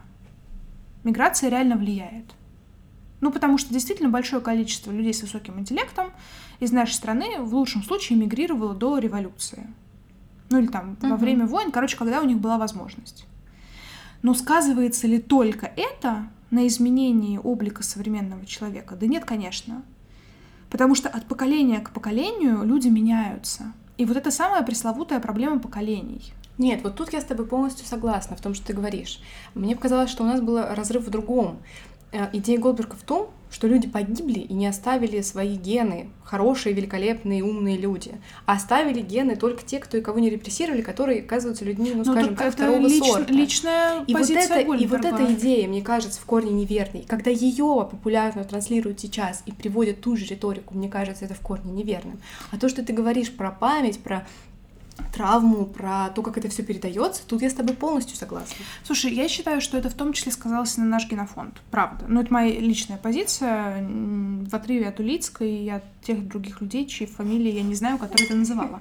миграция 1.05 1.51
реально 1.51 1.77
влияет. 1.77 2.25
Ну, 3.21 3.33
потому 3.33 3.59
что 3.59 3.73
действительно 3.73 4.09
большое 4.11 4.41
количество 4.41 4.93
людей 4.93 5.13
с 5.13 5.23
высоким 5.23 5.59
интеллектом 5.59 6.11
из 6.61 6.71
нашей 6.73 6.93
страны 6.93 7.41
в 7.41 7.55
лучшем 7.55 7.83
случае 7.83 8.19
мигрировало 8.19 8.75
до 8.75 8.99
революции. 8.99 9.67
Ну 10.51 10.59
или 10.61 10.67
там 10.69 10.97
во 11.01 11.09
Мгм. 11.09 11.17
время 11.19 11.47
войн, 11.47 11.71
короче, 11.73 11.97
когда 11.97 12.21
у 12.21 12.25
них 12.25 12.39
была 12.39 12.59
возможность. 12.59 13.27
Но 14.23 14.35
сказывается 14.35 15.07
ли 15.07 15.19
только 15.21 15.67
это 15.77 16.29
на 16.51 16.67
изменении 16.67 17.39
облика 17.39 17.83
современного 17.83 18.47
человека? 18.47 18.97
Да 18.97 19.07
нет, 19.07 19.25
конечно. 19.25 19.83
Потому 20.71 20.95
что 20.95 21.09
от 21.09 21.27
поколения 21.27 21.81
к 21.81 21.91
поколению 21.91 22.63
люди 22.65 22.89
меняются. 22.89 23.73
И 23.97 24.05
вот 24.05 24.17
это 24.17 24.31
самая 24.31 24.63
пресловутая 24.63 25.19
проблема 25.21 25.59
поколений. 25.59 26.33
Нет, 26.59 26.81
вот 26.83 26.97
тут 26.97 27.13
я 27.13 27.21
с 27.21 27.25
тобой 27.25 27.47
полностью 27.47 27.87
согласна 27.87 28.37
в 28.37 28.41
том, 28.41 28.55
что 28.55 28.67
ты 28.67 28.73
говоришь. 28.75 29.21
Мне 29.55 29.75
показалось, 29.77 30.11
что 30.11 30.25
у 30.25 30.27
нас 30.27 30.41
был 30.41 30.59
разрыв 30.59 31.05
в 31.07 31.11
другом. 31.11 31.59
Э, 32.11 32.29
Идея 32.33 32.59
Голдберга 32.59 32.97
в 32.97 33.03
том, 33.03 33.31
что 33.51 33.67
люди 33.67 33.87
погибли 33.89 34.41
и 34.41 34.55
не 34.55 34.67
оставили 34.67 35.21
свои 35.21 35.57
гены, 35.57 36.09
хорошие, 36.25 36.75
великолепные, 36.75 37.43
умные 37.43 37.77
люди, 37.79 38.13
а 38.47 38.55
оставили 38.55 39.01
гены 39.01 39.37
только 39.37 39.63
те, 39.63 39.79
кто 39.79 39.97
и 39.97 40.01
кого 40.01 40.19
не 40.19 40.29
репрессировали, 40.31 40.83
которые 40.83 41.21
оказываются 41.21 41.65
людьми, 41.65 41.93
ну, 41.95 42.03
Ну, 42.05 42.13
скажем 42.13 42.35
так 42.37 42.53
второго 42.53 42.87
лич- 42.87 43.05
сорта. 43.05 43.33
личная 43.33 44.05
И 44.07 44.15
вот, 44.15 44.29
это, 44.31 44.61
и 44.61 44.87
вот 44.87 45.05
эта 45.05 45.33
идея, 45.35 45.69
мне 45.69 45.81
кажется, 45.83 46.21
в 46.21 46.25
корне 46.25 46.51
неверной. 46.51 47.05
Когда 47.07 47.31
ее 47.31 47.87
популярно 47.91 48.45
транслируют 48.45 49.01
сейчас 49.01 49.43
и 49.47 49.53
приводят 49.53 50.01
ту 50.01 50.17
же 50.17 50.25
риторику, 50.27 50.75
мне 50.75 50.89
кажется, 50.89 51.25
это 51.27 51.35
в 51.35 51.41
корне 51.41 51.73
неверным. 51.73 52.19
А 52.51 52.59
то, 52.59 52.69
что 52.69 52.83
ты 52.85 52.93
говоришь 52.93 53.31
про 53.33 53.51
память, 53.51 53.99
про 54.01 54.27
травму, 55.13 55.67
про 55.67 56.11
то, 56.11 56.23
как 56.23 56.39
это 56.39 56.49
все 56.49 56.63
передается, 56.63 57.27
тут 57.27 57.43
я 57.43 57.51
с 57.51 57.55
тобой 57.55 57.75
полностью 57.75 58.17
согласна. 58.17 58.57
Слушай, 58.85 59.15
я 59.15 59.29
считаю, 59.29 59.61
что 59.61 59.77
это 59.77 59.91
в 59.91 59.95
том 59.95 60.13
числе 60.13 60.33
сказалось 60.33 60.77
на 60.77 60.85
наш 60.85 61.09
генофонд. 61.09 61.61
Правда. 61.71 62.05
Но 62.09 62.21
это 62.21 62.33
моя 62.33 62.59
личная 62.61 62.99
позиция 62.99 63.87
в 63.89 64.55
отрыве 64.55 64.89
от 64.89 65.01
Улицкой 65.01 65.65
и 65.65 65.69
от 65.69 65.85
тех 66.03 66.27
других 66.27 66.61
людей, 66.61 66.87
чьи 66.87 67.07
фамилии 67.07 67.53
я 67.53 67.63
не 67.63 67.75
знаю, 67.75 67.99
которые 67.99 68.29
ты 68.29 68.35
называла. 68.35 68.81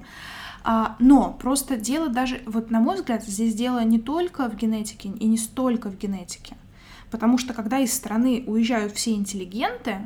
А, 0.64 0.96
но 0.98 1.36
просто 1.40 1.76
дело 1.76 2.08
даже, 2.08 2.42
вот 2.46 2.70
на 2.70 2.80
мой 2.80 2.96
взгляд, 2.96 3.24
здесь 3.24 3.54
дело 3.54 3.82
не 3.84 3.98
только 3.98 4.48
в 4.48 4.56
генетике 4.56 5.08
и 5.08 5.26
не 5.26 5.38
столько 5.38 5.88
в 5.88 5.96
генетике. 5.96 6.56
Потому 7.10 7.38
что 7.38 7.54
когда 7.54 7.78
из 7.78 7.92
страны 7.92 8.44
уезжают 8.46 8.92
все 8.92 9.12
интеллигенты, 9.12 9.98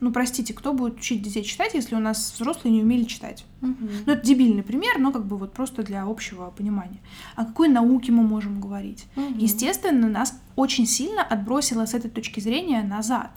ну, 0.00 0.12
простите, 0.12 0.52
кто 0.52 0.72
будет 0.72 0.98
учить 0.98 1.22
детей 1.22 1.42
читать, 1.44 1.74
если 1.74 1.94
у 1.94 1.98
нас 1.98 2.34
взрослые 2.34 2.74
не 2.74 2.82
умели 2.82 3.04
читать? 3.04 3.44
Ну, 3.60 3.76
это 4.06 4.24
дебильный 4.26 4.62
пример, 4.62 4.98
но 4.98 5.12
как 5.12 5.24
бы 5.24 5.36
вот 5.36 5.52
просто 5.52 5.82
для 5.82 6.02
общего 6.04 6.50
понимания. 6.50 6.98
О 7.36 7.44
какой 7.44 7.68
науке 7.68 8.12
мы 8.12 8.22
можем 8.22 8.60
говорить? 8.60 9.06
Мгм. 9.16 9.38
Естественно, 9.38 10.08
нас 10.08 10.38
очень 10.56 10.86
сильно 10.86 11.22
отбросило 11.22 11.86
с 11.86 11.94
этой 11.94 12.10
точки 12.10 12.40
зрения 12.40 12.82
назад. 12.82 13.30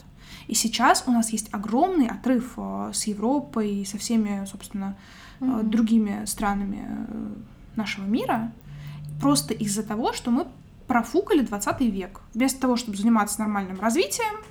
И 0.47 0.53
сейчас 0.53 1.03
у 1.07 1.11
нас 1.11 1.29
есть 1.29 1.53
огромный 1.53 2.07
отрыв 2.07 2.53
э, 2.57 2.91
с 2.93 3.05
Европой 3.07 3.81
и 3.81 3.85
со 3.85 3.97
всеми, 3.97 4.45
собственно, 4.45 4.95
Мгм. 5.39 5.69
другими 5.69 6.25
странами 6.25 6.85
э, 6.87 7.33
нашего 7.75 8.05
мира, 8.05 8.51
просто 9.21 9.53
из-за 9.53 9.83
того, 9.83 10.11
что 10.13 10.31
мы 10.31 10.47
профукали 10.87 11.41
20 11.41 11.81
век. 11.81 12.21
Вместо 12.33 12.59
того, 12.59 12.75
чтобы 12.75 12.97
заниматься 12.97 13.39
нормальным 13.39 13.79
развитием, 13.79 14.41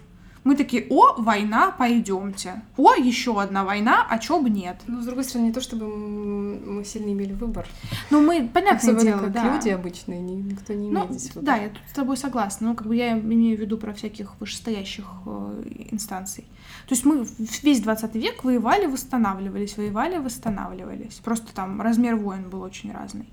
мы 0.47 0.55
такие, 0.57 0.87
о, 0.91 1.21
война, 1.21 1.73
пойдемте. 1.77 2.63
О, 2.77 2.95
еще 2.95 3.41
одна 3.41 3.65
война, 3.65 4.07
а 4.09 4.19
чё 4.19 4.41
бы 4.41 4.49
нет? 4.49 4.77
Ну, 4.87 5.03
с 5.03 5.05
другой 5.05 5.25
стороны, 5.25 5.49
не 5.49 5.53
то 5.53 5.61
чтобы 5.61 5.87
мы 5.89 6.85
сильно 6.85 7.11
имели 7.13 7.33
выбор. 7.33 7.67
Ну, 8.11 8.21
мы, 8.23 8.49
понятное 8.49 8.77
Особенно 8.95 9.03
дело, 9.03 9.19
как 9.21 9.33
да. 9.33 9.55
люди 9.55 9.69
обычные, 9.71 10.21
ни- 10.21 10.35
никто 10.53 10.73
не 10.73 10.89
Ну, 10.91 11.01
имеет 11.07 11.21
здесь 11.21 11.35
выбора. 11.35 11.57
да, 11.57 11.63
я 11.63 11.69
тут 11.71 11.81
с 11.89 11.93
тобой 11.93 12.17
согласна. 12.17 12.69
Ну, 12.69 12.75
как 12.75 12.87
бы 12.87 12.95
я 12.95 13.19
имею 13.19 13.57
в 13.59 13.61
виду 13.61 13.77
про 13.77 13.93
всяких 13.93 14.39
вышестоящих 14.41 15.05
э, 15.27 15.63
инстанций. 15.91 16.45
То 16.89 16.95
есть 16.95 17.05
мы 17.05 17.27
весь 17.63 17.81
20 17.81 18.15
век 18.15 18.45
воевали, 18.45 18.87
восстанавливались, 18.87 19.77
воевали, 19.77 20.19
восстанавливались. 20.19 21.15
Просто 21.25 21.53
там 21.55 21.81
размер 21.81 22.15
войн 22.17 22.49
был 22.49 22.63
очень 22.63 22.93
разный. 22.93 23.29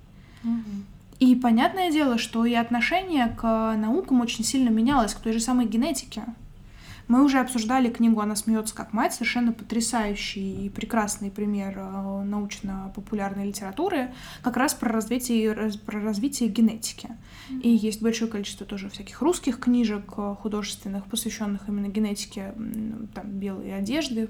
И 1.20 1.36
понятное 1.36 1.92
дело, 1.92 2.18
что 2.18 2.44
и 2.46 2.54
отношение 2.54 3.28
к 3.40 3.76
наукам 3.78 4.20
очень 4.22 4.44
сильно 4.44 4.70
менялось, 4.70 5.14
к 5.14 5.20
той 5.20 5.34
же 5.34 5.40
самой 5.40 5.68
генетике. 5.68 6.24
Мы 7.08 7.24
уже 7.24 7.40
обсуждали 7.40 7.90
книгу 7.90 8.22
«Она 8.22 8.36
смеется 8.36 8.74
как 8.74 8.94
мать», 8.94 9.14
совершенно 9.14 9.52
потрясающий 9.52 10.66
и 10.66 10.70
прекрасный 10.70 11.30
пример 11.30 11.78
э, 11.78 12.24
научно-популярной 12.24 13.48
литературы, 13.48 14.14
как 14.42 14.56
раз 14.56 14.74
про 14.74 14.92
развитие, 14.92 15.72
про 15.86 16.00
развитие 16.00 16.50
генетики. 16.50 17.10
И 17.62 17.70
есть 17.70 18.02
большое 18.02 18.32
количество 18.32 18.66
тоже 18.66 18.90
всяких 18.90 19.22
русских 19.22 19.60
книжек 19.60 20.14
э, 20.16 20.36
художественных, 20.42 21.06
посвященных 21.06 21.68
именно 21.68 21.88
генетике 21.88 22.54
там, 23.14 23.30
белой 23.32 23.76
одежды, 23.76 24.30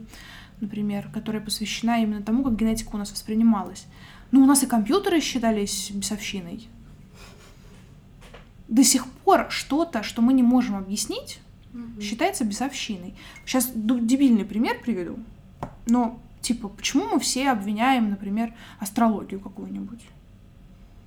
например, 0.59 1.09
которая 1.13 1.43
посвящена 1.43 2.01
именно 2.01 2.23
тому, 2.23 2.43
как 2.43 2.55
генетика 2.55 2.95
у 2.95 2.97
нас 2.97 3.11
воспринималась. 3.11 3.85
Ну, 4.31 4.41
у 4.41 4.45
нас 4.47 4.63
и 4.63 4.65
компьютеры 4.65 5.19
считались 5.19 5.91
бесовщиной. 5.91 6.67
До 8.67 8.83
сих 8.83 9.05
пор 9.05 9.47
что-то, 9.51 10.01
что 10.01 10.23
мы 10.23 10.33
не 10.33 10.41
можем 10.41 10.75
объяснить, 10.75 11.39
угу. 11.73 12.01
считается 12.01 12.45
бесовщиной. 12.45 13.15
Сейчас 13.45 13.71
дебильный 13.73 14.45
пример 14.45 14.79
приведу. 14.81 15.17
Но, 15.85 16.19
типа, 16.41 16.69
почему 16.69 17.05
мы 17.13 17.19
все 17.19 17.49
обвиняем, 17.49 18.09
например, 18.09 18.53
астрологию 18.79 19.39
какую-нибудь? 19.39 20.01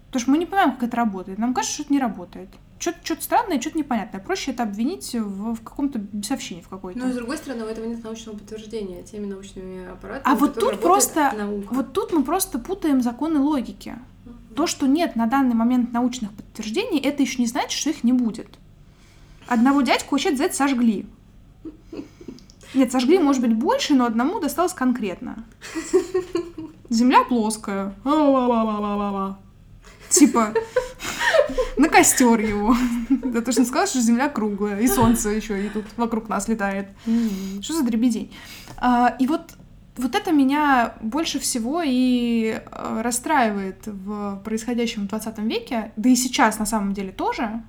Потому 0.07 0.21
что 0.21 0.31
мы 0.31 0.39
не 0.39 0.47
понимаем, 0.47 0.73
как 0.73 0.85
это 0.85 0.97
работает. 0.97 1.39
Нам 1.39 1.53
кажется, 1.53 1.75
что 1.75 1.83
это 1.85 1.93
не 1.93 1.99
работает. 1.99 2.49
Что-то, 2.79 2.99
что-то 3.05 3.23
странное, 3.23 3.61
что-то 3.61 3.79
непонятное. 3.79 4.21
Проще 4.21 4.51
это 4.51 4.63
обвинить 4.63 5.15
в, 5.15 5.55
в 5.55 5.63
каком-то 5.63 5.99
бесовщине 5.99 6.63
в 6.63 6.69
какой-то. 6.69 6.99
Но, 6.99 7.11
с 7.11 7.15
другой 7.15 7.39
стороны, 7.39 7.65
у 7.65 7.69
этого 7.69 7.87
нет 7.87 8.05
научного 8.05 8.37
подтверждения 8.37 9.03
теми 9.03 9.27
научными 9.27 9.91
аппаратами, 9.91 10.23
А 10.25 10.37
вот 10.37 10.59
тут 10.59 10.81
просто... 10.81 11.33
Наука. 11.37 11.75
Вот 11.75 11.93
тут 11.93 12.13
мы 12.13 12.23
просто 12.23 12.59
путаем 12.59 13.01
законы 13.01 13.41
логики. 13.41 13.97
Uh-huh. 14.27 14.55
То, 14.55 14.67
что 14.67 14.87
нет 14.87 15.17
на 15.17 15.27
данный 15.27 15.55
момент 15.55 15.93
научных 15.93 16.33
подтверждений, 16.33 16.99
это 16.99 17.23
еще 17.23 17.41
не 17.41 17.47
значит, 17.47 17.73
что 17.73 17.91
их 17.91 18.05
не 18.05 18.13
будет. 18.13 18.59
Одного 19.47 19.83
дядьку 19.83 20.15
вообще 20.15 20.35
это 20.35 20.55
сожгли. 20.55 21.07
Нет, 22.75 22.93
сожгли, 22.93 23.19
может 23.19 23.43
быть, 23.43 23.55
больше, 23.55 23.95
но 23.95 24.05
одному 24.05 24.41
досталось 24.41 24.73
конкретно. 24.73 25.45
Земля 26.91 27.25
плоская. 27.25 27.95
Типа, 30.09 30.53
на 31.77 31.89
костер 31.89 32.41
его. 32.41 32.77
Да 33.09 33.41
то, 33.41 33.53
что 33.53 33.63
он 33.63 33.67
сказал, 33.67 33.87
что 33.87 34.01
Земля 34.01 34.29
круглая, 34.29 34.81
и 34.81 34.87
Солнце 34.87 35.31
еще 35.31 35.67
и 35.67 35.69
тут 35.69 35.85
вокруг 35.97 36.29
нас 36.29 36.49
летает. 36.49 36.89
Что 37.61 37.75
за 37.75 37.83
дребедень? 37.83 38.33
А, 38.77 39.17
и 39.19 39.27
вот 39.27 39.55
вот 39.97 40.15
это 40.15 40.31
меня 40.31 40.95
больше 41.01 41.39
всего 41.39 41.83
и 41.83 42.61
э, 42.61 43.01
расстраивает 43.03 43.87
в 43.87 44.43
происходящем 44.45 45.05
в 45.05 45.09
20 45.09 45.39
веке, 45.39 45.93
да 45.97 46.11
и 46.11 46.17
сейчас 46.17 46.59
на 46.59 46.67
самом 46.67 46.93
деле 46.93 47.13
тоже, 47.13 47.63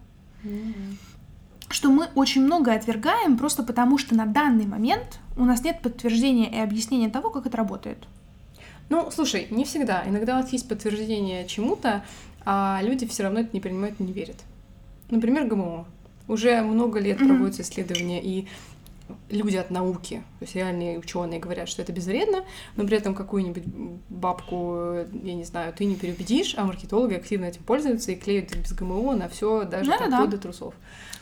что 1.69 1.89
мы 1.89 2.07
очень 2.15 2.43
много 2.43 2.73
отвергаем 2.73 3.37
просто 3.37 3.63
потому, 3.63 3.97
что 3.97 4.15
на 4.15 4.25
данный 4.25 4.65
момент 4.65 5.19
у 5.35 5.43
нас 5.43 5.63
нет 5.63 5.81
подтверждения 5.81 6.49
и 6.49 6.59
объяснения 6.59 7.09
того, 7.09 7.29
как 7.29 7.45
это 7.45 7.57
работает. 7.57 7.97
Ну, 8.89 9.09
слушай, 9.11 9.47
не 9.49 9.65
всегда. 9.65 10.03
Иногда 10.05 10.41
вот 10.41 10.49
есть 10.49 10.67
подтверждение 10.67 11.45
чему-то, 11.45 12.03
а 12.45 12.79
люди 12.81 13.05
все 13.05 13.23
равно 13.23 13.41
это 13.41 13.49
не 13.51 13.59
принимают 13.59 13.99
и 13.99 14.03
не 14.03 14.13
верят. 14.13 14.37
Например, 15.09 15.45
ГМО. 15.45 15.85
Уже 16.29 16.61
много 16.61 16.99
лет 16.99 17.19
mm-hmm. 17.19 17.27
проводятся 17.27 17.61
исследования, 17.61 18.21
и 18.21 18.47
люди 19.29 19.55
от 19.55 19.71
науки, 19.71 20.23
то 20.39 20.43
есть 20.43 20.55
реальные 20.55 20.99
ученые 20.99 21.39
говорят, 21.39 21.69
что 21.69 21.81
это 21.81 21.91
безвредно, 21.91 22.43
но 22.75 22.85
при 22.85 22.97
этом 22.97 23.15
какую-нибудь 23.15 23.63
бабку, 24.09 25.05
я 25.23 25.33
не 25.33 25.43
знаю, 25.43 25.73
ты 25.73 25.85
не 25.85 25.95
переубедишь, 25.95 26.55
а 26.57 26.65
маркетологи 26.65 27.13
активно 27.13 27.45
этим 27.45 27.63
пользуются 27.63 28.11
и 28.11 28.15
клеют 28.15 28.55
без 28.55 28.73
ГМО 28.73 29.15
на 29.15 29.29
все, 29.29 29.63
даже 29.63 29.89
да, 29.91 30.07
да. 30.07 30.25
до 30.25 30.37
трусов. 30.37 30.73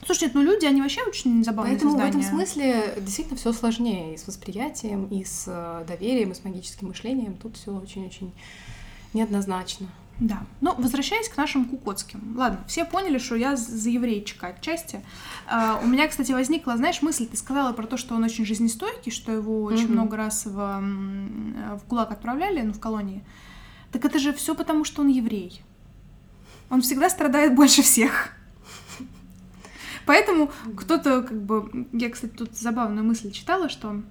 Слушай, 0.06 0.30
ну 0.34 0.42
люди, 0.42 0.66
они 0.66 0.82
вообще 0.82 1.02
очень 1.04 1.44
забавные 1.44 1.74
Поэтому 1.74 1.92
создания. 1.92 2.12
в 2.12 2.16
этом 2.16 2.30
смысле 2.30 2.94
действительно 2.98 3.38
все 3.38 3.54
сложнее 3.54 4.14
и 4.14 4.18
с 4.18 4.28
восприятием, 4.28 5.06
и 5.08 5.24
с 5.24 5.46
э, 5.48 5.86
доверием, 5.88 6.32
и 6.32 6.36
с 6.36 6.44
магическим 6.44 6.90
мышлением. 6.90 7.36
Тут 7.38 7.58
все 7.58 7.76
очень-очень 7.76 8.32
неоднозначно. 9.14 9.88
Да. 10.20 10.44
Но 10.62 10.76
возвращаясь 10.78 11.28
к 11.28 11.36
нашим 11.36 11.66
Кукотским. 11.66 12.36
Ладно, 12.38 12.60
все 12.68 12.86
поняли, 12.86 13.18
что 13.18 13.36
я 13.36 13.58
за 13.58 13.90
еврейчика 13.90 14.48
отчасти. 14.48 15.04
Uh, 15.52 15.84
у 15.84 15.88
меня, 15.88 16.08
кстати, 16.08 16.32
возникла, 16.32 16.78
знаешь, 16.78 17.02
мысль, 17.02 17.28
ты 17.28 17.36
сказала 17.36 17.74
про 17.74 17.86
то, 17.86 17.98
что 17.98 18.16
он 18.16 18.24
очень 18.24 18.46
жизнестойкий, 18.46 19.12
что 19.12 19.32
его 19.32 19.64
очень 19.64 19.88
mm-hmm. 19.88 19.92
много 19.92 20.18
раз 20.18 20.46
в, 20.46 20.50
в 20.50 21.88
ГУЛАГ 21.88 22.12
отправляли, 22.12 22.62
ну, 22.62 22.72
в 22.72 22.80
колонии. 22.80 23.26
Так 23.92 24.06
это 24.06 24.20
же 24.20 24.32
все 24.34 24.56
потому, 24.56 24.86
что 24.86 25.02
он 25.02 25.10
еврей. 25.10 25.62
Он 26.70 26.82
всегда 26.82 27.10
страдает 27.10 27.54
больше 27.54 27.82
всех. 27.82 28.30
Поэтому 30.06 30.52
кто-то, 30.78 31.24
как 31.24 31.42
бы, 31.44 31.88
я, 31.92 32.10
кстати, 32.10 32.32
тут 32.32 32.56
забавную 32.56 33.04
мысль 33.04 33.32
читала, 33.32 33.70
что 33.70 34.02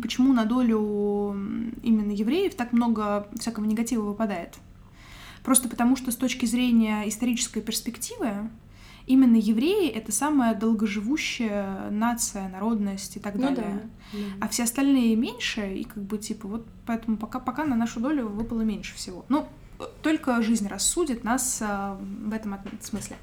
почему 0.00 0.32
на 0.32 0.44
долю 0.44 1.34
именно 1.82 2.12
евреев 2.12 2.54
так 2.54 2.72
много 2.72 3.28
всякого 3.38 3.64
негатива 3.64 4.02
выпадает. 4.02 4.56
Просто 5.42 5.68
потому, 5.68 5.96
что 5.96 6.10
с 6.10 6.16
точки 6.16 6.46
зрения 6.46 7.08
исторической 7.08 7.60
перспективы 7.60 8.50
именно 9.06 9.36
евреи— 9.36 9.88
это 9.88 10.12
самая 10.12 10.54
долгоживущая 10.54 11.90
нация, 11.90 12.48
народность 12.48 13.16
и 13.16 13.20
так 13.20 13.34
ну 13.34 13.42
далее. 13.42 13.82
Да. 14.12 14.18
А 14.40 14.48
все 14.48 14.64
остальные 14.64 15.16
меньше, 15.16 15.74
и 15.74 15.84
как 15.84 16.02
бы 16.02 16.18
типа 16.18 16.46
вот 16.46 16.66
поэтому 16.86 17.16
пока, 17.16 17.40
пока 17.40 17.64
на 17.64 17.76
нашу 17.76 18.00
долю 18.00 18.28
выпало 18.28 18.62
меньше 18.62 18.94
всего. 18.94 19.24
Ну, 19.28 19.46
только 20.02 20.42
жизнь 20.42 20.68
рассудит 20.68 21.24
нас 21.24 21.60
а, 21.62 21.98
в 21.98 22.32
этом 22.32 22.58
смысле. 22.82 23.16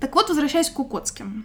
Так 0.00 0.14
вот, 0.14 0.28
возвращаясь 0.28 0.70
к 0.70 0.74
Кукотским. 0.74 1.44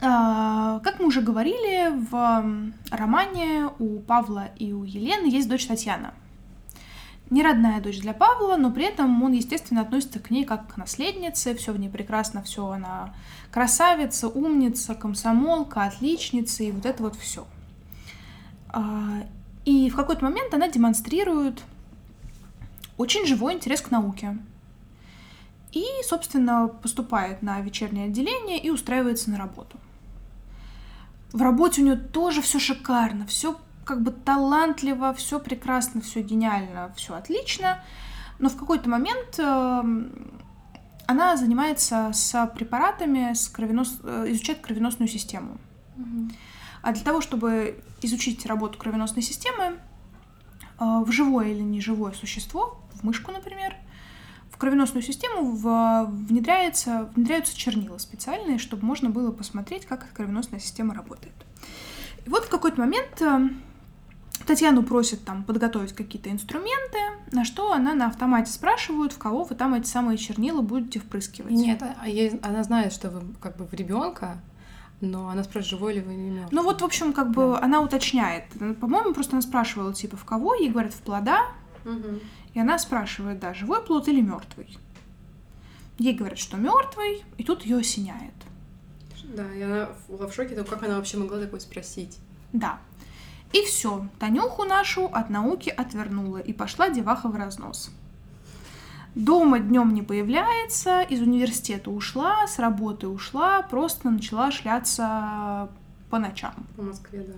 А, 0.00 0.80
как 0.80 0.98
мы 0.98 1.06
уже 1.06 1.20
говорили, 1.20 1.92
в 2.10 2.72
романе 2.90 3.70
у 3.78 4.00
Павла 4.00 4.50
и 4.58 4.72
у 4.72 4.84
Елены 4.84 5.26
есть 5.26 5.48
дочь 5.48 5.66
Татьяна 5.66 6.14
не 7.30 7.42
родная 7.42 7.80
дочь 7.80 8.00
для 8.00 8.12
Павла, 8.12 8.56
но 8.56 8.70
при 8.70 8.84
этом 8.84 9.22
он, 9.22 9.32
естественно, 9.32 9.80
относится 9.80 10.20
к 10.20 10.30
ней 10.30 10.44
как 10.44 10.74
к 10.74 10.76
наследнице, 10.76 11.54
все 11.54 11.72
в 11.72 11.78
ней 11.78 11.88
прекрасно, 11.88 12.42
все 12.42 12.68
она 12.68 13.14
красавица, 13.50 14.28
умница, 14.28 14.94
комсомолка, 14.94 15.84
отличница 15.84 16.64
и 16.64 16.72
вот 16.72 16.84
это 16.84 17.02
вот 17.02 17.16
все. 17.16 17.46
А, 18.68 19.24
и 19.64 19.88
в 19.88 19.96
какой-то 19.96 20.24
момент 20.24 20.52
она 20.52 20.68
демонстрирует 20.68 21.62
очень 22.96 23.26
живой 23.26 23.54
интерес 23.54 23.80
к 23.80 23.90
науке. 23.90 24.36
И, 25.72 25.84
собственно, 26.04 26.68
поступает 26.68 27.42
на 27.42 27.60
вечернее 27.60 28.06
отделение 28.06 28.58
и 28.58 28.70
устраивается 28.70 29.30
на 29.30 29.38
работу. 29.38 29.76
В 31.32 31.42
работе 31.42 31.80
у 31.80 31.84
нее 31.84 31.96
тоже 31.96 32.42
все 32.42 32.60
шикарно, 32.60 33.26
все 33.26 33.58
как 33.84 34.02
бы 34.02 34.10
талантливо, 34.10 35.12
все 35.14 35.38
прекрасно, 35.38 36.00
все 36.00 36.22
гениально, 36.22 36.92
все 36.96 37.14
отлично, 37.14 37.82
но 38.38 38.48
в 38.48 38.56
какой-то 38.56 38.88
момент 38.88 39.38
э, 39.38 39.82
она 41.06 41.36
занимается 41.36 42.10
с 42.12 42.50
препаратами, 42.54 43.32
с 43.34 43.48
кровенос... 43.48 44.00
Э, 44.02 44.26
изучает 44.28 44.60
кровеносную 44.60 45.08
систему. 45.08 45.58
Угу. 45.96 46.30
А 46.82 46.92
для 46.92 47.04
того, 47.04 47.20
чтобы 47.20 47.82
изучить 48.02 48.44
работу 48.46 48.78
кровеносной 48.78 49.22
системы, 49.22 49.64
э, 49.64 49.74
в 50.78 51.10
живое 51.12 51.48
или 51.48 51.60
неживое 51.60 52.12
существо, 52.12 52.80
в 52.94 53.04
мышку, 53.04 53.30
например, 53.30 53.76
в 54.50 54.56
кровеносную 54.56 55.02
систему 55.02 55.50
внедряется, 55.50 57.10
внедряются 57.16 57.56
чернила 57.56 57.98
специальные, 57.98 58.58
чтобы 58.58 58.86
можно 58.86 59.10
было 59.10 59.32
посмотреть, 59.32 59.84
как 59.84 60.12
кровеносная 60.12 60.60
система 60.60 60.94
работает. 60.94 61.34
И 62.24 62.30
вот 62.30 62.44
в 62.44 62.48
какой-то 62.48 62.80
момент 62.80 63.20
Татьяну 64.46 64.82
просят 64.82 65.24
там 65.24 65.42
подготовить 65.44 65.94
какие-то 65.94 66.30
инструменты, 66.30 66.98
на 67.32 67.44
что 67.44 67.72
она 67.72 67.94
на 67.94 68.08
автомате 68.08 68.52
спрашивает, 68.52 69.12
в 69.12 69.18
кого 69.18 69.44
вы 69.44 69.54
там 69.54 69.74
эти 69.74 69.86
самые 69.86 70.18
чернила 70.18 70.60
будете 70.60 70.98
впрыскивать. 70.98 71.52
Нет, 71.52 71.82
а 71.82 72.04
она 72.46 72.62
знает, 72.62 72.92
что 72.92 73.10
вы 73.10 73.22
как 73.40 73.56
бы 73.56 73.64
в 73.64 73.72
ребенка, 73.72 74.40
но 75.00 75.28
она 75.28 75.44
спрашивает, 75.44 75.66
живой 75.66 75.94
ли 75.94 76.00
вы 76.00 76.14
или 76.14 76.30
мертвый. 76.30 76.48
Ну 76.52 76.62
вот, 76.62 76.82
в 76.82 76.84
общем, 76.84 77.12
как 77.12 77.30
бы 77.30 77.52
да. 77.54 77.62
она 77.62 77.80
уточняет. 77.80 78.44
По-моему, 78.80 79.14
просто 79.14 79.32
она 79.32 79.42
спрашивала, 79.42 79.94
типа, 79.94 80.16
в 80.16 80.24
кого? 80.24 80.54
Ей 80.54 80.70
говорят, 80.70 80.92
в 80.92 81.00
плода. 81.00 81.46
Угу. 81.84 82.20
И 82.54 82.60
она 82.60 82.78
спрашивает, 82.78 83.40
да, 83.40 83.54
живой 83.54 83.82
плод 83.82 84.08
или 84.08 84.20
мертвый. 84.20 84.78
Ей 85.98 86.14
говорят, 86.14 86.38
что 86.38 86.56
мертвый, 86.56 87.24
и 87.38 87.44
тут 87.44 87.64
ее 87.64 87.78
осеняет. 87.78 88.34
Да, 89.34 89.52
и 89.54 89.62
она 89.62 89.88
была 90.08 90.26
в 90.26 90.34
шоке, 90.34 90.54
то 90.54 90.64
как 90.64 90.82
она 90.82 90.96
вообще 90.96 91.16
могла 91.16 91.38
такое 91.38 91.60
спросить? 91.60 92.18
Да. 92.52 92.78
И 93.54 93.62
все, 93.62 94.08
Танюху 94.18 94.64
нашу 94.64 95.04
от 95.04 95.30
науки 95.30 95.70
отвернула 95.70 96.38
и 96.38 96.52
пошла 96.52 96.90
деваха 96.90 97.28
в 97.28 97.36
разнос. 97.36 97.92
Дома 99.14 99.60
днем 99.60 99.94
не 99.94 100.02
появляется, 100.02 101.02
из 101.02 101.20
университета 101.20 101.92
ушла, 101.92 102.48
с 102.48 102.58
работы 102.58 103.06
ушла, 103.06 103.62
просто 103.62 104.10
начала 104.10 104.50
шляться 104.50 105.68
по 106.10 106.18
ночам. 106.18 106.54
По 106.76 106.82
Москве, 106.82 107.20
да. 107.20 107.34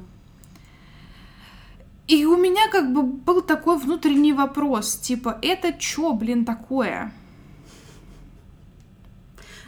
И 2.09 2.25
у 2.25 2.39
меня 2.39 2.71
как 2.71 2.95
бы 2.95 3.03
был 3.03 3.43
такой 3.43 3.77
внутренний 3.77 4.33
вопрос, 4.33 4.97
типа, 4.97 5.39
это 5.43 5.75
чё, 5.75 6.15
блин, 6.15 6.47
такое? 6.47 7.13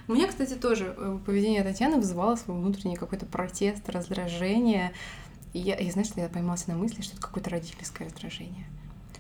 У 0.07 0.15
меня, 0.15 0.27
кстати, 0.27 0.55
тоже 0.55 0.95
э, 0.97 1.19
поведение 1.27 1.63
Татьяны 1.63 1.97
вызывало 1.97 2.37
свой 2.37 2.57
внутренний 2.57 2.97
какой-то 2.97 3.27
протест, 3.27 3.87
раздражение. 3.91 4.95
И 5.53 5.59
я, 5.59 5.75
и 5.75 5.91
знаешь, 5.91 6.09
я 6.17 6.29
поймался 6.29 6.71
на 6.71 6.77
мысли, 6.77 7.03
что 7.03 7.15
это 7.15 7.23
какое-то 7.23 7.51
родительское 7.51 8.09
раздражение. 8.09 8.67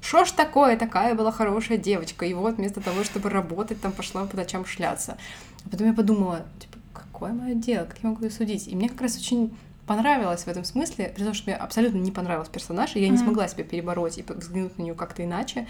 Что 0.00 0.24
ж 0.24 0.30
такое, 0.30 0.76
такая 0.76 1.14
была 1.14 1.32
хорошая 1.32 1.78
девочка, 1.78 2.24
и 2.24 2.34
вот 2.34 2.56
вместо 2.56 2.80
того, 2.80 3.04
чтобы 3.04 3.30
работать, 3.30 3.80
там 3.80 3.92
пошла 3.92 4.24
по 4.26 4.36
ночам 4.36 4.64
шляться. 4.64 5.16
А 5.64 5.68
потом 5.68 5.88
я 5.88 5.92
подумала, 5.92 6.46
типа, 6.60 6.78
какое 6.92 7.32
мое 7.32 7.54
дело, 7.54 7.84
как 7.84 7.98
я 8.02 8.10
могу 8.10 8.24
ее 8.24 8.30
судить? 8.30 8.68
И 8.68 8.76
мне 8.76 8.88
как 8.88 9.00
раз 9.00 9.16
очень 9.16 9.56
понравилось 9.86 10.44
в 10.44 10.48
этом 10.48 10.64
смысле, 10.64 11.12
при 11.16 11.24
том, 11.24 11.34
что 11.34 11.50
мне 11.50 11.56
абсолютно 11.56 11.98
не 11.98 12.12
понравился 12.12 12.52
персонаж, 12.52 12.94
и 12.94 13.00
я 13.00 13.08
mm-hmm. 13.08 13.10
не 13.10 13.18
смогла 13.18 13.48
себя 13.48 13.64
перебороть 13.64 14.18
и 14.18 14.22
взглянуть 14.22 14.78
на 14.78 14.82
нее 14.82 14.94
как-то 14.94 15.24
иначе. 15.24 15.66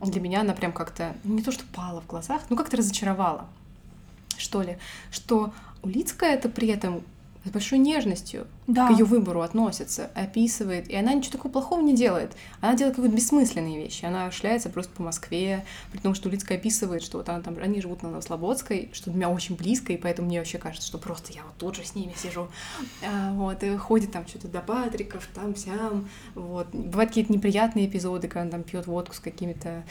Для 0.00 0.20
меня 0.20 0.40
она 0.40 0.54
прям 0.54 0.72
как-то 0.72 1.14
не 1.24 1.42
то 1.42 1.52
что 1.52 1.64
пала 1.74 2.00
в 2.00 2.06
глазах, 2.06 2.42
но 2.48 2.56
как-то 2.56 2.78
разочаровала, 2.78 3.46
что 4.38 4.62
ли, 4.62 4.78
что 5.10 5.52
Улицкая 5.82 6.34
это 6.34 6.48
при 6.48 6.68
этом 6.68 7.02
с 7.44 7.50
большой 7.50 7.78
нежностью 7.78 8.46
да. 8.66 8.88
к 8.88 8.90
ее 8.90 9.04
выбору 9.04 9.40
относится, 9.40 10.10
описывает, 10.14 10.88
и 10.88 10.94
она 10.94 11.14
ничего 11.14 11.32
такого 11.32 11.52
плохого 11.52 11.80
не 11.80 11.94
делает. 11.94 12.36
Она 12.60 12.74
делает 12.74 12.96
какие-то 12.96 13.16
бессмысленные 13.16 13.82
вещи. 13.82 14.04
Она 14.04 14.30
шляется 14.30 14.68
просто 14.68 14.92
по 14.94 15.02
Москве, 15.02 15.64
при 15.90 15.98
том, 15.98 16.14
что 16.14 16.28
Улицкая 16.28 16.58
описывает, 16.58 17.02
что 17.02 17.18
вот 17.18 17.28
она 17.28 17.40
там, 17.40 17.56
они 17.62 17.80
живут 17.80 18.02
на 18.02 18.10
Новослободской, 18.10 18.90
что 18.92 19.10
для 19.10 19.16
меня 19.16 19.30
очень 19.30 19.56
близко, 19.56 19.92
и 19.92 19.96
поэтому 19.96 20.28
мне 20.28 20.38
вообще 20.38 20.58
кажется, 20.58 20.86
что 20.86 20.98
просто 20.98 21.32
я 21.32 21.42
вот 21.42 21.56
тут 21.56 21.76
же 21.76 21.84
с 21.84 21.94
ними 21.94 22.12
сижу. 22.16 22.48
А, 23.06 23.32
вот, 23.32 23.62
и 23.62 23.76
ходит 23.76 24.12
там 24.12 24.26
что-то 24.26 24.48
до 24.48 24.60
Патриков, 24.60 25.26
там, 25.34 25.56
сям, 25.56 26.08
вот. 26.34 26.68
Бывают 26.72 27.10
какие-то 27.10 27.32
неприятные 27.32 27.86
эпизоды, 27.86 28.28
когда 28.28 28.42
он 28.42 28.50
там 28.50 28.62
пьет 28.62 28.86
водку 28.86 29.14
с 29.14 29.20
какими-то 29.20 29.84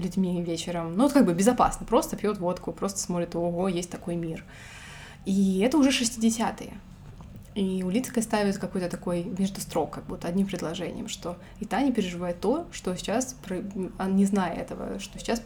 людьми 0.00 0.42
вечером. 0.42 0.96
Ну, 0.96 1.04
вот 1.04 1.12
как 1.12 1.26
бы 1.26 1.34
безопасно, 1.34 1.84
просто 1.84 2.16
пьет 2.16 2.38
водку, 2.38 2.72
просто 2.72 3.00
смотрит, 3.00 3.34
ого, 3.34 3.68
есть 3.68 3.90
такой 3.90 4.16
мир. 4.16 4.44
И 5.26 5.58
это 5.58 5.76
уже 5.76 5.90
60-е. 5.90 6.72
И 7.56 7.82
Улицкая 7.82 8.22
ставит 8.22 8.58
какой-то 8.58 8.90
такой 8.90 9.24
между 9.24 9.62
строк, 9.62 9.90
как 9.90 10.04
будто 10.04 10.28
одним 10.28 10.46
предложением, 10.46 11.08
что 11.08 11.38
и 11.58 11.64
Таня 11.64 11.90
переживает 11.90 12.38
то, 12.38 12.66
что 12.70 12.94
сейчас, 12.96 13.34
не 14.06 14.26
зная 14.26 14.52
этого, 14.52 14.98
что 14.98 15.18
сейчас 15.18 15.42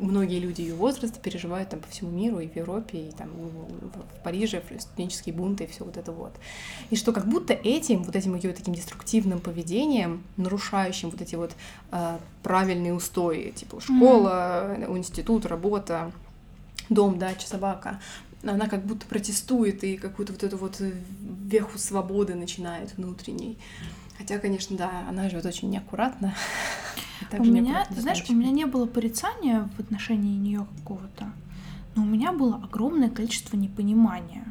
многие 0.00 0.38
люди 0.38 0.62
ее 0.62 0.74
возраста 0.74 1.20
переживают 1.20 1.68
там 1.68 1.80
по 1.80 1.88
всему 1.88 2.10
миру, 2.10 2.40
и 2.40 2.48
в 2.48 2.56
Европе, 2.56 3.08
и 3.08 3.12
там 3.12 3.28
в 3.28 4.22
Париже, 4.24 4.62
студенческие 4.78 5.34
бунты, 5.34 5.64
и 5.64 5.66
все 5.66 5.84
вот 5.84 5.98
это 5.98 6.12
вот. 6.12 6.32
И 6.88 6.96
что 6.96 7.12
как 7.12 7.26
будто 7.26 7.52
этим, 7.52 8.04
вот 8.04 8.16
этим 8.16 8.34
ее 8.34 8.54
таким 8.54 8.72
деструктивным 8.72 9.40
поведением, 9.40 10.22
нарушающим 10.38 11.10
вот 11.10 11.20
эти 11.20 11.34
вот 11.34 11.52
э, 11.92 12.18
правильные 12.42 12.94
устои, 12.94 13.52
типа 13.54 13.82
школа, 13.82 14.76
mm-hmm. 14.78 14.96
институт, 14.96 15.44
работа, 15.44 16.10
дом, 16.88 17.18
дача, 17.18 17.46
собака, 17.46 18.00
она 18.42 18.68
как 18.68 18.84
будто 18.84 19.06
протестует 19.06 19.82
и 19.84 19.96
какую-то 19.96 20.32
вот 20.32 20.42
эту 20.44 20.56
вот 20.56 20.80
веху 21.46 21.78
свободы 21.78 22.34
начинает 22.34 22.96
внутренней. 22.96 23.58
Хотя, 24.16 24.38
конечно, 24.38 24.76
да, 24.76 25.06
она 25.08 25.28
живет 25.28 25.46
очень 25.46 25.70
неаккуратно. 25.70 26.34
у 27.38 27.44
меня, 27.44 27.86
ты 27.88 28.00
знаешь, 28.00 28.24
у 28.28 28.34
меня 28.34 28.50
не 28.50 28.66
было 28.66 28.86
порицания 28.86 29.68
в 29.76 29.80
отношении 29.80 30.36
нее 30.36 30.66
какого-то, 30.78 31.32
но 31.94 32.02
у 32.02 32.06
меня 32.06 32.32
было 32.32 32.56
огромное 32.56 33.10
количество 33.10 33.56
непонимания. 33.56 34.44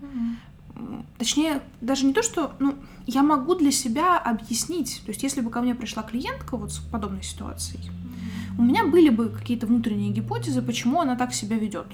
Mm-hmm. 0.00 1.04
Точнее, 1.18 1.62
даже 1.80 2.06
не 2.06 2.12
то, 2.12 2.22
что, 2.22 2.52
ну, 2.60 2.76
я 3.06 3.22
могу 3.22 3.54
для 3.54 3.72
себя 3.72 4.16
объяснить. 4.18 5.02
То 5.04 5.10
есть, 5.10 5.22
если 5.22 5.40
бы 5.40 5.50
ко 5.50 5.60
мне 5.60 5.74
пришла 5.74 6.02
клиентка 6.02 6.56
вот 6.56 6.72
с 6.72 6.78
подобной 6.78 7.22
ситуацией, 7.22 7.82
mm-hmm. 7.82 8.58
у 8.58 8.62
меня 8.62 8.86
были 8.86 9.08
бы 9.08 9.28
какие-то 9.30 9.66
внутренние 9.66 10.12
гипотезы, 10.12 10.62
почему 10.62 11.00
она 11.00 11.16
так 11.16 11.34
себя 11.34 11.58
ведет. 11.58 11.86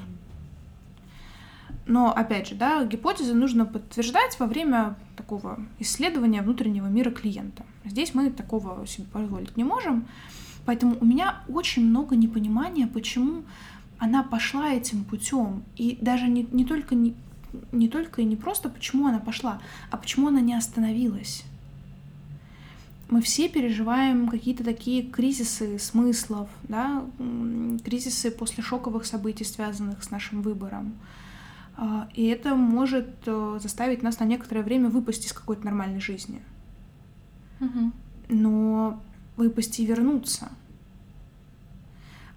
Но, 1.86 2.12
опять 2.12 2.48
же, 2.48 2.54
да, 2.54 2.84
гипотезы 2.84 3.34
нужно 3.34 3.66
подтверждать 3.66 4.38
во 4.40 4.46
время 4.46 4.96
такого 5.16 5.60
исследования 5.78 6.40
внутреннего 6.40 6.86
мира 6.86 7.10
клиента. 7.10 7.64
Здесь 7.84 8.14
мы 8.14 8.30
такого 8.30 8.86
себе 8.86 9.06
позволить 9.12 9.56
не 9.56 9.64
можем. 9.64 10.06
Поэтому 10.64 10.96
у 11.00 11.04
меня 11.04 11.42
очень 11.46 11.86
много 11.86 12.16
непонимания, 12.16 12.86
почему 12.86 13.42
она 13.98 14.22
пошла 14.22 14.72
этим 14.72 15.04
путем. 15.04 15.62
И 15.76 15.98
даже 16.00 16.26
не, 16.26 16.48
не 16.52 16.64
только 16.64 16.94
не, 16.94 17.14
не 17.72 17.88
только 17.88 18.22
и 18.22 18.24
не 18.24 18.36
просто 18.36 18.70
почему 18.70 19.06
она 19.06 19.18
пошла, 19.18 19.60
а 19.90 19.98
почему 19.98 20.28
она 20.28 20.40
не 20.40 20.54
остановилась. 20.54 21.44
Мы 23.10 23.20
все 23.20 23.50
переживаем 23.50 24.28
какие-то 24.28 24.64
такие 24.64 25.02
кризисы 25.02 25.78
смыслов, 25.78 26.48
да, 26.62 27.04
кризисы 27.84 28.30
после 28.30 28.64
шоковых 28.64 29.04
событий, 29.04 29.44
связанных 29.44 30.02
с 30.02 30.10
нашим 30.10 30.40
выбором. 30.40 30.94
А, 31.76 32.08
и 32.14 32.26
это 32.26 32.54
может 32.54 33.08
э, 33.26 33.58
заставить 33.60 34.02
нас 34.02 34.20
на 34.20 34.24
некоторое 34.24 34.62
время 34.62 34.88
выпасть 34.88 35.26
из 35.26 35.32
какой-то 35.32 35.64
нормальной 35.64 36.00
жизни. 36.00 36.42
Угу. 37.60 37.92
Но 38.28 39.00
выпасть 39.36 39.80
и 39.80 39.86
вернуться. 39.86 40.48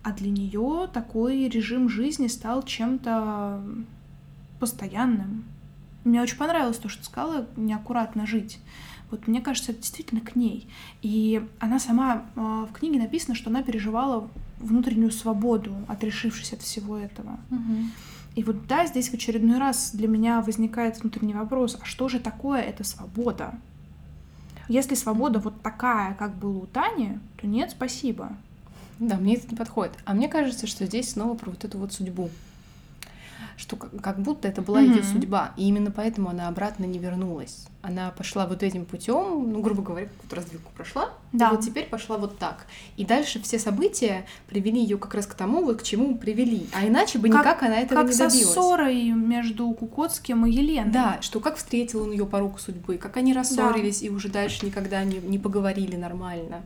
А 0.03 0.11
для 0.13 0.31
нее 0.31 0.89
такой 0.91 1.47
режим 1.49 1.89
жизни 1.89 2.27
стал 2.27 2.63
чем-то 2.63 3.61
постоянным. 4.59 5.43
Мне 6.03 6.21
очень 6.21 6.37
понравилось 6.37 6.77
то, 6.77 6.89
что 6.89 7.03
сказала, 7.03 7.47
неаккуратно 7.57 8.25
жить. 8.25 8.59
Вот 9.11 9.27
мне 9.27 9.41
кажется, 9.41 9.71
это 9.71 9.81
действительно 9.81 10.21
к 10.21 10.35
ней. 10.35 10.67
И 11.01 11.45
она 11.59 11.79
сама 11.79 12.25
э, 12.35 12.39
в 12.39 12.69
книге 12.73 12.99
написано, 12.99 13.35
что 13.35 13.49
она 13.49 13.61
переживала 13.61 14.29
внутреннюю 14.59 15.11
свободу, 15.11 15.75
отрешившись 15.87 16.53
от 16.53 16.61
всего 16.61 16.97
этого. 16.97 17.39
Угу. 17.51 17.75
И 18.37 18.43
вот 18.43 18.67
да, 18.67 18.85
здесь 18.85 19.09
в 19.09 19.15
очередной 19.15 19.57
раз 19.57 19.89
для 19.95 20.07
меня 20.07 20.41
возникает 20.41 21.01
внутренний 21.01 21.33
вопрос, 21.33 21.75
а 21.81 21.85
что 21.85 22.07
же 22.07 22.19
такое 22.19 22.61
эта 22.61 22.83
свобода? 22.83 23.55
Если 24.67 24.93
свобода 24.93 25.39
вот 25.39 25.59
такая, 25.63 26.13
как 26.13 26.35
была 26.35 26.59
у 26.59 26.65
Тани, 26.67 27.17
то 27.37 27.47
нет, 27.47 27.71
спасибо. 27.71 28.29
Да, 28.99 29.17
мне 29.17 29.37
это 29.37 29.47
не 29.49 29.57
подходит. 29.57 29.93
А 30.05 30.13
мне 30.13 30.27
кажется, 30.29 30.67
что 30.67 30.85
здесь 30.85 31.13
снова 31.13 31.35
про 31.35 31.49
вот 31.49 31.65
эту 31.65 31.79
вот 31.79 31.93
судьбу 31.93 32.29
что 33.55 33.75
как 33.75 34.19
будто 34.19 34.47
это 34.47 34.61
была 34.61 34.83
mm-hmm. 34.83 34.97
ее 34.97 35.03
судьба, 35.03 35.53
и 35.57 35.67
именно 35.67 35.89
поэтому 35.89 36.29
она 36.29 36.47
обратно 36.47 36.85
не 36.85 36.99
вернулась. 36.99 37.65
Она 37.81 38.09
пошла 38.11 38.47
вот 38.47 38.63
этим 38.63 38.85
путем, 38.85 39.51
ну, 39.51 39.61
грубо 39.61 39.81
говоря, 39.81 40.07
какую-то 40.07 40.35
развилку 40.35 40.71
прошла, 40.75 41.11
да. 41.31 41.49
и 41.49 41.51
вот 41.51 41.61
теперь 41.61 41.85
пошла 41.85 42.17
вот 42.17 42.37
так. 42.37 42.65
И 42.97 43.05
дальше 43.05 43.41
все 43.41 43.59
события 43.59 44.25
привели 44.47 44.81
ее 44.81 44.97
как 44.97 45.13
раз 45.13 45.27
к 45.27 45.35
тому, 45.35 45.63
вот 45.63 45.81
к 45.81 45.83
чему 45.83 46.17
привели. 46.17 46.67
А 46.73 46.87
иначе 46.87 47.19
бы 47.19 47.29
как, 47.29 47.41
никак 47.41 47.63
она 47.63 47.77
этого 47.79 48.01
не 48.01 48.11
добилась. 48.11 48.17
Как 48.17 48.31
со 48.31 48.53
ссорой 48.53 49.11
между 49.11 49.71
Кукотским 49.71 50.45
и 50.45 50.51
Еленой. 50.51 50.91
Да, 50.91 51.19
что 51.21 51.39
как 51.39 51.57
встретил 51.57 52.01
он 52.03 52.11
ее 52.11 52.25
по 52.25 52.39
руку 52.39 52.59
судьбы, 52.59 52.97
как 52.97 53.15
они 53.17 53.33
рассорились 53.33 54.01
да. 54.01 54.07
и 54.07 54.09
уже 54.09 54.29
дальше 54.29 54.65
никогда 54.65 55.03
не, 55.03 55.19
не 55.19 55.37
поговорили 55.37 55.95
нормально. 55.95 56.63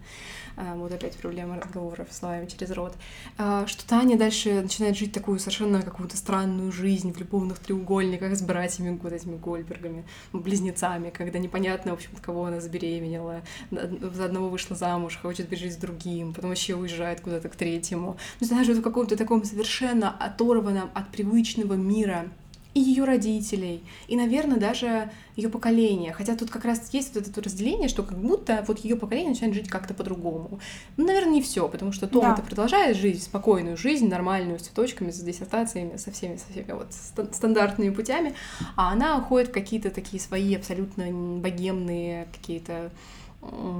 А, 0.58 0.76
вот 0.76 0.92
опять 0.92 1.16
проблема 1.18 1.56
разговоров 1.56 2.08
словами 2.12 2.46
через 2.46 2.72
рот, 2.72 2.94
а, 3.38 3.66
что 3.68 3.88
Таня 3.88 4.18
дальше 4.18 4.62
начинает 4.62 4.98
жить 4.98 5.14
такую 5.14 5.40
совершенно 5.40 5.82
какую-то 5.82 6.18
странную 6.18 6.72
жизнь 6.72 7.14
в 7.14 7.18
любовных 7.18 7.60
треугольниках 7.60 8.36
с 8.36 8.42
братьями, 8.42 9.00
вот 9.02 9.14
этими 9.14 9.38
Гольбергами, 9.38 10.06
близнецами, 10.34 11.10
когда 11.14 11.40
непонятно, 11.40 11.92
в 11.92 11.96
общем 11.96 12.12
кого 12.22 12.46
она 12.46 12.62
забеременела, 12.62 13.42
за 13.70 14.26
одного 14.26 14.50
вышла 14.50 14.76
замуж, 14.76 15.20
хочет 15.22 15.50
бежать 15.50 15.74
с 15.74 15.78
другим, 15.78 16.34
потом 16.34 16.50
вообще 16.50 16.76
уезжает 16.76 17.22
куда-то 17.22 17.50
к 17.50 17.56
третьему. 17.56 18.18
Ну, 18.40 18.48
знаешь, 18.48 18.68
в 18.68 18.82
каком-то 18.82 19.18
таком 19.18 19.44
совершенно 19.44 20.10
оторванном 20.10 20.90
от 20.94 21.10
привычного 21.10 21.74
мира 21.74 22.28
и 22.74 22.80
ее 22.80 23.04
родителей, 23.04 23.84
и, 24.08 24.16
наверное, 24.16 24.58
даже 24.58 25.12
ее 25.36 25.50
поколение. 25.50 26.14
Хотя 26.14 26.36
тут 26.36 26.50
как 26.50 26.66
раз 26.66 26.94
есть 26.94 27.16
вот 27.16 27.28
это 27.28 27.42
разделение, 27.42 27.90
что 27.90 28.04
как 28.04 28.18
будто 28.18 28.64
вот 28.68 28.80
ее 28.80 28.96
поколение 28.96 29.32
начинает 29.32 29.56
жить 29.56 29.70
как-то 29.70 29.94
по-другому. 29.94 30.60
Ну, 30.98 31.06
наверное, 31.06 31.34
не 31.34 31.42
все, 31.42 31.68
потому 31.68 31.92
что 31.92 32.08
Том 32.08 32.24
да. 32.24 32.34
это 32.34 32.42
продолжает 32.42 32.98
жить 32.98 33.24
спокойную 33.24 33.78
жизнь, 33.78 34.08
нормальную, 34.08 34.60
с 34.60 34.64
цветочками, 34.64 35.12
с 35.12 35.20
диссертациями, 35.20 35.98
со 35.98 36.12
всеми, 36.12 36.38
со 36.38 36.52
всеми 36.52 36.72
вот 36.72 36.94
стандартными 37.34 37.94
путями, 37.94 38.34
а 38.76 38.92
она 38.92 39.18
уходит 39.18 39.50
в 39.50 39.54
какие-то 39.54 39.90
такие 39.90 40.22
свои 40.22 40.56
абсолютно 40.56 41.12
богемные 41.40 42.28
какие-то 42.32 42.92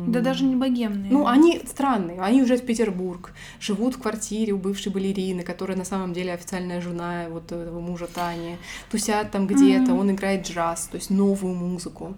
да 0.08 0.22
даже 0.22 0.44
не 0.44 0.56
богемные. 0.56 1.12
Ну, 1.12 1.28
они 1.28 1.62
странные. 1.66 2.20
Они 2.20 2.40
уезжают 2.40 2.64
в 2.64 2.66
Петербург, 2.66 3.32
живут 3.60 3.96
в 3.96 4.02
квартире 4.02 4.54
у 4.54 4.58
бывшей 4.58 4.92
балерины, 4.92 5.44
которая 5.44 5.78
на 5.78 5.86
самом 5.86 6.14
деле 6.14 6.34
официальная 6.34 6.82
жена 6.82 7.26
вот 7.30 7.52
этого 7.52 7.80
мужа 7.80 8.08
Тани. 8.08 8.58
Тусят 8.90 9.30
там 9.30 9.46
где-то, 9.46 9.92
mm-hmm. 9.92 10.00
он 10.00 10.12
играет 10.12 10.48
джаз, 10.48 10.88
то 10.92 10.96
есть 10.96 11.12
новую 11.42 11.56
музыку 11.56 12.16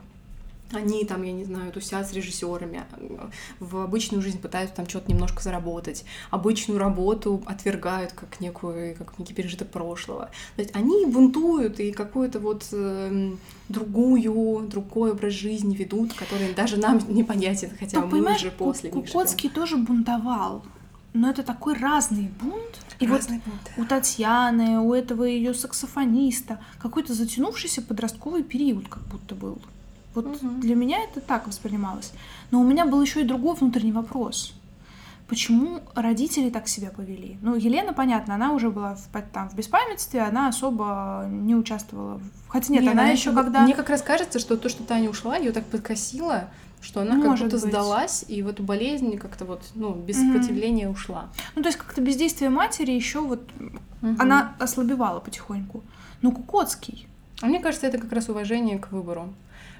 они 0.72 1.06
там, 1.06 1.22
я 1.22 1.32
не 1.32 1.46
знаю, 1.46 1.72
тусят 1.72 2.10
с 2.10 2.14
режиссерами, 2.14 2.82
в 3.60 3.78
обычную 3.78 4.24
жизнь 4.24 4.42
пытаются 4.42 4.76
там 4.76 4.90
что-то 4.90 5.12
немножко 5.12 5.44
заработать, 5.44 6.04
обычную 6.32 6.80
работу 6.80 7.44
отвергают 7.46 8.14
как 8.14 8.40
некую, 8.40 8.96
как 8.96 9.20
некий 9.20 9.36
пережиток 9.36 9.70
прошлого. 9.70 10.32
То 10.56 10.64
есть 10.64 10.76
они 10.76 11.06
бунтуют 11.06 11.80
и 11.80 11.92
какую-то 11.92 12.40
вот 12.40 12.66
э, 12.72 13.34
другую, 13.70 14.68
другой 14.68 15.12
образ 15.12 15.34
жизни 15.34 15.76
ведут, 15.76 16.14
который 16.14 16.52
даже 16.56 16.78
нам 16.78 17.00
непонятен, 17.08 17.70
хотя 17.80 18.02
ну, 18.02 18.08
мы 18.08 18.34
уже 18.34 18.50
после 18.50 18.90
них 18.90 19.06
Кукоцкий 19.06 19.52
тоже 19.52 19.78
бунтовал. 19.78 20.64
Но 21.14 21.30
это 21.30 21.44
такой 21.44 21.76
разный 21.76 22.32
бунт. 22.42 22.80
И 23.00 23.08
Разный 23.08 23.42
вот 23.46 23.54
бунт. 23.54 23.72
у 23.78 23.86
Татьяны, 23.86 24.80
у 24.80 24.94
этого 24.94 25.24
ее 25.24 25.54
саксофониста 25.54 26.60
какой-то 26.80 27.14
затянувшийся 27.14 27.82
подростковый 27.82 28.44
период 28.44 28.88
как 28.88 29.04
будто 29.04 29.36
был. 29.36 29.60
Вот 30.16 30.42
Мгм. 30.42 30.60
для 30.60 30.76
меня 30.76 31.00
это 31.04 31.22
так 31.22 31.48
воспринималось. 31.48 32.14
Но 32.52 32.62
у 32.62 32.64
меня 32.64 32.86
был 32.86 33.02
еще 33.02 33.22
и 33.22 33.24
другой 33.26 33.56
внутренний 33.56 33.92
вопрос. 33.92 34.54
Почему 35.28 35.80
родители 35.96 36.50
так 36.50 36.68
себя 36.68 36.92
повели? 36.92 37.38
Ну, 37.42 37.56
Елена, 37.56 37.94
понятно, 37.94 38.36
она 38.36 38.52
уже 38.52 38.70
была 38.70 38.96
в, 38.96 39.08
там, 39.32 39.50
в 39.50 39.56
беспамятстве, 39.56 40.22
она 40.22 40.50
особо 40.50 41.26
не 41.30 41.56
участвовала. 41.56 42.16
в- 42.20 42.50
Хотя 42.50 42.74
нет, 42.74 42.84
Не, 42.84 42.90
она, 42.90 43.08
еще 43.08 43.32
когда... 43.32 43.62
Мне 43.62 43.74
как 43.74 43.90
раз 43.90 44.02
кажется, 44.02 44.38
что 44.40 44.58
то, 44.58 44.70
что 44.70 44.84
Таня 44.84 45.10
ушла, 45.10 45.38
ее 45.38 45.52
так 45.52 45.66
подкосило, 45.66 46.50
что 46.84 47.02
она 47.02 47.16
как 47.16 47.26
Может 47.26 47.46
будто 47.48 47.58
быть. 47.62 47.70
сдалась, 47.74 48.26
и 48.28 48.42
в 48.44 48.48
эту 48.48 48.62
болезнь 48.64 49.18
как-то 49.18 49.46
вот, 49.46 49.62
ну, 49.76 49.94
без 49.94 50.18
Мгм. 50.18 50.34
сопротивления 50.34 50.90
ушла. 50.90 51.30
Ну, 51.56 51.62
то 51.64 51.70
есть 51.70 51.80
как-то 51.80 52.02
бездействие 52.02 52.50
матери 52.50 52.92
еще 52.92 53.22
вот... 53.22 53.42
Мгм. 54.02 54.18
Она 54.20 54.54
ослабевала 54.60 55.20
потихоньку. 55.22 55.82
Ну, 56.22 56.32
Кукоцкий. 56.32 57.08
А 57.42 57.46
мне 57.48 57.60
кажется, 57.60 57.88
это 57.88 57.98
как 57.98 58.12
раз 58.12 58.30
уважение 58.30 58.78
к 58.78 58.92
выбору. 58.92 59.34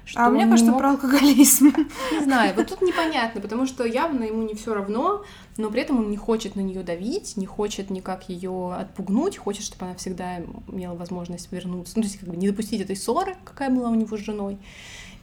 Что 0.06 0.26
а 0.26 0.28
мне 0.28 0.46
кажется, 0.46 0.70
мог- 0.70 0.80
про 0.80 0.90
алкоголизм. 0.90 1.72
Не 2.12 2.24
знаю, 2.24 2.54
вот 2.54 2.66
тут 2.68 2.82
непонятно, 2.82 3.40
потому 3.40 3.64
что 3.66 3.84
явно 3.84 4.24
ему 4.24 4.42
не 4.42 4.52
все 4.54 4.74
равно, 4.74 5.24
но 5.56 5.70
при 5.70 5.80
этом 5.80 5.98
он 5.98 6.10
не 6.10 6.18
хочет 6.18 6.56
на 6.56 6.60
нее 6.60 6.82
давить, 6.82 7.38
не 7.38 7.46
хочет 7.46 7.88
никак 7.88 8.28
ее 8.28 8.74
отпугнуть, 8.74 9.38
хочет, 9.38 9.64
чтобы 9.64 9.86
она 9.86 9.94
всегда 9.94 10.40
имела 10.68 10.94
возможность 10.94 11.50
вернуться, 11.52 11.94
ну, 11.96 12.02
то 12.02 12.08
есть 12.08 12.18
как 12.20 12.28
бы 12.28 12.36
не 12.36 12.50
допустить 12.50 12.82
этой 12.82 12.96
ссоры, 12.96 13.36
какая 13.46 13.70
была 13.70 13.88
у 13.88 13.94
него 13.94 14.14
с 14.18 14.20
женой, 14.20 14.58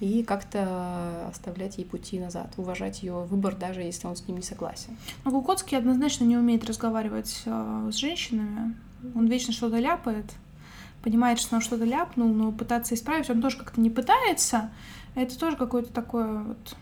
и 0.01 0.23
как-то 0.23 1.27
оставлять 1.29 1.77
ей 1.77 1.85
пути 1.85 2.19
назад, 2.19 2.51
уважать 2.57 3.03
ее 3.03 3.23
выбор, 3.23 3.55
даже 3.55 3.81
если 3.81 4.07
он 4.07 4.15
с 4.15 4.27
ним 4.27 4.37
не 4.37 4.43
согласен. 4.43 4.97
Но 5.23 5.31
Кукоцкий 5.31 5.77
однозначно 5.77 6.23
не 6.23 6.35
умеет 6.35 6.65
разговаривать 6.65 7.43
э, 7.45 7.89
с 7.93 7.95
женщинами. 7.95 8.75
Он 9.13 9.27
вечно 9.27 9.53
что-то 9.53 9.77
ляпает, 9.77 10.25
понимает, 11.03 11.39
что 11.39 11.55
он 11.55 11.61
что-то 11.61 11.85
ляпнул, 11.85 12.27
но 12.29 12.51
пытаться 12.51 12.95
исправить 12.95 13.29
он 13.29 13.43
тоже 13.43 13.57
как-то 13.57 13.79
не 13.79 13.91
пытается. 13.91 14.71
Это 15.13 15.37
тоже 15.37 15.55
какое-то 15.55 15.93
такое 15.93 16.43
вот... 16.43 16.75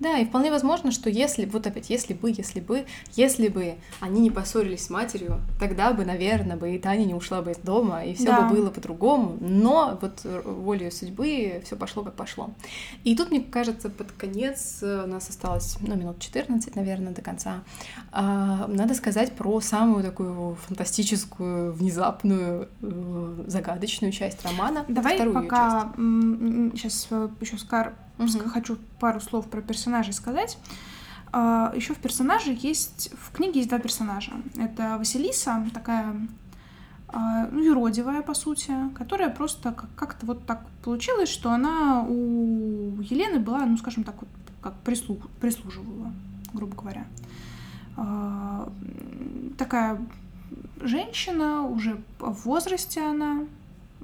Да, 0.00 0.18
и 0.18 0.24
вполне 0.24 0.50
возможно, 0.50 0.90
что 0.90 1.08
если, 1.08 1.44
вот 1.46 1.66
опять, 1.66 1.88
если 1.90 2.14
бы, 2.14 2.30
если 2.30 2.60
бы, 2.60 2.84
если 3.12 3.48
бы 3.48 3.76
они 4.00 4.20
не 4.20 4.30
поссорились 4.30 4.84
с 4.86 4.90
матерью, 4.90 5.40
тогда 5.60 5.92
бы, 5.92 6.04
наверное, 6.04 6.56
бы 6.56 6.74
и 6.74 6.78
Таня 6.78 7.04
не 7.04 7.14
ушла 7.14 7.42
бы 7.42 7.52
из 7.52 7.58
дома, 7.58 8.04
и 8.04 8.14
все 8.14 8.26
Да. 8.26 8.42
бы 8.42 8.56
было 8.56 8.70
по-другому. 8.70 9.36
Но 9.40 9.98
вот 10.00 10.20
э, 10.24 10.42
волею 10.44 10.90
судьбы 10.90 11.62
все 11.64 11.76
пошло 11.76 12.02
как 12.02 12.14
пошло. 12.14 12.50
И 13.04 13.16
тут, 13.16 13.30
мне 13.30 13.40
кажется, 13.40 13.88
под 13.88 14.10
конец 14.12 14.80
э, 14.82 15.04
у 15.04 15.06
нас 15.06 15.28
осталось, 15.28 15.76
ну, 15.80 15.94
минут 15.94 16.18
14, 16.18 16.74
наверное, 16.76 17.12
до 17.12 17.22
конца. 17.22 17.62
А, 18.12 18.66
Надо 18.68 18.94
сказать 18.94 19.32
про 19.32 19.60
самую 19.60 20.02
такую 20.02 20.56
фантастическую, 20.66 21.72
внезапную, 21.72 22.68
э, 22.82 23.44
загадочную 23.46 24.12
часть 24.12 24.44
романа. 24.44 24.84
Давай 24.88 25.14
вторую 25.16 25.34
пока 25.34 25.92
сейчас 26.74 27.08
еще 27.40 27.58
скар... 27.58 27.94
Ска- 28.18 28.48
хочу 28.48 28.78
пару 29.00 29.20
слов 29.20 29.48
про 29.48 29.60
персонажей 29.60 30.12
сказать. 30.12 30.58
Еще 31.32 31.94
в 31.94 31.98
персонаже 31.98 32.56
есть... 32.56 33.10
В 33.20 33.32
книге 33.32 33.58
есть 33.60 33.68
два 33.68 33.80
персонажа. 33.80 34.32
Это 34.56 34.96
Василиса, 34.98 35.66
такая 35.74 36.14
а, 37.08 37.48
ну, 37.50 37.60
юродивая, 37.62 38.22
по 38.22 38.34
сути, 38.34 38.72
которая 38.94 39.30
просто 39.30 39.72
как- 39.72 39.94
как-то 39.94 40.26
вот 40.26 40.46
так 40.46 40.64
получилось, 40.82 41.28
что 41.28 41.50
она 41.50 42.02
у 42.02 43.00
Елены 43.00 43.38
была, 43.38 43.64
ну, 43.66 43.76
скажем 43.76 44.04
так, 44.04 44.16
вот, 44.20 44.28
как 44.60 44.74
прислуг, 44.80 45.28
прислуживала, 45.40 46.12
грубо 46.52 46.74
говоря. 46.76 47.04
А, 47.96 48.68
Такая 49.58 50.00
женщина, 50.80 51.62
уже 51.62 52.00
в 52.18 52.44
возрасте 52.44 53.00
она, 53.00 53.44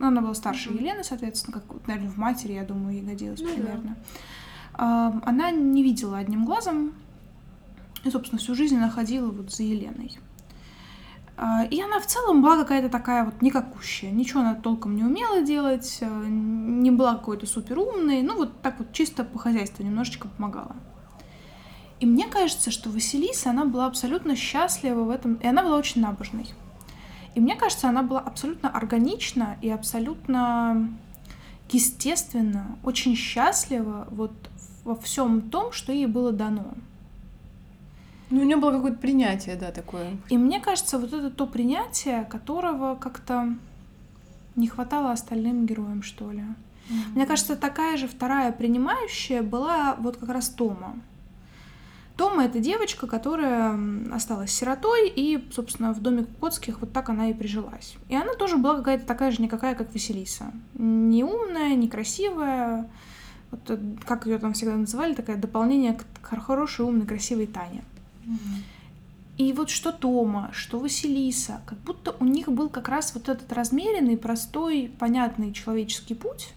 ну, 0.01 0.07
она 0.09 0.21
была 0.23 0.35
старше 0.35 0.71
Мгм. 0.71 0.79
Елены, 0.79 1.05
соответственно, 1.05 1.61
как, 1.61 1.87
наверное, 1.87 2.11
в 2.11 2.17
матери, 2.17 2.55
я 2.55 2.65
думаю, 2.65 2.95
ей 2.97 3.03
годилась 3.03 3.41
Ну 3.41 3.47
да. 3.49 3.55
примерно. 3.55 3.97
А, 4.75 5.21
Она 5.25 5.51
не 5.51 5.83
видела 5.83 6.19
одним 6.19 6.45
глазом, 6.45 6.93
и, 8.03 8.11
собственно, 8.11 8.39
всю 8.41 8.55
жизнь 8.55 8.77
она 8.77 8.89
ходила 8.91 9.31
вот 9.31 9.53
за 9.53 9.63
Еленой. 9.63 10.19
А, 11.37 11.65
И 11.71 11.81
она 11.81 12.01
в 12.01 12.07
целом 12.07 12.43
была 12.43 12.57
какая-то 12.57 12.89
такая 12.89 13.25
вот 13.25 13.43
никакущая. 13.43 14.11
Ничего 14.11 14.41
она 14.41 14.55
толком 14.55 14.97
не 14.97 15.05
умела 15.05 15.43
делать, 15.43 15.99
э, 16.01 16.27
не 16.29 16.91
была 16.91 17.15
какой-то 17.15 17.47
супер 17.47 17.79
умной, 17.79 18.23
ну 18.23 18.37
вот 18.37 18.61
так 18.63 18.79
вот 18.79 18.93
чисто 18.93 19.23
по 19.25 19.39
хозяйству 19.39 19.85
немножечко 19.85 20.29
помогала. 20.29 20.77
И 21.99 22.07
мне 22.07 22.27
кажется, 22.29 22.71
что 22.71 22.89
Василиса, 22.89 23.51
она 23.51 23.67
была 23.67 23.85
абсолютно 23.87 24.35
счастлива 24.35 25.03
в 25.03 25.11
этом, 25.11 25.35
и 25.35 25.47
она 25.47 25.63
была 25.63 25.77
очень 25.77 26.01
набожной. 26.01 26.47
И 27.35 27.41
мне 27.41 27.57
кажется, 27.57 27.89
она 27.89 28.03
была 28.03 28.21
абсолютно 28.21 28.69
органична 28.69 29.57
и 29.63 29.71
абсолютно 29.71 30.91
естественно, 31.71 32.79
очень 32.83 33.15
счастлива 33.15 34.09
вот 34.11 34.33
во 34.85 34.97
всем 34.97 35.43
том, 35.43 35.73
что 35.73 35.93
ей 35.93 36.07
было 36.07 36.33
дано. 36.33 36.75
Ну, 38.31 38.41
у 38.41 38.45
нее 38.45 38.57
было 38.57 38.73
какое-то 38.73 38.99
принятие, 38.99 39.57
да, 39.57 39.73
такое. 39.73 40.17
И 40.29 40.39
мне 40.39 40.61
кажется, 40.61 40.99
вот 40.99 41.13
это 41.13 41.31
то 41.31 41.47
принятие, 41.47 42.25
которого 42.25 42.95
как-то 42.95 43.55
не 44.57 44.69
хватало 44.69 45.13
остальным 45.13 45.67
героям, 45.67 46.03
что 46.03 46.31
ли. 46.31 46.45
Мне 47.15 47.27
кажется, 47.27 47.57
такая 47.57 47.97
же 47.97 48.09
вторая 48.09 48.53
принимающая 48.53 49.43
была 49.43 49.97
вот 49.99 50.17
как 50.17 50.29
раз 50.29 50.49
Тома. 50.49 50.97
Тома— 52.21 52.45
это 52.45 52.59
девочка, 52.59 53.07
которая 53.07 53.81
осталась 54.13 54.53
сиротой, 54.53 55.09
и, 55.09 55.43
собственно, 55.53 55.95
в 55.95 56.03
доме 56.03 56.25
Кукотских 56.25 56.83
вот 56.83 56.93
так 56.93 57.09
она 57.09 57.31
и 57.31 57.33
прижилась. 57.33 57.95
И 58.11 58.15
она 58.15 58.35
тоже 58.35 58.59
была 58.59 58.77
какая-то 58.77 59.07
такая 59.07 59.31
же 59.31 59.41
никакая, 59.41 59.75
как 59.75 59.91
Василиса. 59.95 60.53
Не 60.75 61.25
умная, 61.25 61.75
некрасивая, 61.77 62.91
вот, 63.51 63.61
э, 63.71 63.79
как 64.05 64.27
ее 64.27 64.37
там 64.37 64.53
всегда 64.53 64.77
называли, 64.77 65.15
такое 65.15 65.37
дополнение 65.37 65.95
к 65.95 66.05
хорошей, 66.23 66.85
умной, 66.85 67.07
красивой 67.07 67.47
Тане. 67.47 67.83
И 69.39 69.55
вот 69.55 69.71
что 69.71 69.91
Тома, 69.91 70.51
что 70.53 70.79
Василиса, 70.79 71.63
как 71.65 71.79
будто 71.79 72.15
у 72.21 72.27
них 72.27 72.49
был 72.49 72.69
как 72.69 72.91
раз 72.91 73.15
вот 73.15 73.31
этот 73.31 73.51
размеренный, 73.51 74.19
простой, 74.19 74.93
понятный 74.99 75.55
человеческий 75.55 76.15
путь, 76.15 76.53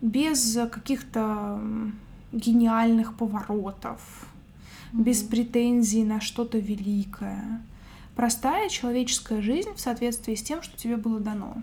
без 0.00 0.58
каких-то 0.72 1.60
гениальных 2.32 3.14
поворотов, 3.14 4.00
без 4.94 5.22
претензий 5.22 6.04
на 6.04 6.20
что-то 6.20 6.58
великое. 6.58 7.62
Простая 8.14 8.68
человеческая 8.68 9.42
жизнь 9.42 9.70
в 9.74 9.80
соответствии 9.80 10.36
с 10.36 10.42
тем, 10.42 10.62
что 10.62 10.76
тебе 10.78 10.96
было 10.96 11.18
дано. 11.18 11.56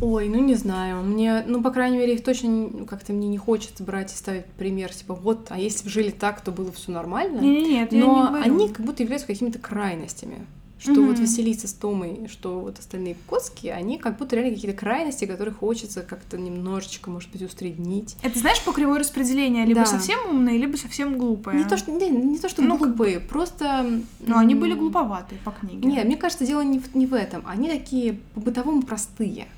Ой, 0.00 0.28
ну 0.28 0.42
не 0.42 0.54
знаю. 0.54 1.02
Мне, 1.02 1.42
ну, 1.46 1.62
по 1.62 1.70
крайней 1.70 1.98
мере, 1.98 2.14
их 2.14 2.24
точно 2.24 2.86
как-то 2.86 3.12
мне 3.12 3.28
не 3.28 3.36
хочется 3.38 3.82
брать 3.82 4.12
и 4.12 4.16
ставить 4.16 4.46
пример, 4.46 4.94
типа, 4.94 5.14
вот, 5.14 5.48
а 5.50 5.58
если 5.58 5.84
бы 5.84 5.90
жили 5.90 6.10
так, 6.10 6.40
то 6.40 6.50
было 6.52 6.70
все 6.72 6.92
нормально. 6.92 7.40
Не-не-не, 7.40 7.82
это 7.82 7.94
я 7.94 8.00
не 8.02 8.06
Но 8.06 8.26
говорю. 8.28 8.44
они 8.44 8.68
как 8.68 8.86
будто 8.86 9.02
являются 9.02 9.26
какими-то 9.26 9.58
крайностями. 9.58 10.46
Что 10.80 10.92
Мгм. 10.92 11.06
вот 11.08 11.18
Василиса 11.18 11.66
с 11.66 11.72
Томой, 11.72 12.28
что 12.28 12.60
вот 12.60 12.78
остальные 12.78 13.16
Кокотские, 13.26 13.72
они 13.74 13.98
как 13.98 14.16
будто 14.16 14.36
реально 14.36 14.54
какие-то 14.54 14.76
крайности, 14.76 15.24
которые 15.24 15.52
хочется 15.52 16.02
как-то 16.02 16.38
немножечко, 16.38 17.10
может 17.10 17.30
быть, 17.32 17.42
усреднить. 17.42 18.16
Это 18.22 18.38
знаешь 18.38 18.62
по 18.62 18.72
кривой 18.72 19.00
распределения, 19.00 19.64
либо 19.64 19.80
Да. 19.80 19.86
совсем 19.86 20.18
умные, 20.30 20.56
либо 20.56 20.76
совсем 20.76 21.18
глупые. 21.18 21.58
Не 21.58 21.64
то, 21.68 21.76
что, 21.76 21.90
не, 21.90 22.08
не 22.08 22.38
то, 22.38 22.48
что 22.48 22.62
Ну, 22.62 22.78
как 22.78 22.88
глупые, 22.94 23.18
просто... 23.18 24.00
Но 24.20 24.38
они 24.38 24.54
м, 24.54 24.60
были 24.60 24.74
глуповатые 24.74 25.40
по 25.44 25.50
книге. 25.50 25.88
Нет, 25.88 26.04
мне 26.04 26.16
кажется, 26.16 26.46
дело 26.46 26.60
не 26.60 26.78
в, 26.78 26.94
не 26.94 27.06
в 27.06 27.14
этом. 27.14 27.42
Они 27.44 27.68
такие 27.68 28.20
по-бытовому 28.34 28.82
простые. 28.82 29.48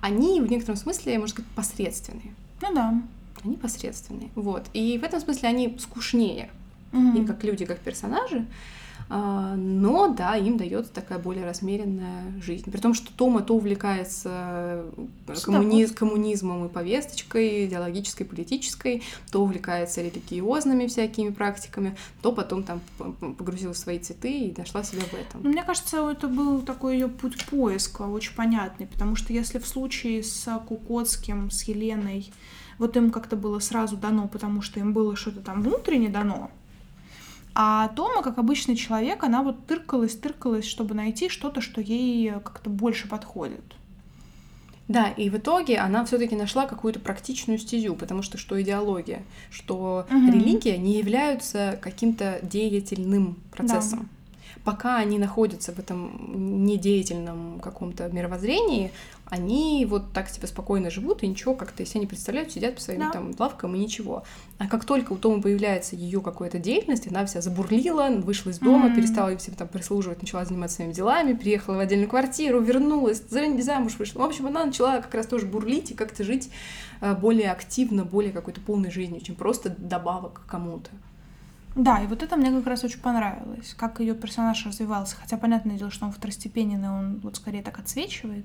Они 0.00 0.40
в 0.40 0.50
некотором 0.50 0.76
смысле, 0.76 1.18
можно 1.18 1.28
сказать, 1.34 1.50
посредственные. 1.54 2.34
Ну 2.62 2.74
да. 2.74 3.02
Они 3.44 3.56
посредственные. 3.56 4.30
Вот. 4.36 4.64
И 4.72 4.96
в 4.98 5.04
этом 5.04 5.20
смысле 5.20 5.48
они 5.50 5.76
скучнее. 5.78 6.48
Мгм. 6.92 7.22
И 7.22 7.26
как 7.26 7.44
люди, 7.44 7.66
как 7.66 7.78
персонажи. 7.80 8.46
А, 9.14 9.56
Но 9.56 10.08
да, 10.08 10.36
им 10.36 10.56
дается 10.56 10.90
такая 10.90 11.18
более 11.18 11.44
размеренная 11.44 12.32
жизнь. 12.40 12.70
При 12.70 12.80
том, 12.80 12.94
что 12.94 13.12
Тома 13.12 13.42
то 13.42 13.54
увлекается 13.54 14.30
э, 14.32 14.90
коммуни- 15.26 15.36
Садоводством. 15.36 15.96
коммунизмом 16.08 16.64
и 16.64 16.68
повесточкой, 16.70 17.66
идеологической, 17.66 18.24
политической, 18.24 19.02
то 19.30 19.42
увлекается 19.42 20.00
религиозными 20.00 20.86
всякими 20.86 21.28
практиками, 21.28 21.94
то 22.22 22.32
потом 22.32 22.62
там 22.62 22.80
погрузилась 23.36 23.76
в 23.76 23.80
свои 23.80 23.98
цветы 23.98 24.32
и 24.32 24.54
нашла 24.56 24.82
себя 24.82 25.02
в 25.02 25.12
этом. 25.12 25.42
Ну, 25.42 25.50
Мне 25.50 25.62
кажется, 25.62 26.08
это 26.10 26.26
был 26.26 26.62
такой 26.62 26.94
ее 26.94 27.08
путь 27.08 27.44
поиска, 27.44 28.02
очень 28.02 28.34
понятный, 28.34 28.86
потому 28.86 29.14
что 29.14 29.34
если 29.34 29.58
в 29.58 29.66
случае 29.66 30.22
с 30.22 30.48
Кукотским, 30.66 31.50
с 31.50 31.64
Еленой, 31.64 32.32
вот 32.78 32.96
им 32.96 33.10
как-то 33.10 33.36
было 33.36 33.58
сразу 33.58 33.98
дано, 33.98 34.26
потому 34.26 34.62
что 34.62 34.80
им 34.80 34.94
было 34.94 35.16
что-то 35.16 35.40
там 35.40 35.60
внутренне 35.60 36.08
дано, 36.08 36.50
а 37.54 37.88
Тома, 37.88 38.22
как 38.22 38.38
обычный 38.38 38.76
человек, 38.76 39.24
она 39.24 39.42
вот 39.42 39.66
тыркалась, 39.66 40.16
тыркалась, 40.16 40.64
чтобы 40.64 40.94
найти 40.94 41.28
что-то, 41.28 41.60
что 41.60 41.80
ей 41.80 42.32
как-то 42.32 42.70
больше 42.70 43.08
подходит. 43.08 43.64
Да, 44.88 45.08
и 45.10 45.30
в 45.30 45.36
итоге 45.36 45.78
она 45.78 46.04
все-таки 46.04 46.34
нашла 46.36 46.66
какую-то 46.66 47.00
практичную 47.00 47.58
стезю, 47.58 47.94
потому 47.94 48.22
что 48.22 48.36
что 48.36 48.60
идеология, 48.60 49.22
что 49.50 50.06
угу. 50.10 50.32
религия 50.32 50.76
не 50.76 50.98
являются 50.98 51.78
каким-то 51.80 52.40
деятельным 52.42 53.36
процессом. 53.50 54.00
Да 54.00 54.06
пока 54.64 54.98
они 54.98 55.18
находятся 55.18 55.72
в 55.72 55.78
этом 55.78 56.64
недеятельном 56.64 57.60
каком-то 57.60 58.08
мировоззрении, 58.08 58.92
они 59.32 59.86
вот 59.86 60.12
так 60.12 60.28
себе 60.28 60.46
спокойно 60.46 60.90
живут 60.90 61.22
и 61.22 61.26
ничего 61.26 61.54
как-то 61.54 61.86
себе 61.86 62.00
не 62.00 62.06
представляют, 62.06 62.52
сидят 62.52 62.74
по 62.74 62.82
своим 62.82 63.00
да. 63.00 63.10
там 63.12 63.32
лавкам 63.38 63.74
и 63.74 63.78
ничего. 63.78 64.24
А 64.58 64.68
как 64.68 64.84
только 64.84 65.14
у 65.14 65.16
Тома 65.16 65.40
появляется 65.40 65.96
ее 65.96 66.20
какая-то 66.20 66.58
деятельность, 66.58 67.08
она 67.08 67.24
вся 67.24 67.40
забурлила, 67.40 68.10
вышла 68.10 68.50
из 68.50 68.58
дома, 68.58 68.88
mm-hmm. 68.88 68.94
перестала 68.94 69.30
им 69.30 69.38
всем 69.38 69.54
там 69.54 69.68
прислуживать, 69.68 70.20
начала 70.20 70.44
заниматься 70.44 70.76
своими 70.76 70.92
делами, 70.92 71.32
переехала 71.32 71.76
в 71.76 71.78
отдельную 71.78 72.10
квартиру, 72.10 72.60
вернулась, 72.60 73.22
замуж 73.30 73.96
вышла. 73.98 74.20
В 74.20 74.24
общем, 74.24 74.48
она 74.48 74.66
начала 74.66 75.00
как 75.00 75.14
раз 75.14 75.26
тоже 75.26 75.46
бурлить 75.46 75.92
и 75.92 75.94
как-то 75.94 76.24
жить 76.24 76.50
э, 77.00 77.14
более 77.14 77.52
активно, 77.52 78.04
более 78.04 78.32
какой-то 78.32 78.60
полной 78.60 78.90
жизнью, 78.90 79.22
чем 79.22 79.34
просто 79.34 79.70
добавок 79.70 80.42
к 80.44 80.50
кому-то. 80.50 80.90
Да, 81.74 82.02
и 82.02 82.06
вот 82.06 82.22
это 82.22 82.36
мне 82.36 82.50
как 82.50 82.66
раз 82.66 82.84
очень 82.84 83.00
понравилось, 83.00 83.74
как 83.78 84.00
ее 84.00 84.14
персонаж 84.14 84.66
развивался. 84.66 85.16
Хотя, 85.16 85.38
понятное 85.38 85.78
дело, 85.78 85.90
что 85.90 86.04
он 86.04 86.12
второстепенный, 86.12 86.90
он 86.90 87.20
вот 87.22 87.36
скорее 87.36 87.62
так 87.62 87.78
отсвечивает, 87.78 88.44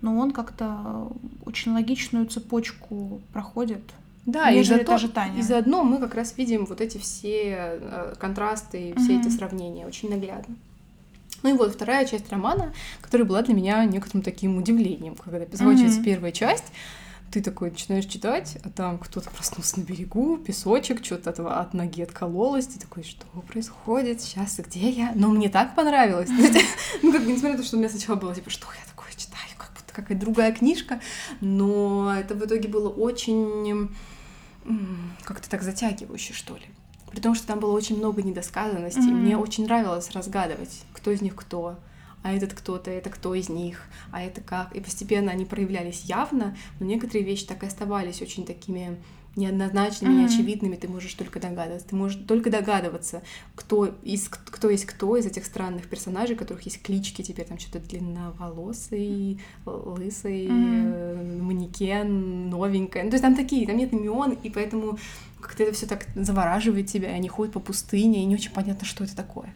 но 0.00 0.16
он 0.16 0.32
как-то 0.32 1.10
очень 1.44 1.72
логичную 1.72 2.26
цепочку 2.26 3.20
проходит. 3.32 3.82
Да, 4.26 4.50
и, 4.50 4.62
зато, 4.62 4.94
ожидания. 4.94 5.38
и 5.38 5.42
заодно 5.42 5.84
мы 5.84 5.98
как 5.98 6.14
раз 6.14 6.36
видим 6.36 6.66
вот 6.66 6.82
эти 6.82 6.98
все 6.98 7.78
э, 7.80 8.14
контрасты, 8.18 8.92
все 8.96 9.14
mm-hmm. 9.14 9.20
эти 9.20 9.28
сравнения 9.30 9.86
очень 9.86 10.10
наглядно. 10.10 10.54
Ну 11.42 11.50
и 11.50 11.52
вот 11.54 11.72
вторая 11.72 12.04
часть 12.04 12.30
романа, 12.30 12.74
которая 13.00 13.26
была 13.26 13.42
для 13.42 13.54
меня 13.54 13.84
некоторым 13.86 14.22
таким 14.22 14.58
удивлением, 14.58 15.14
когда 15.14 15.38
заканчивается 15.38 16.00
mm-hmm. 16.00 16.04
первая 16.04 16.32
часть 16.32 16.72
ты 17.30 17.42
такой 17.42 17.70
начинаешь 17.70 18.06
читать, 18.06 18.58
а 18.64 18.70
там 18.70 18.98
кто-то 18.98 19.30
проснулся 19.30 19.80
на 19.80 19.84
берегу, 19.84 20.38
песочек, 20.38 21.04
что-то 21.04 21.30
от, 21.30 21.40
от 21.40 21.74
ноги 21.74 22.02
откололось, 22.02 22.66
ты 22.66 22.78
такой, 22.78 23.02
что 23.02 23.26
происходит 23.46 24.20
сейчас, 24.20 24.58
где 24.58 24.90
я? 24.90 25.12
Но 25.14 25.28
мне 25.28 25.48
так 25.48 25.74
понравилось. 25.74 26.30
Ну, 27.02 27.12
как 27.12 27.22
несмотря 27.22 27.52
на 27.52 27.58
то, 27.58 27.64
что 27.64 27.76
у 27.76 27.78
меня 27.78 27.88
сначала 27.88 28.16
было, 28.16 28.34
типа, 28.34 28.50
что 28.50 28.66
я 28.72 28.90
такое 28.90 29.12
читаю, 29.12 29.38
как 29.98 30.06
какая-то 30.06 30.24
другая 30.24 30.52
книжка, 30.52 31.00
но 31.40 32.14
это 32.16 32.34
в 32.34 32.44
итоге 32.44 32.68
было 32.68 32.88
очень 32.88 33.90
как-то 35.24 35.50
так 35.50 35.62
затягивающе, 35.62 36.34
что 36.34 36.54
ли. 36.54 36.66
При 37.10 37.20
том, 37.20 37.34
что 37.34 37.46
там 37.46 37.58
было 37.58 37.72
очень 37.72 37.96
много 37.96 38.22
недосказанностей. 38.22 39.02
Mm-hmm. 39.02 39.14
Мне 39.14 39.36
очень 39.38 39.64
нравилось 39.64 40.10
разгадывать, 40.10 40.84
кто 40.92 41.10
из 41.10 41.22
них 41.22 41.34
кто 41.34 41.78
а 42.22 42.32
этот 42.32 42.52
кто-то, 42.52 42.90
это 42.90 43.10
кто 43.10 43.32
из 43.34 43.48
них, 43.48 43.84
а 44.10 44.20
это 44.20 44.40
как. 44.40 44.74
И 44.74 44.80
постепенно 44.80 45.30
они 45.30 45.44
проявлялись 45.44 46.02
явно, 46.02 46.56
но 46.80 46.86
некоторые 46.86 47.24
вещи 47.24 47.46
так 47.46 47.62
и 47.62 47.66
оставались 47.66 48.20
очень 48.20 48.44
такими 48.44 49.00
неоднозначными, 49.38 50.12
mm-hmm. 50.12 50.22
неочевидными, 50.22 50.76
ты 50.76 50.88
можешь 50.88 51.14
только 51.14 51.40
догадываться. 51.40 51.88
Ты 51.88 51.96
можешь 51.96 52.20
только 52.26 52.50
догадываться, 52.50 53.22
кто, 53.54 53.86
из, 54.02 54.28
кто 54.28 54.68
есть 54.68 54.84
кто 54.84 55.16
из 55.16 55.26
этих 55.26 55.44
странных 55.46 55.88
персонажей, 55.88 56.34
у 56.34 56.38
которых 56.38 56.62
есть 56.62 56.82
клички 56.82 57.22
теперь, 57.22 57.46
там 57.46 57.58
что-то 57.58 57.78
длинноволосый, 57.88 59.40
лысый, 59.64 60.46
mm-hmm. 60.46 61.42
манекен, 61.42 62.50
новенькая. 62.50 63.04
Ну, 63.04 63.10
то 63.10 63.14
есть 63.14 63.22
там 63.22 63.36
такие, 63.36 63.66
там 63.66 63.76
нет 63.76 63.92
имен, 63.92 64.32
и 64.42 64.50
поэтому 64.50 64.98
как-то 65.40 65.62
это 65.62 65.72
все 65.72 65.86
так 65.86 66.06
завораживает 66.14 66.88
тебя, 66.88 67.10
и 67.10 67.14
они 67.14 67.28
ходят 67.28 67.54
по 67.54 67.60
пустыне, 67.60 68.22
и 68.22 68.26
не 68.26 68.34
очень 68.34 68.52
понятно, 68.52 68.84
что 68.86 69.04
это 69.04 69.16
такое 69.16 69.54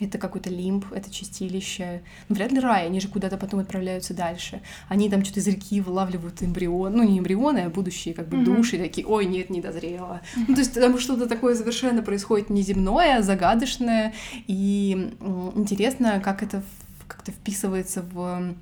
это 0.00 0.18
какой-то 0.18 0.50
лимб, 0.50 0.86
это 0.92 1.10
чистилище. 1.10 2.02
Ну, 2.28 2.34
вряд 2.34 2.52
ли 2.52 2.58
рай, 2.58 2.86
они 2.86 3.00
же 3.00 3.08
куда-то 3.08 3.36
потом 3.36 3.60
отправляются 3.60 4.14
дальше. 4.14 4.60
Они 4.88 5.08
там 5.08 5.24
что-то 5.24 5.40
из 5.40 5.46
реки 5.46 5.80
вылавливают 5.80 6.42
эмбрион, 6.42 6.94
ну, 6.94 7.02
не 7.04 7.18
эмбрионы, 7.18 7.60
а 7.60 7.70
будущие 7.70 8.14
как 8.14 8.28
бы 8.28 8.38
mm-hmm. 8.38 8.44
души, 8.44 8.78
такие, 8.78 9.06
ой, 9.06 9.26
нет, 9.26 9.50
не 9.50 9.60
дозрело. 9.60 10.20
Mm-hmm. 10.36 10.44
Ну, 10.48 10.54
то 10.54 10.60
есть 10.60 10.74
там 10.74 10.98
что-то 10.98 11.28
такое 11.28 11.54
совершенно 11.54 12.02
происходит 12.02 12.50
неземное, 12.50 13.22
загадочное, 13.22 14.14
и 14.46 15.12
интересно, 15.54 16.20
как 16.20 16.42
это 16.42 16.62
как-то 17.06 17.32
вписывается 17.32 18.02
в 18.02 18.54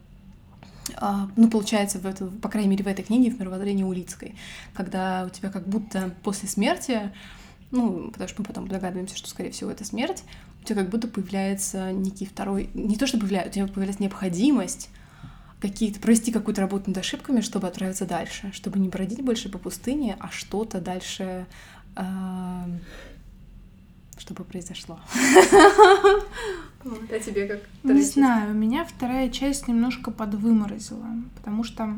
а, 0.97 1.29
ну, 1.37 1.49
получается, 1.49 2.01
в 2.01 2.07
эту, 2.07 2.27
по 2.27 2.49
крайней 2.49 2.69
мере, 2.69 2.83
в 2.85 2.89
этой 2.89 3.05
книге, 3.05 3.31
в 3.31 3.39
мировоззрении 3.39 3.85
Улицкой, 3.85 4.35
когда 4.75 5.25
у 5.25 5.31
тебя 5.31 5.49
как 5.49 5.67
будто 5.69 6.13
после 6.25 6.49
смерти 6.49 7.13
ну, 7.73 8.11
потому 8.13 8.29
что 8.29 8.43
мы 8.43 8.47
потом 8.47 8.69
догадываемся, 8.69 9.17
что, 9.17 9.29
скорее 9.29 9.51
всего, 9.51 9.71
это 9.71 9.85
смерть, 9.85 10.25
у 10.63 10.65
тебя 10.65 10.83
как 10.83 10.91
будто 10.91 11.09
появляется 11.09 11.91
некий 11.91 12.25
второй... 12.25 12.71
Не 12.75 12.97
то, 12.97 13.07
что 13.07 13.19
появляется, 13.19 13.51
у 13.51 13.53
тебя 13.53 13.67
появляется 13.67 14.03
необходимость 14.03 14.91
какие-то 15.61 16.01
провести 16.01 16.31
какую-то 16.31 16.61
работу 16.61 16.91
над 16.91 16.99
ошибками, 16.99 17.41
чтобы 17.41 17.67
отправиться 17.67 18.07
дальше, 18.07 18.51
чтобы 18.53 18.79
не 18.79 18.89
бродить 18.89 19.23
больше 19.23 19.49
по 19.49 19.59
пустыне, 19.59 20.17
а 20.21 20.29
что-то 20.31 20.81
дальше, 20.81 21.47
э, 21.97 22.03
чтобы 24.19 24.45
произошло. 24.45 25.01
А 26.85 27.19
тебе 27.21 27.47
как? 27.47 27.61
Не 27.85 28.03
знаю, 28.03 28.55
меня 28.55 28.85
вторая 28.85 29.31
часть 29.31 29.69
немножко 29.69 30.11
подвыморозила, 30.11 31.07
потому 31.37 31.63
что, 31.63 31.95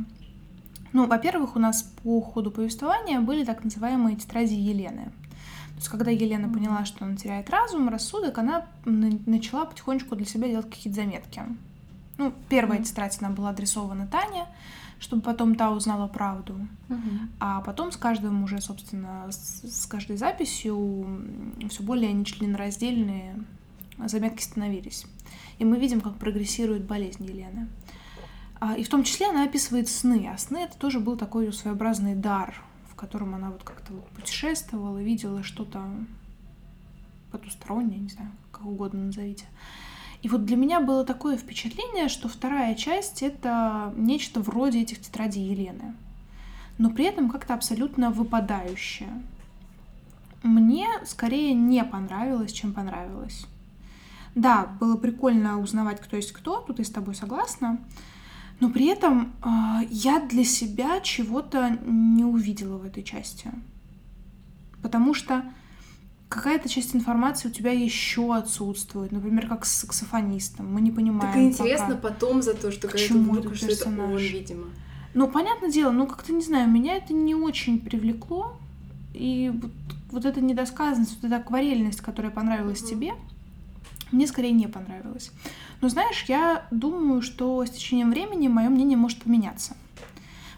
ну, 0.93 1.07
во-первых, 1.07 1.57
у 1.57 1.59
нас 1.59 1.91
по 2.03 2.21
ходу 2.21 2.51
повествования 2.51 3.21
были 3.21 3.47
так 3.47 3.65
называемые 3.65 4.17
тетради 4.17 4.53
Елены. 4.53 5.11
То 5.75 5.79
есть, 5.79 5.89
когда 5.89 6.11
Елена 6.11 6.49
поняла, 6.49 6.85
что 6.85 7.05
она 7.05 7.16
теряет 7.16 7.51
разум, 7.51 7.89
рассудок, 7.89 8.39
она 8.39 8.66
начала 8.85 9.64
потихонечку 9.64 10.14
для 10.14 10.27
себя 10.27 10.49
делать 10.49 10.70
какие-то 10.70 11.01
заметки. 11.01 11.43
Ну, 12.16 12.33
первая 12.49 12.83
тетрадь, 12.83 13.18
она 13.20 13.31
была 13.31 13.51
адресована 13.51 14.07
Тане, 14.07 14.47
чтобы 15.01 15.22
потом 15.22 15.57
та 15.57 15.70
узнала 15.72 16.07
правду. 16.07 16.55
Uh-huh. 16.89 17.18
А 17.41 17.61
потом 17.61 17.91
с 17.91 17.97
каждым 17.97 18.45
уже, 18.45 18.61
собственно, 18.61 19.27
с, 19.31 19.83
с 19.83 19.87
каждой 19.87 20.16
записью 20.16 21.22
все 21.68 21.83
более 21.83 22.12
нечленораздельные 22.12 23.35
заметки 23.99 24.43
становились. 24.43 25.07
И 25.59 25.64
мы 25.64 25.79
видим, 25.79 26.01
как 26.01 26.16
прогрессирует 26.16 26.85
болезнь 26.85 27.25
Елены. 27.25 27.68
А, 28.61 28.77
и 28.77 28.85
в 28.85 28.89
том 28.89 29.03
числе 29.03 29.29
она 29.29 29.45
описывает 29.45 29.89
сны. 29.89 30.31
А 30.33 30.39
сны 30.39 30.59
это 30.59 30.79
тоже 30.79 31.01
был 31.01 31.16
такой 31.16 31.53
своеобразный 31.53 32.14
дар 32.14 32.62
котором 33.05 33.35
она 33.35 33.51
вот 33.51 33.63
как-то 33.63 33.93
вот 33.93 34.09
путешествовала, 34.09 34.99
видела 35.03 35.43
что-то 35.43 35.83
потустороннее, 37.31 37.99
не 37.99 38.09
знаю, 38.09 38.31
как 38.51 38.65
угодно 38.65 39.05
назовите. 39.05 39.45
И 40.23 40.29
вот 40.29 40.47
для 40.47 40.57
меня 40.57 40.81
было 40.81 41.05
такое 41.05 41.37
впечатление, 41.37 42.09
что 42.09 42.29
вторая 42.29 42.75
часть— 42.75 43.23
это 43.23 43.93
нечто 43.95 44.41
вроде 44.41 44.81
этих 44.81 45.01
тетрадей 45.01 45.51
Елены, 45.51 45.95
но 46.79 46.91
при 46.91 47.05
этом 47.05 47.29
как-то 47.29 47.53
абсолютно 47.53 48.11
выпадающее. 48.11 49.23
Мне 50.43 50.89
скорее 51.05 51.53
не 51.53 51.85
понравилось, 51.85 52.53
чем 52.53 52.73
понравилось. 52.73 53.47
Да, 54.35 54.67
было 54.81 54.97
прикольно 54.97 55.61
узнавать, 55.61 56.01
кто 56.01 56.17
есть 56.17 56.33
кто, 56.33 56.61
тут 56.61 56.79
я 56.79 56.85
с 56.85 56.91
тобой 56.91 57.15
согласна, 57.15 57.79
но 58.65 58.71
при 58.71 58.87
этом 58.87 59.35
э, 59.45 59.85
я 59.91 60.21
для 60.21 60.43
себя 60.43 61.01
чего-то 61.01 61.79
не 61.85 62.25
увидела 62.25 62.79
в 62.79 62.87
этой 62.87 63.03
части. 63.03 63.51
Потому 64.81 65.12
что 65.12 65.45
какая-то 66.31 66.71
часть 66.71 66.97
информации 66.97 67.49
у 67.49 67.51
тебя 67.51 67.73
еще 67.73 68.35
отсутствует, 68.35 69.12
например, 69.12 69.49
как 69.49 69.67
с 69.67 69.81
саксофонистом. 69.81 70.73
Мы 70.73 70.81
не 70.81 70.91
понимаем. 70.91 71.35
Так 71.35 71.43
интересно 71.43 71.97
пока, 71.97 72.09
потом 72.15 72.41
за 72.41 72.55
то, 72.55 72.73
что 72.73 72.89
почему 72.89 73.37
это 73.37 73.55
что 73.55 73.67
это 73.67 73.89
он, 73.89 74.17
видимо. 74.17 74.65
Ну, 75.12 75.29
понятное 75.29 75.71
дело, 75.71 75.91
ну 75.93 76.07
как-то 76.07 76.33
не 76.33 76.43
знаю, 76.43 76.71
меня 76.71 76.97
это 76.97 77.12
не 77.12 77.35
очень 77.35 77.79
привлекло. 77.79 78.57
И 79.12 79.53
вот, 79.55 79.73
вот 80.11 80.25
эта 80.25 80.41
недосказанность, 80.41 81.17
вот 81.17 81.25
эта 81.27 81.37
акварельность, 81.37 82.01
которая 82.01 82.33
понравилась 82.33 82.81
mm-hmm. 82.81 82.89
тебе, 82.89 83.12
мне 84.15 84.27
скорее 84.27 84.53
не 84.53 84.67
понравилась. 84.67 85.31
Но 85.81 85.89
знаешь, 85.89 86.25
я 86.29 86.67
думаю, 86.71 87.23
что 87.23 87.65
с 87.65 87.71
течением 87.71 88.11
времени 88.11 88.49
мое 88.49 88.69
мнение 88.69 88.97
может 88.97 89.23
поменяться. 89.23 89.77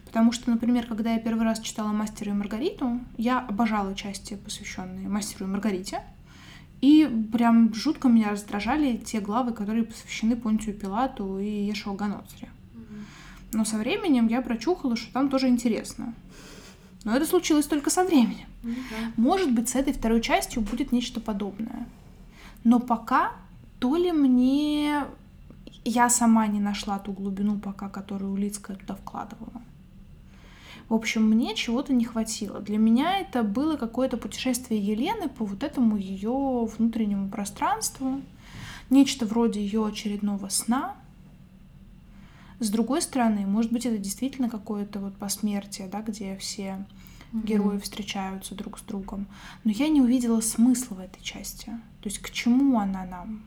Потому 0.04 0.32
что, 0.32 0.50
например, 0.50 0.86
когда 0.86 1.12
я 1.12 1.18
первый 1.18 1.44
раз 1.44 1.60
читала 1.60 1.88
«Мастера 1.88 2.30
и 2.30 2.34
Маргариту», 2.34 3.00
я 3.18 3.40
обожала 3.40 3.94
части, 3.94 4.34
посвященные 4.34 5.08
«Мастеру 5.08 5.46
и 5.46 5.48
Маргарите». 5.48 6.02
И 6.80 7.06
прям 7.32 7.74
жутко 7.74 8.08
меня 8.08 8.30
раздражали 8.30 8.96
те 8.96 9.20
главы, 9.20 9.52
которые 9.52 9.84
посвящены 9.84 10.36
Понтию 10.36 10.74
Пилату 10.74 11.38
и 11.38 11.66
Ешуа 11.66 11.94
Ганоцаре. 11.94 12.50
Но 13.52 13.64
со 13.64 13.78
временем 13.78 14.26
я 14.26 14.42
прочухала, 14.42 14.96
что 14.96 15.12
там 15.12 15.28
тоже 15.28 15.48
интересно. 15.48 16.14
Но 17.04 17.16
это 17.16 17.24
случилось 17.24 17.66
только 17.66 17.90
со 17.90 18.04
временем. 18.04 18.46
Mm-hmm. 18.62 19.12
Может 19.16 19.52
быть, 19.52 19.68
с 19.68 19.76
этой 19.76 19.92
второй 19.92 20.20
частью 20.20 20.62
будет 20.62 20.92
нечто 20.92 21.20
подобное. 21.20 21.86
Но 22.64 22.80
пока 22.80 23.32
то 23.78 23.96
ли 23.96 24.12
мне 24.12 25.04
я 25.84 26.10
сама 26.10 26.46
не 26.48 26.60
нашла 26.60 26.98
ту 26.98 27.12
глубину 27.12 27.58
пока, 27.58 27.88
которую 27.88 28.32
Улицкая 28.32 28.76
туда 28.76 28.96
вкладывала. 28.96 29.62
В 30.88 30.94
общем, 30.94 31.28
мне 31.28 31.54
чего-то 31.54 31.92
не 31.92 32.04
хватило. 32.04 32.60
Для 32.60 32.78
меня 32.78 33.18
это 33.18 33.42
было 33.42 33.76
какое-то 33.76 34.16
путешествие 34.16 34.80
Елены 34.80 35.28
по 35.28 35.44
вот 35.44 35.62
этому 35.62 35.96
ее 35.96 36.64
внутреннему 36.64 37.28
пространству, 37.28 38.20
нечто 38.90 39.26
вроде 39.26 39.60
ее 39.60 39.86
очередного 39.86 40.48
сна, 40.48 40.96
С 42.58 42.70
другой 42.70 43.02
стороны, 43.02 43.46
может 43.46 43.70
быть, 43.70 43.84
это 43.84 43.98
действительно 43.98 44.48
какое-то 44.48 44.98
вот 44.98 45.16
посмертие, 45.16 45.88
да, 45.88 46.00
где 46.00 46.36
все 46.38 46.86
mm-hmm. 47.32 47.44
герои 47.44 47.78
встречаются 47.78 48.54
друг 48.54 48.78
с 48.78 48.82
другом. 48.82 49.26
Но 49.64 49.72
я 49.72 49.88
не 49.88 50.00
увидела 50.00 50.40
смысла 50.40 50.94
в 50.94 51.00
этой 51.00 51.22
части. 51.22 51.66
То 52.00 52.08
есть 52.08 52.18
к 52.18 52.30
чему 52.30 52.78
она 52.78 53.04
нам? 53.04 53.42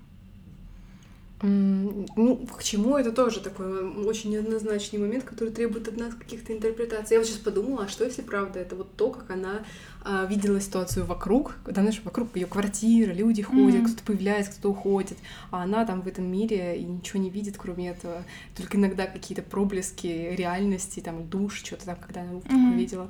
Ну, 1.42 2.48
к 2.58 2.64
чему 2.64 2.98
это 2.98 3.14
тоже 3.14 3.40
такой 3.40 3.88
очень 4.06 4.32
неоднозначный 4.32 5.00
момент, 5.00 5.24
который 5.24 5.52
требует 5.52 5.88
от 5.88 5.96
нас 5.96 6.14
каких-то 6.14 6.52
интерпретаций. 6.52 7.16
Я 7.16 7.20
вот 7.20 7.28
сейчас 7.28 7.40
подумала, 7.40 7.86
а 7.86 7.88
что 7.88 8.04
если 8.04 8.22
правда 8.22 8.60
это 8.60 8.76
вот 8.76 8.94
то, 8.98 9.10
как 9.10 9.32
она 9.32 9.62
а, 10.04 10.26
видела 10.26 10.60
ситуацию 10.60 11.06
вокруг, 11.06 11.56
когда, 11.64 11.82
знаешь, 11.82 12.02
вокруг 12.04 12.36
ее 12.36 12.46
квартира, 12.46 13.14
люди 13.14 13.42
ходят, 13.42 13.82
mm-hmm. 13.82 13.86
кто-то 13.86 14.04
появляется, 14.04 14.52
кто-то 14.52 14.70
уходит, 14.70 15.18
а 15.52 15.64
она 15.64 15.86
там 15.86 16.02
в 16.02 16.08
этом 16.08 16.26
мире 16.30 16.78
и 16.78 16.84
ничего 16.84 17.22
не 17.22 17.30
видит, 17.30 17.56
кроме 17.58 17.90
этого. 17.90 18.24
Только 18.58 18.78
иногда 18.78 19.08
какие-то 19.08 19.42
проблески 19.42 20.08
реальности, 20.08 21.00
там, 21.00 21.30
душ, 21.30 21.64
что-то 21.64 21.86
там, 21.86 21.96
когда 21.96 22.22
она 22.22 22.32
mm-hmm. 22.32 22.76
видела. 22.76 23.10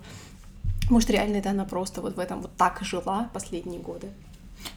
Может, 0.92 1.10
реально 1.10 1.38
это 1.38 1.50
она 1.50 1.66
просто 1.66 2.02
вот 2.02 2.16
в 2.16 2.20
этом 2.20 2.42
вот 2.42 2.52
так 2.58 2.80
жила 2.82 3.30
последние 3.34 3.80
годы. 3.80 4.10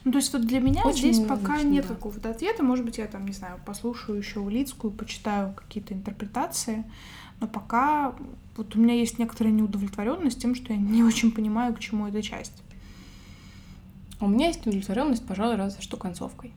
Ну, 0.03 0.11
то 0.11 0.17
есть 0.17 0.33
вот 0.33 0.45
для 0.45 0.59
меня 0.59 0.81
Очень 0.83 1.13
здесь 1.13 1.27
пока 1.27 1.61
нет 1.61 1.87
да. 1.87 1.95
какого-то 1.95 2.29
ответа. 2.29 2.63
Может 2.63 2.85
быть, 2.85 2.97
я 2.97 3.07
там, 3.07 3.25
не 3.25 3.33
знаю, 3.33 3.59
послушаю 3.65 4.17
еще 4.17 4.39
Улицкую, 4.39 4.91
почитаю 4.91 5.53
какие-то 5.53 5.93
интерпретации. 5.93 6.83
Но 7.39 7.47
пока 7.47 8.15
вот 8.55 8.75
у 8.75 8.79
меня 8.79 8.93
есть 8.93 9.19
некоторая 9.19 9.53
неудовлетворенность 9.53 10.41
тем, 10.41 10.55
что 10.55 10.73
я 10.73 10.79
не 10.79 11.03
очень 11.03 11.31
понимаю, 11.31 11.73
к 11.73 11.79
чему 11.79 12.07
эта 12.07 12.21
часть. 12.21 12.63
У 14.19 14.27
меня 14.27 14.47
есть 14.47 14.61
удовлетворенность, 14.61 15.25
пожалуй, 15.25 15.55
разве 15.55 15.81
что 15.81 15.97
концовкой. 15.97 16.53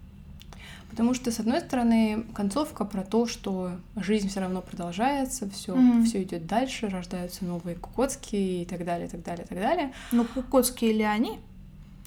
Потому 0.91 1.15
что, 1.15 1.31
с 1.31 1.41
одной 1.41 1.61
стороны, 1.61 2.25
концовка 2.33 2.85
про 2.85 3.03
то, 3.03 3.27
что 3.27 3.73
жизнь 3.97 4.29
все 4.29 4.41
равно 4.41 4.63
продолжается, 4.63 5.51
все, 5.51 5.75
mm-hmm. 5.75 6.05
все 6.05 6.23
идет 6.23 6.47
дальше, 6.47 6.89
рождаются 6.89 7.45
новые 7.45 7.77
Кукотские 7.77 8.63
и 8.63 8.67
так 8.67 8.85
далее, 8.85 9.09
так 9.09 9.23
далее, 9.23 9.45
так 9.47 9.59
далее. 9.59 9.93
Но 10.13 10.25
Кукотские 10.25 10.93
ли 10.93 11.03
они? 11.03 11.39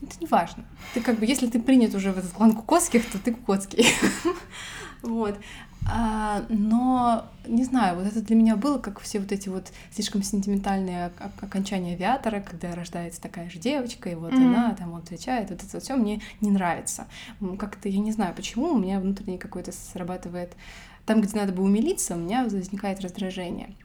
Это 0.02 0.16
не 0.20 0.28
важно. 0.28 0.66
Ты 0.93 1.02
как 1.02 1.20
бы, 1.20 1.26
если 1.26 1.47
ты 1.47 1.60
принят 1.60 1.93
уже 1.93 2.12
в 2.12 2.18
этот 2.18 2.32
клан 2.32 2.54
Кукотских, 2.54 3.06
то 3.10 3.20
ты 3.20 3.34
Кукотский. 3.34 3.86
Вот. 5.02 5.39
А, 5.91 6.43
но, 6.50 7.26
не 7.47 7.64
знаю, 7.64 7.95
вот 7.95 8.06
это 8.06 8.22
для 8.22 8.36
меня 8.36 8.58
было, 8.58 8.80
как 8.80 9.00
все 9.00 9.20
вот 9.20 9.32
эти 9.32 9.47
вот 9.47 9.72
слишком 9.91 10.24
сентиментальные 10.24 11.12
окончания 11.41 11.93
авиатора, 11.93 12.41
когда 12.41 12.76
рождается 12.76 13.22
такая 13.22 13.50
же 13.50 13.60
девочка, 13.60 14.10
и 14.10 14.16
вот 14.16 14.34
mm-hmm. 14.34 14.47
она 14.47 14.76
там 14.76 14.93
отвечает, 14.95 15.50
вот 15.50 15.64
это 15.64 15.80
все 15.80 15.95
мне 15.95 16.22
не 16.41 16.52
нравится. 16.52 17.08
Как-то, 17.58 17.88
я 17.88 18.00
не 18.00 18.12
знаю, 18.12 18.36
почему, 18.36 18.74
у 18.74 18.78
меня 18.78 19.00
внутренне 19.00 19.38
какой-то 19.38 19.72
срабатывает... 19.72 20.54
Там, 21.06 21.22
где 21.22 21.39
надо 21.39 21.54
бы 21.54 21.64
умилиться, 21.64 22.14
у 22.16 22.20
меня 22.20 22.43
возникает 22.43 23.00
раздражение. 23.02 23.76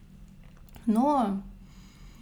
Но 0.84 1.40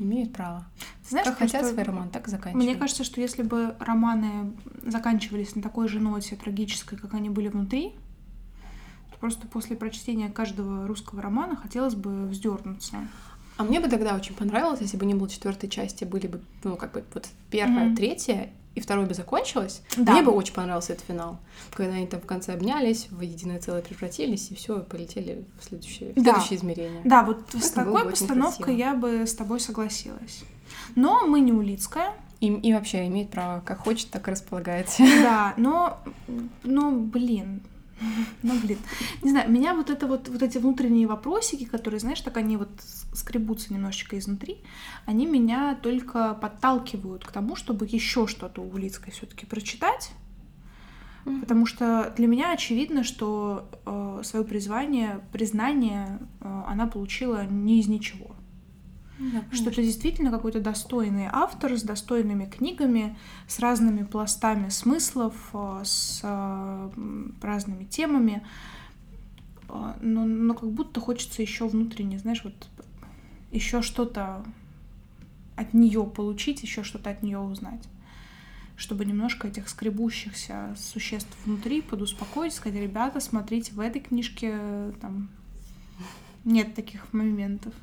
имеют 0.02 0.32
право. 0.32 0.66
Ты 1.02 1.10
знаешь, 1.10 1.26
как 1.26 1.38
хотят 1.38 1.66
свой 1.66 1.82
роман, 1.82 2.10
так 2.10 2.28
и 2.28 2.30
заканчивают. 2.30 2.64
Мне 2.64 2.76
кажется, 2.76 3.04
что 3.04 3.20
если 3.20 3.42
бы 3.42 3.74
романы 3.78 4.52
заканчивались 4.82 5.54
на 5.54 5.62
такой 5.62 5.88
же 5.88 6.00
ноте 6.00 6.36
трагической, 6.36 6.98
как 6.98 7.14
они 7.14 7.30
были 7.30 7.48
внутри, 7.48 7.94
то 9.10 9.18
просто 9.18 9.46
после 9.46 9.76
прочтения 9.76 10.28
каждого 10.28 10.86
русского 10.86 11.22
романа 11.22 11.56
хотелось 11.56 11.94
бы 11.94 12.26
вздернуться. 12.26 12.96
А 13.56 13.64
мне 13.64 13.80
бы 13.80 13.88
тогда 13.88 14.14
очень 14.14 14.34
понравилось, 14.34 14.80
если 14.80 14.96
бы 14.96 15.04
не 15.06 15.14
было 15.14 15.28
четвертой 15.28 15.68
части, 15.68 16.04
были 16.04 16.26
бы, 16.26 16.40
ну, 16.64 16.76
как 16.76 16.92
бы 16.92 17.04
вот 17.12 17.28
первая, 17.50 17.90
mm-hmm. 17.90 17.96
третья 17.96 18.50
и 18.74 18.80
второй 18.80 19.06
бы 19.06 19.14
закончилось, 19.14 19.82
да. 19.96 20.12
мне 20.12 20.22
бы 20.22 20.32
очень 20.32 20.54
понравился 20.54 20.94
этот 20.94 21.06
финал. 21.06 21.38
Когда 21.72 21.94
они 21.94 22.06
там 22.06 22.20
в 22.20 22.26
конце 22.26 22.54
обнялись, 22.54 23.08
в 23.10 23.20
единое 23.20 23.58
целое 23.58 23.82
превратились, 23.82 24.50
и 24.50 24.54
все, 24.54 24.80
полетели 24.80 25.44
в 25.60 25.64
следующее, 25.64 26.12
в 26.12 26.16
да. 26.16 26.32
следующее 26.32 26.58
измерение. 26.58 27.00
Да, 27.04 27.22
вот 27.22 27.48
Это 27.48 27.64
с 27.64 27.70
такой 27.70 28.04
постановкой 28.04 28.76
я 28.76 28.94
бы 28.94 29.26
с 29.26 29.34
тобой 29.34 29.60
согласилась. 29.60 30.44
Но 30.94 31.26
мы 31.26 31.40
не 31.40 31.52
Улицкая. 31.52 32.14
И, 32.40 32.48
и 32.48 32.72
вообще 32.72 33.06
имеет 33.06 33.30
право, 33.30 33.60
как 33.60 33.78
хочет, 33.78 34.10
так 34.10 34.26
и 34.26 34.32
располагается. 34.32 35.04
Да, 35.22 35.54
но, 35.56 35.98
но 36.64 36.90
блин, 36.90 37.62
ну, 38.42 38.58
блин, 38.60 38.78
не 39.22 39.30
знаю, 39.30 39.50
меня 39.50 39.74
вот 39.74 39.90
это 39.90 40.06
вот, 40.06 40.28
вот 40.28 40.42
эти 40.42 40.58
внутренние 40.58 41.06
вопросики, 41.06 41.64
которые, 41.64 42.00
знаешь, 42.00 42.20
так 42.20 42.36
они 42.36 42.56
вот 42.56 42.70
скребутся 43.12 43.72
немножечко 43.72 44.18
изнутри, 44.18 44.58
они 45.06 45.26
меня 45.26 45.78
только 45.82 46.34
подталкивают 46.34 47.24
к 47.24 47.32
тому, 47.32 47.56
чтобы 47.56 47.86
еще 47.86 48.26
что-то 48.26 48.62
у 48.62 48.70
Улицкой 48.70 49.12
все-таки 49.12 49.46
прочитать. 49.46 50.12
Mm-hmm. 51.24 51.40
Потому 51.40 51.66
что 51.66 52.12
для 52.16 52.26
меня 52.26 52.52
очевидно, 52.52 53.04
что 53.04 53.70
э, 53.86 54.22
свое 54.24 54.44
призвание, 54.44 55.20
признание 55.32 56.18
э, 56.40 56.62
она 56.66 56.86
получила 56.88 57.46
не 57.46 57.78
из 57.78 57.86
ничего. 57.86 58.34
Да, 59.30 59.44
что 59.52 59.70
это 59.70 59.82
действительно 59.82 60.32
какой-то 60.32 60.60
достойный 60.60 61.28
автор 61.30 61.76
с 61.76 61.82
достойными 61.82 62.46
книгами, 62.46 63.16
с 63.46 63.60
разными 63.60 64.02
пластами 64.02 64.68
смыслов, 64.68 65.34
э, 65.52 65.82
с 65.84 66.20
э, 66.24 66.90
разными 67.40 67.84
темами. 67.84 68.44
Э, 69.68 69.94
но, 70.00 70.24
но 70.24 70.54
как 70.54 70.70
будто 70.70 71.00
хочется 71.00 71.40
еще 71.40 71.68
внутренне, 71.68 72.18
знаешь, 72.18 72.42
вот 72.42 72.54
еще 73.52 73.80
что-то 73.80 74.44
от 75.54 75.72
нее 75.72 76.04
получить, 76.04 76.62
еще 76.62 76.82
что-то 76.82 77.10
от 77.10 77.22
нее 77.22 77.38
узнать 77.38 77.86
чтобы 78.74 79.04
немножко 79.04 79.46
этих 79.46 79.68
скребущихся 79.68 80.74
существ 80.76 81.30
внутри 81.44 81.82
подуспокоить, 81.82 82.52
сказать, 82.52 82.80
ребята, 82.80 83.20
смотрите, 83.20 83.72
в 83.74 83.78
этой 83.78 84.00
книжке 84.00 84.58
там 85.00 85.28
нет 86.44 86.74
таких 86.74 87.12
моментов. 87.12 87.74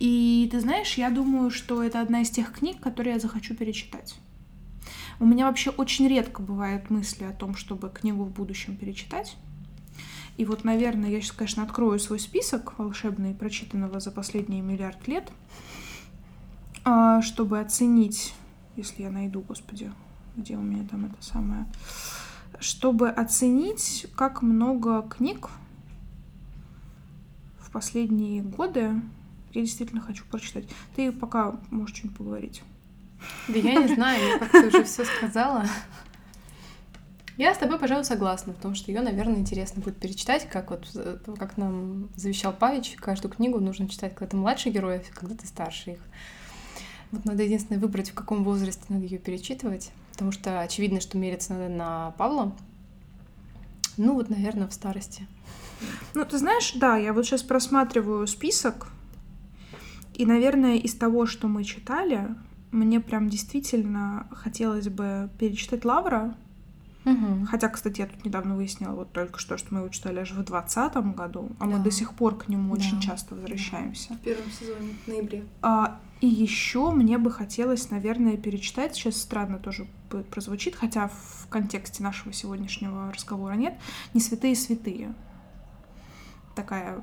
И 0.00 0.48
ты 0.50 0.60
знаешь, 0.60 0.94
я 0.94 1.10
думаю, 1.10 1.50
что 1.50 1.82
это 1.82 2.00
одна 2.00 2.22
из 2.22 2.30
тех 2.30 2.52
книг, 2.52 2.80
которые 2.80 3.14
я 3.14 3.20
захочу 3.20 3.54
перечитать. 3.54 4.16
У 5.20 5.26
меня 5.26 5.46
вообще 5.46 5.68
очень 5.68 6.08
редко 6.08 6.40
бывают 6.40 6.88
мысли 6.88 7.24
о 7.24 7.32
том, 7.32 7.54
чтобы 7.54 7.90
книгу 7.90 8.24
в 8.24 8.30
будущем 8.32 8.76
перечитать. 8.76 9.36
И 10.38 10.46
вот, 10.46 10.64
наверное, 10.64 11.10
я 11.10 11.20
сейчас, 11.20 11.32
конечно, 11.32 11.62
открою 11.62 11.98
свой 11.98 12.18
список 12.18 12.78
волшебный, 12.78 13.34
прочитанного 13.34 14.00
за 14.00 14.10
последние 14.10 14.62
миллиард 14.62 15.06
лет, 15.06 15.30
а, 16.82 17.20
чтобы 17.20 17.60
оценить, 17.60 18.32
если 18.76 19.02
я 19.02 19.10
найду, 19.10 19.42
господи, 19.42 19.92
где 20.34 20.56
у 20.56 20.62
меня 20.62 20.88
там 20.88 21.04
это 21.04 21.22
самое, 21.22 21.66
чтобы 22.58 23.10
оценить, 23.10 24.06
как 24.16 24.40
много 24.40 25.02
книг 25.02 25.50
в 27.58 27.70
последние 27.70 28.42
годы 28.42 28.94
я 29.52 29.62
действительно 29.62 30.00
хочу 30.00 30.24
прочитать. 30.24 30.64
Ты 30.96 31.12
пока 31.12 31.60
можешь 31.70 31.96
что-нибудь 31.96 32.18
поговорить. 32.18 32.62
Да 33.48 33.58
я 33.58 33.74
не 33.74 33.94
знаю, 33.94 34.26
я 34.26 34.38
как-то 34.38 34.66
уже 34.66 34.84
все 34.84 35.04
сказала. 35.04 35.64
Я 37.36 37.54
с 37.54 37.58
тобой, 37.58 37.78
пожалуй, 37.78 38.04
согласна, 38.04 38.52
потому 38.52 38.74
что 38.74 38.90
ее, 38.90 39.00
наверное, 39.00 39.38
интересно 39.38 39.82
будет 39.82 39.96
перечитать, 39.96 40.46
как 40.48 40.70
вот 40.70 40.90
э, 40.94 41.18
как 41.38 41.56
нам 41.56 42.10
завещал 42.14 42.52
Павич, 42.52 42.96
каждую 42.96 43.32
книгу 43.32 43.58
нужно 43.60 43.88
читать, 43.88 44.14
когда 44.14 44.32
ты 44.32 44.36
младший 44.36 44.72
герой, 44.72 44.98
а 44.98 45.02
когда 45.14 45.34
ты 45.34 45.46
старше 45.46 45.92
их. 45.92 46.00
Вот 47.12 47.24
надо 47.24 47.42
единственное 47.42 47.80
выбрать, 47.80 48.10
в 48.10 48.14
каком 48.14 48.44
возрасте 48.44 48.82
надо 48.90 49.04
ее 49.04 49.18
перечитывать, 49.18 49.90
потому 50.12 50.32
что 50.32 50.60
очевидно, 50.60 51.00
что 51.00 51.16
мериться 51.16 51.54
надо 51.54 51.68
на 51.70 52.10
Павла. 52.18 52.54
Ну 53.96 54.14
вот, 54.14 54.28
наверное, 54.28 54.68
в 54.68 54.74
старости. 54.74 55.26
Ну, 56.12 56.26
ты 56.26 56.36
знаешь, 56.36 56.72
да, 56.74 56.98
я 56.98 57.14
вот 57.14 57.24
сейчас 57.24 57.42
просматриваю 57.42 58.26
список 58.26 58.88
и, 60.14 60.26
наверное, 60.26 60.76
из 60.76 60.94
того, 60.94 61.26
что 61.26 61.48
мы 61.48 61.64
читали, 61.64 62.34
мне 62.70 63.00
прям 63.00 63.28
действительно 63.28 64.26
хотелось 64.30 64.88
бы 64.88 65.30
перечитать 65.38 65.84
Лавра. 65.84 66.36
Угу. 67.04 67.46
Хотя, 67.46 67.68
кстати, 67.68 68.00
я 68.00 68.06
тут 68.06 68.24
недавно 68.24 68.56
выяснила 68.56 68.92
вот 68.92 69.12
только 69.12 69.38
что, 69.38 69.56
что 69.56 69.72
мы 69.72 69.80
его 69.80 69.88
читали 69.88 70.20
аж 70.20 70.32
в 70.32 70.44
двадцатом 70.44 71.14
году, 71.14 71.50
а 71.58 71.66
да. 71.66 71.76
мы 71.76 71.82
до 71.82 71.90
сих 71.90 72.12
пор 72.12 72.36
к 72.36 72.48
нему 72.48 72.76
да. 72.76 72.80
очень 72.80 73.00
часто 73.00 73.34
возвращаемся. 73.34 74.14
В 74.14 74.18
первом 74.18 74.50
сезоне, 74.50 74.94
в 75.04 75.08
ноябре. 75.08 75.44
А, 75.62 75.98
и 76.20 76.26
еще 76.26 76.90
мне 76.90 77.16
бы 77.16 77.30
хотелось, 77.30 77.90
наверное, 77.90 78.36
перечитать, 78.36 78.94
сейчас 78.94 79.16
странно 79.16 79.58
тоже 79.58 79.86
прозвучит, 80.30 80.76
хотя 80.76 81.08
в 81.08 81.46
контексте 81.48 82.02
нашего 82.02 82.34
сегодняшнего 82.34 83.10
разговора 83.10 83.54
нет, 83.54 83.78
«Не 84.12 84.20
святые 84.20 84.54
святые». 84.54 85.14
Такая 86.54 87.00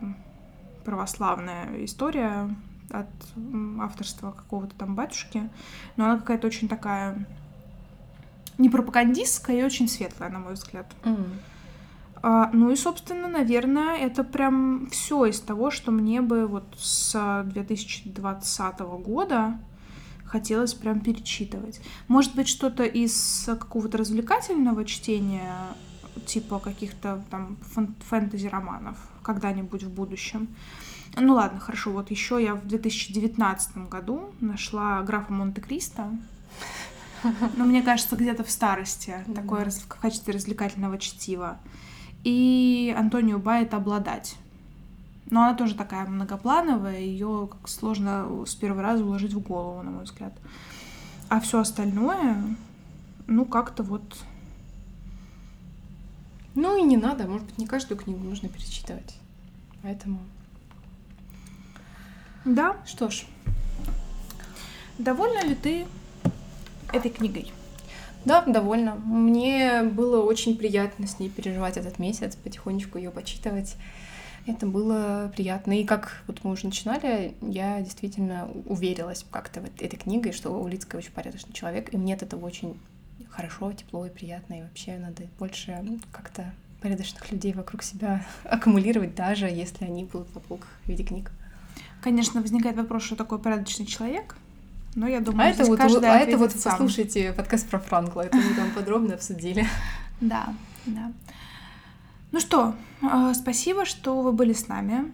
православная 0.86 1.84
история 1.84 2.56
от 2.90 3.08
авторства 3.82 4.32
какого-то 4.32 4.76
там 4.76 4.96
батюшки, 4.96 5.50
но 5.96 6.06
она 6.06 6.18
какая-то 6.18 6.48
очень 6.48 6.68
такая 6.68 7.28
не 8.58 8.70
пропагандистская 8.70 9.60
и 9.60 9.64
очень 9.64 9.88
светлая, 9.88 10.30
на 10.30 10.40
мой 10.40 10.54
взгляд. 10.54 10.92
Mm. 11.04 11.28
А, 12.24 12.50
ну 12.54 12.72
и, 12.72 12.76
собственно, 12.76 13.28
наверное, 13.28 13.98
это 13.98 14.24
прям 14.24 14.88
все 14.92 15.26
из 15.26 15.40
того, 15.40 15.70
что 15.70 15.92
мне 15.92 16.22
бы 16.22 16.48
вот 16.48 16.66
с 16.78 17.44
2020 17.46 18.80
года 18.80 19.60
хотелось 20.26 20.74
прям 20.74 21.00
перечитывать. 21.00 21.80
Может 22.08 22.36
быть, 22.36 22.48
что-то 22.48 22.84
из 22.84 23.46
какого-то 23.46 23.98
развлекательного 23.98 24.84
чтения 24.86 25.54
типа 26.26 26.60
каких-то 26.60 27.24
там 27.30 27.58
фэнтези-романов 28.10 28.98
когда-нибудь 29.22 29.84
в 29.84 29.90
будущем. 29.94 30.48
Ну 31.16 31.34
ладно, 31.34 31.60
хорошо, 31.60 31.92
вот 31.92 32.12
еще 32.12 32.44
я 32.44 32.56
в 32.56 32.68
2019 32.68 33.90
году 33.90 34.32
нашла 34.40 35.02
графа 35.02 35.34
Монте-Кристо. 35.34 36.12
Но 37.56 37.66
мне 37.66 37.82
кажется, 37.82 38.16
где-то 38.16 38.44
в 38.44 38.52
старости, 38.52 39.16
такое 39.34 39.70
в 39.70 39.88
качестве 39.88 40.34
развлекательного 40.34 40.98
чтива. 40.98 41.58
И 42.24 42.94
Антонио 42.98 43.40
Байет 43.40 43.74
«Обладать». 43.74 44.36
Но 45.30 45.44
она 45.44 45.56
тоже 45.56 45.76
такая 45.76 46.08
многоплановая, 46.08 47.00
ее 47.00 47.50
как 47.52 47.68
сложно 47.68 48.46
с 48.46 48.56
первого 48.56 48.82
раза 48.82 49.04
уложить 49.04 49.34
в 49.34 49.40
голову, 49.40 49.82
на 49.84 49.92
мой 49.92 50.04
взгляд. 50.06 50.34
А 51.28 51.42
все 51.42 51.60
остальное, 51.60 52.42
ну, 53.28 53.46
как-то 53.46 53.84
вот... 53.84 54.18
Ну 56.56 56.78
и 56.78 56.84
не 56.84 56.96
надо, 56.96 57.28
может 57.28 57.46
быть, 57.46 57.58
не 57.58 57.68
каждую 57.68 58.00
книгу 58.00 58.24
нужно 58.24 58.48
перечитывать. 58.48 59.18
Поэтому... 59.84 60.20
Да. 62.48 62.78
Что 62.86 63.10
ж. 63.10 63.26
Довольна 64.98 65.44
ли 65.44 65.54
ты 65.54 65.86
этой 66.94 67.12
книгой? 67.12 67.52
Да, 68.24 68.42
довольна. 68.42 68.96
Мне 68.96 69.84
было 69.84 70.24
очень 70.24 70.58
приятно 70.58 71.08
с 71.08 71.20
ней 71.20 71.30
переживать 71.30 71.76
этот 71.76 72.00
месяц, 72.00 72.38
потихонечку 72.38 72.98
ее 72.98 73.12
почитывать. 73.12 73.76
Это 74.46 74.66
было 74.66 75.30
приятно. 75.36 75.78
И 75.78 75.84
как 75.84 76.24
вот 76.26 76.46
мы 76.46 76.52
уже 76.52 76.68
начинали, 76.68 77.36
я 77.42 77.82
действительно 77.82 78.50
уверилась 78.66 79.26
как-то 79.30 79.60
вот 79.60 79.82
этой 79.82 79.98
книгой, 79.98 80.32
что 80.32 80.52
Улицкая 80.52 81.02
очень 81.02 81.12
порядочный 81.12 81.54
человек, 81.54 81.94
и 81.94 81.98
мне 81.98 82.14
от 82.14 82.24
этого 82.24 82.46
очень 82.46 82.80
хорошо, 83.30 83.74
тепло 83.74 84.06
и 84.06 84.10
приятно, 84.10 84.60
и 84.60 84.62
вообще 84.62 84.98
надо 84.98 85.24
больше 85.38 85.78
как-то 86.14 86.54
порядочных 86.82 87.30
людей 87.30 87.52
вокруг 87.52 87.84
себя 87.84 88.26
аккумулировать, 88.46 89.16
даже 89.16 89.48
если 89.48 89.84
они 89.84 90.06
будут 90.06 90.34
на 90.34 90.40
полках 90.40 90.70
в 90.86 90.88
виде 90.88 91.04
книг. 91.04 91.30
Конечно, 92.02 92.42
возникает 92.42 92.78
вопрос, 92.78 93.04
что 93.04 93.16
такое 93.16 93.40
порядочный 93.40 93.86
человек, 93.86 94.36
но 94.96 95.08
я 95.08 95.20
думаю, 95.20 95.48
а 95.48 95.52
это 95.52 95.66
вот, 95.66 95.80
а 95.80 96.18
это 96.18 96.38
вот 96.38 96.52
сам. 96.52 96.72
послушайте 96.72 97.32
подкаст 97.34 97.70
про 97.70 97.80
Франкла, 97.80 98.22
это 98.22 98.38
мы 98.38 98.54
там 98.56 98.72
подробно 98.72 99.16
обсудили. 99.16 99.66
Да, 100.20 100.52
да. 100.88 101.12
Ну 102.32 102.40
что, 102.40 102.74
а, 103.04 103.36
спасибо, 103.36 103.86
что 103.86 104.20
вы 104.24 104.32
были 104.32 104.54
с 104.54 104.68
нами. 104.68 105.14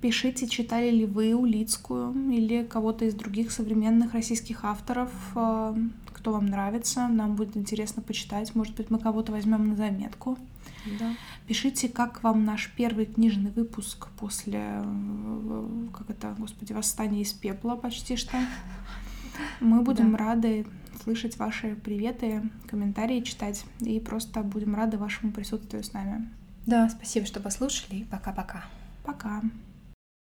Пишите, 0.00 0.46
читали 0.46 0.90
ли 0.90 1.06
вы 1.06 1.34
Улицкую 1.34 2.14
или 2.30 2.62
кого-то 2.62 3.04
из 3.04 3.14
других 3.14 3.50
современных 3.50 4.14
российских 4.14 4.64
авторов, 4.64 5.10
а, 5.34 5.76
кто 6.12 6.32
вам 6.32 6.46
нравится. 6.46 7.08
Нам 7.08 7.34
будет 7.34 7.56
интересно 7.56 8.00
почитать. 8.00 8.54
Может 8.54 8.76
быть, 8.76 8.90
мы 8.90 9.00
кого-то 9.00 9.32
возьмем 9.32 9.70
на 9.70 9.74
заметку. 9.74 10.38
Да. 11.00 11.14
Пишите, 11.48 11.88
как 11.88 12.22
вам 12.22 12.44
наш 12.44 12.70
первый 12.76 13.06
книжный 13.06 13.50
выпуск 13.50 14.08
после, 14.18 14.82
как 15.96 16.10
это, 16.10 16.34
господи, 16.38 16.74
восстания 16.74 17.22
из 17.22 17.32
пепла 17.32 17.74
почти 17.74 18.16
что. 18.16 18.36
Мы 19.60 19.80
будем 19.80 20.12
да. 20.12 20.18
рады 20.18 20.66
слышать 21.02 21.38
ваши 21.38 21.74
приветы, 21.74 22.42
комментарии 22.66 23.20
читать 23.20 23.64
и 23.80 23.98
просто 23.98 24.42
будем 24.42 24.74
рады 24.74 24.98
вашему 24.98 25.32
присутствию 25.32 25.82
с 25.82 25.94
нами. 25.94 26.28
Да, 26.66 26.90
спасибо, 26.90 27.24
что 27.24 27.40
послушали. 27.40 28.04
Пока-пока. 28.10 28.64
Пока. 29.04 29.28
-пока. 29.28 29.40
Пока. 29.40 29.67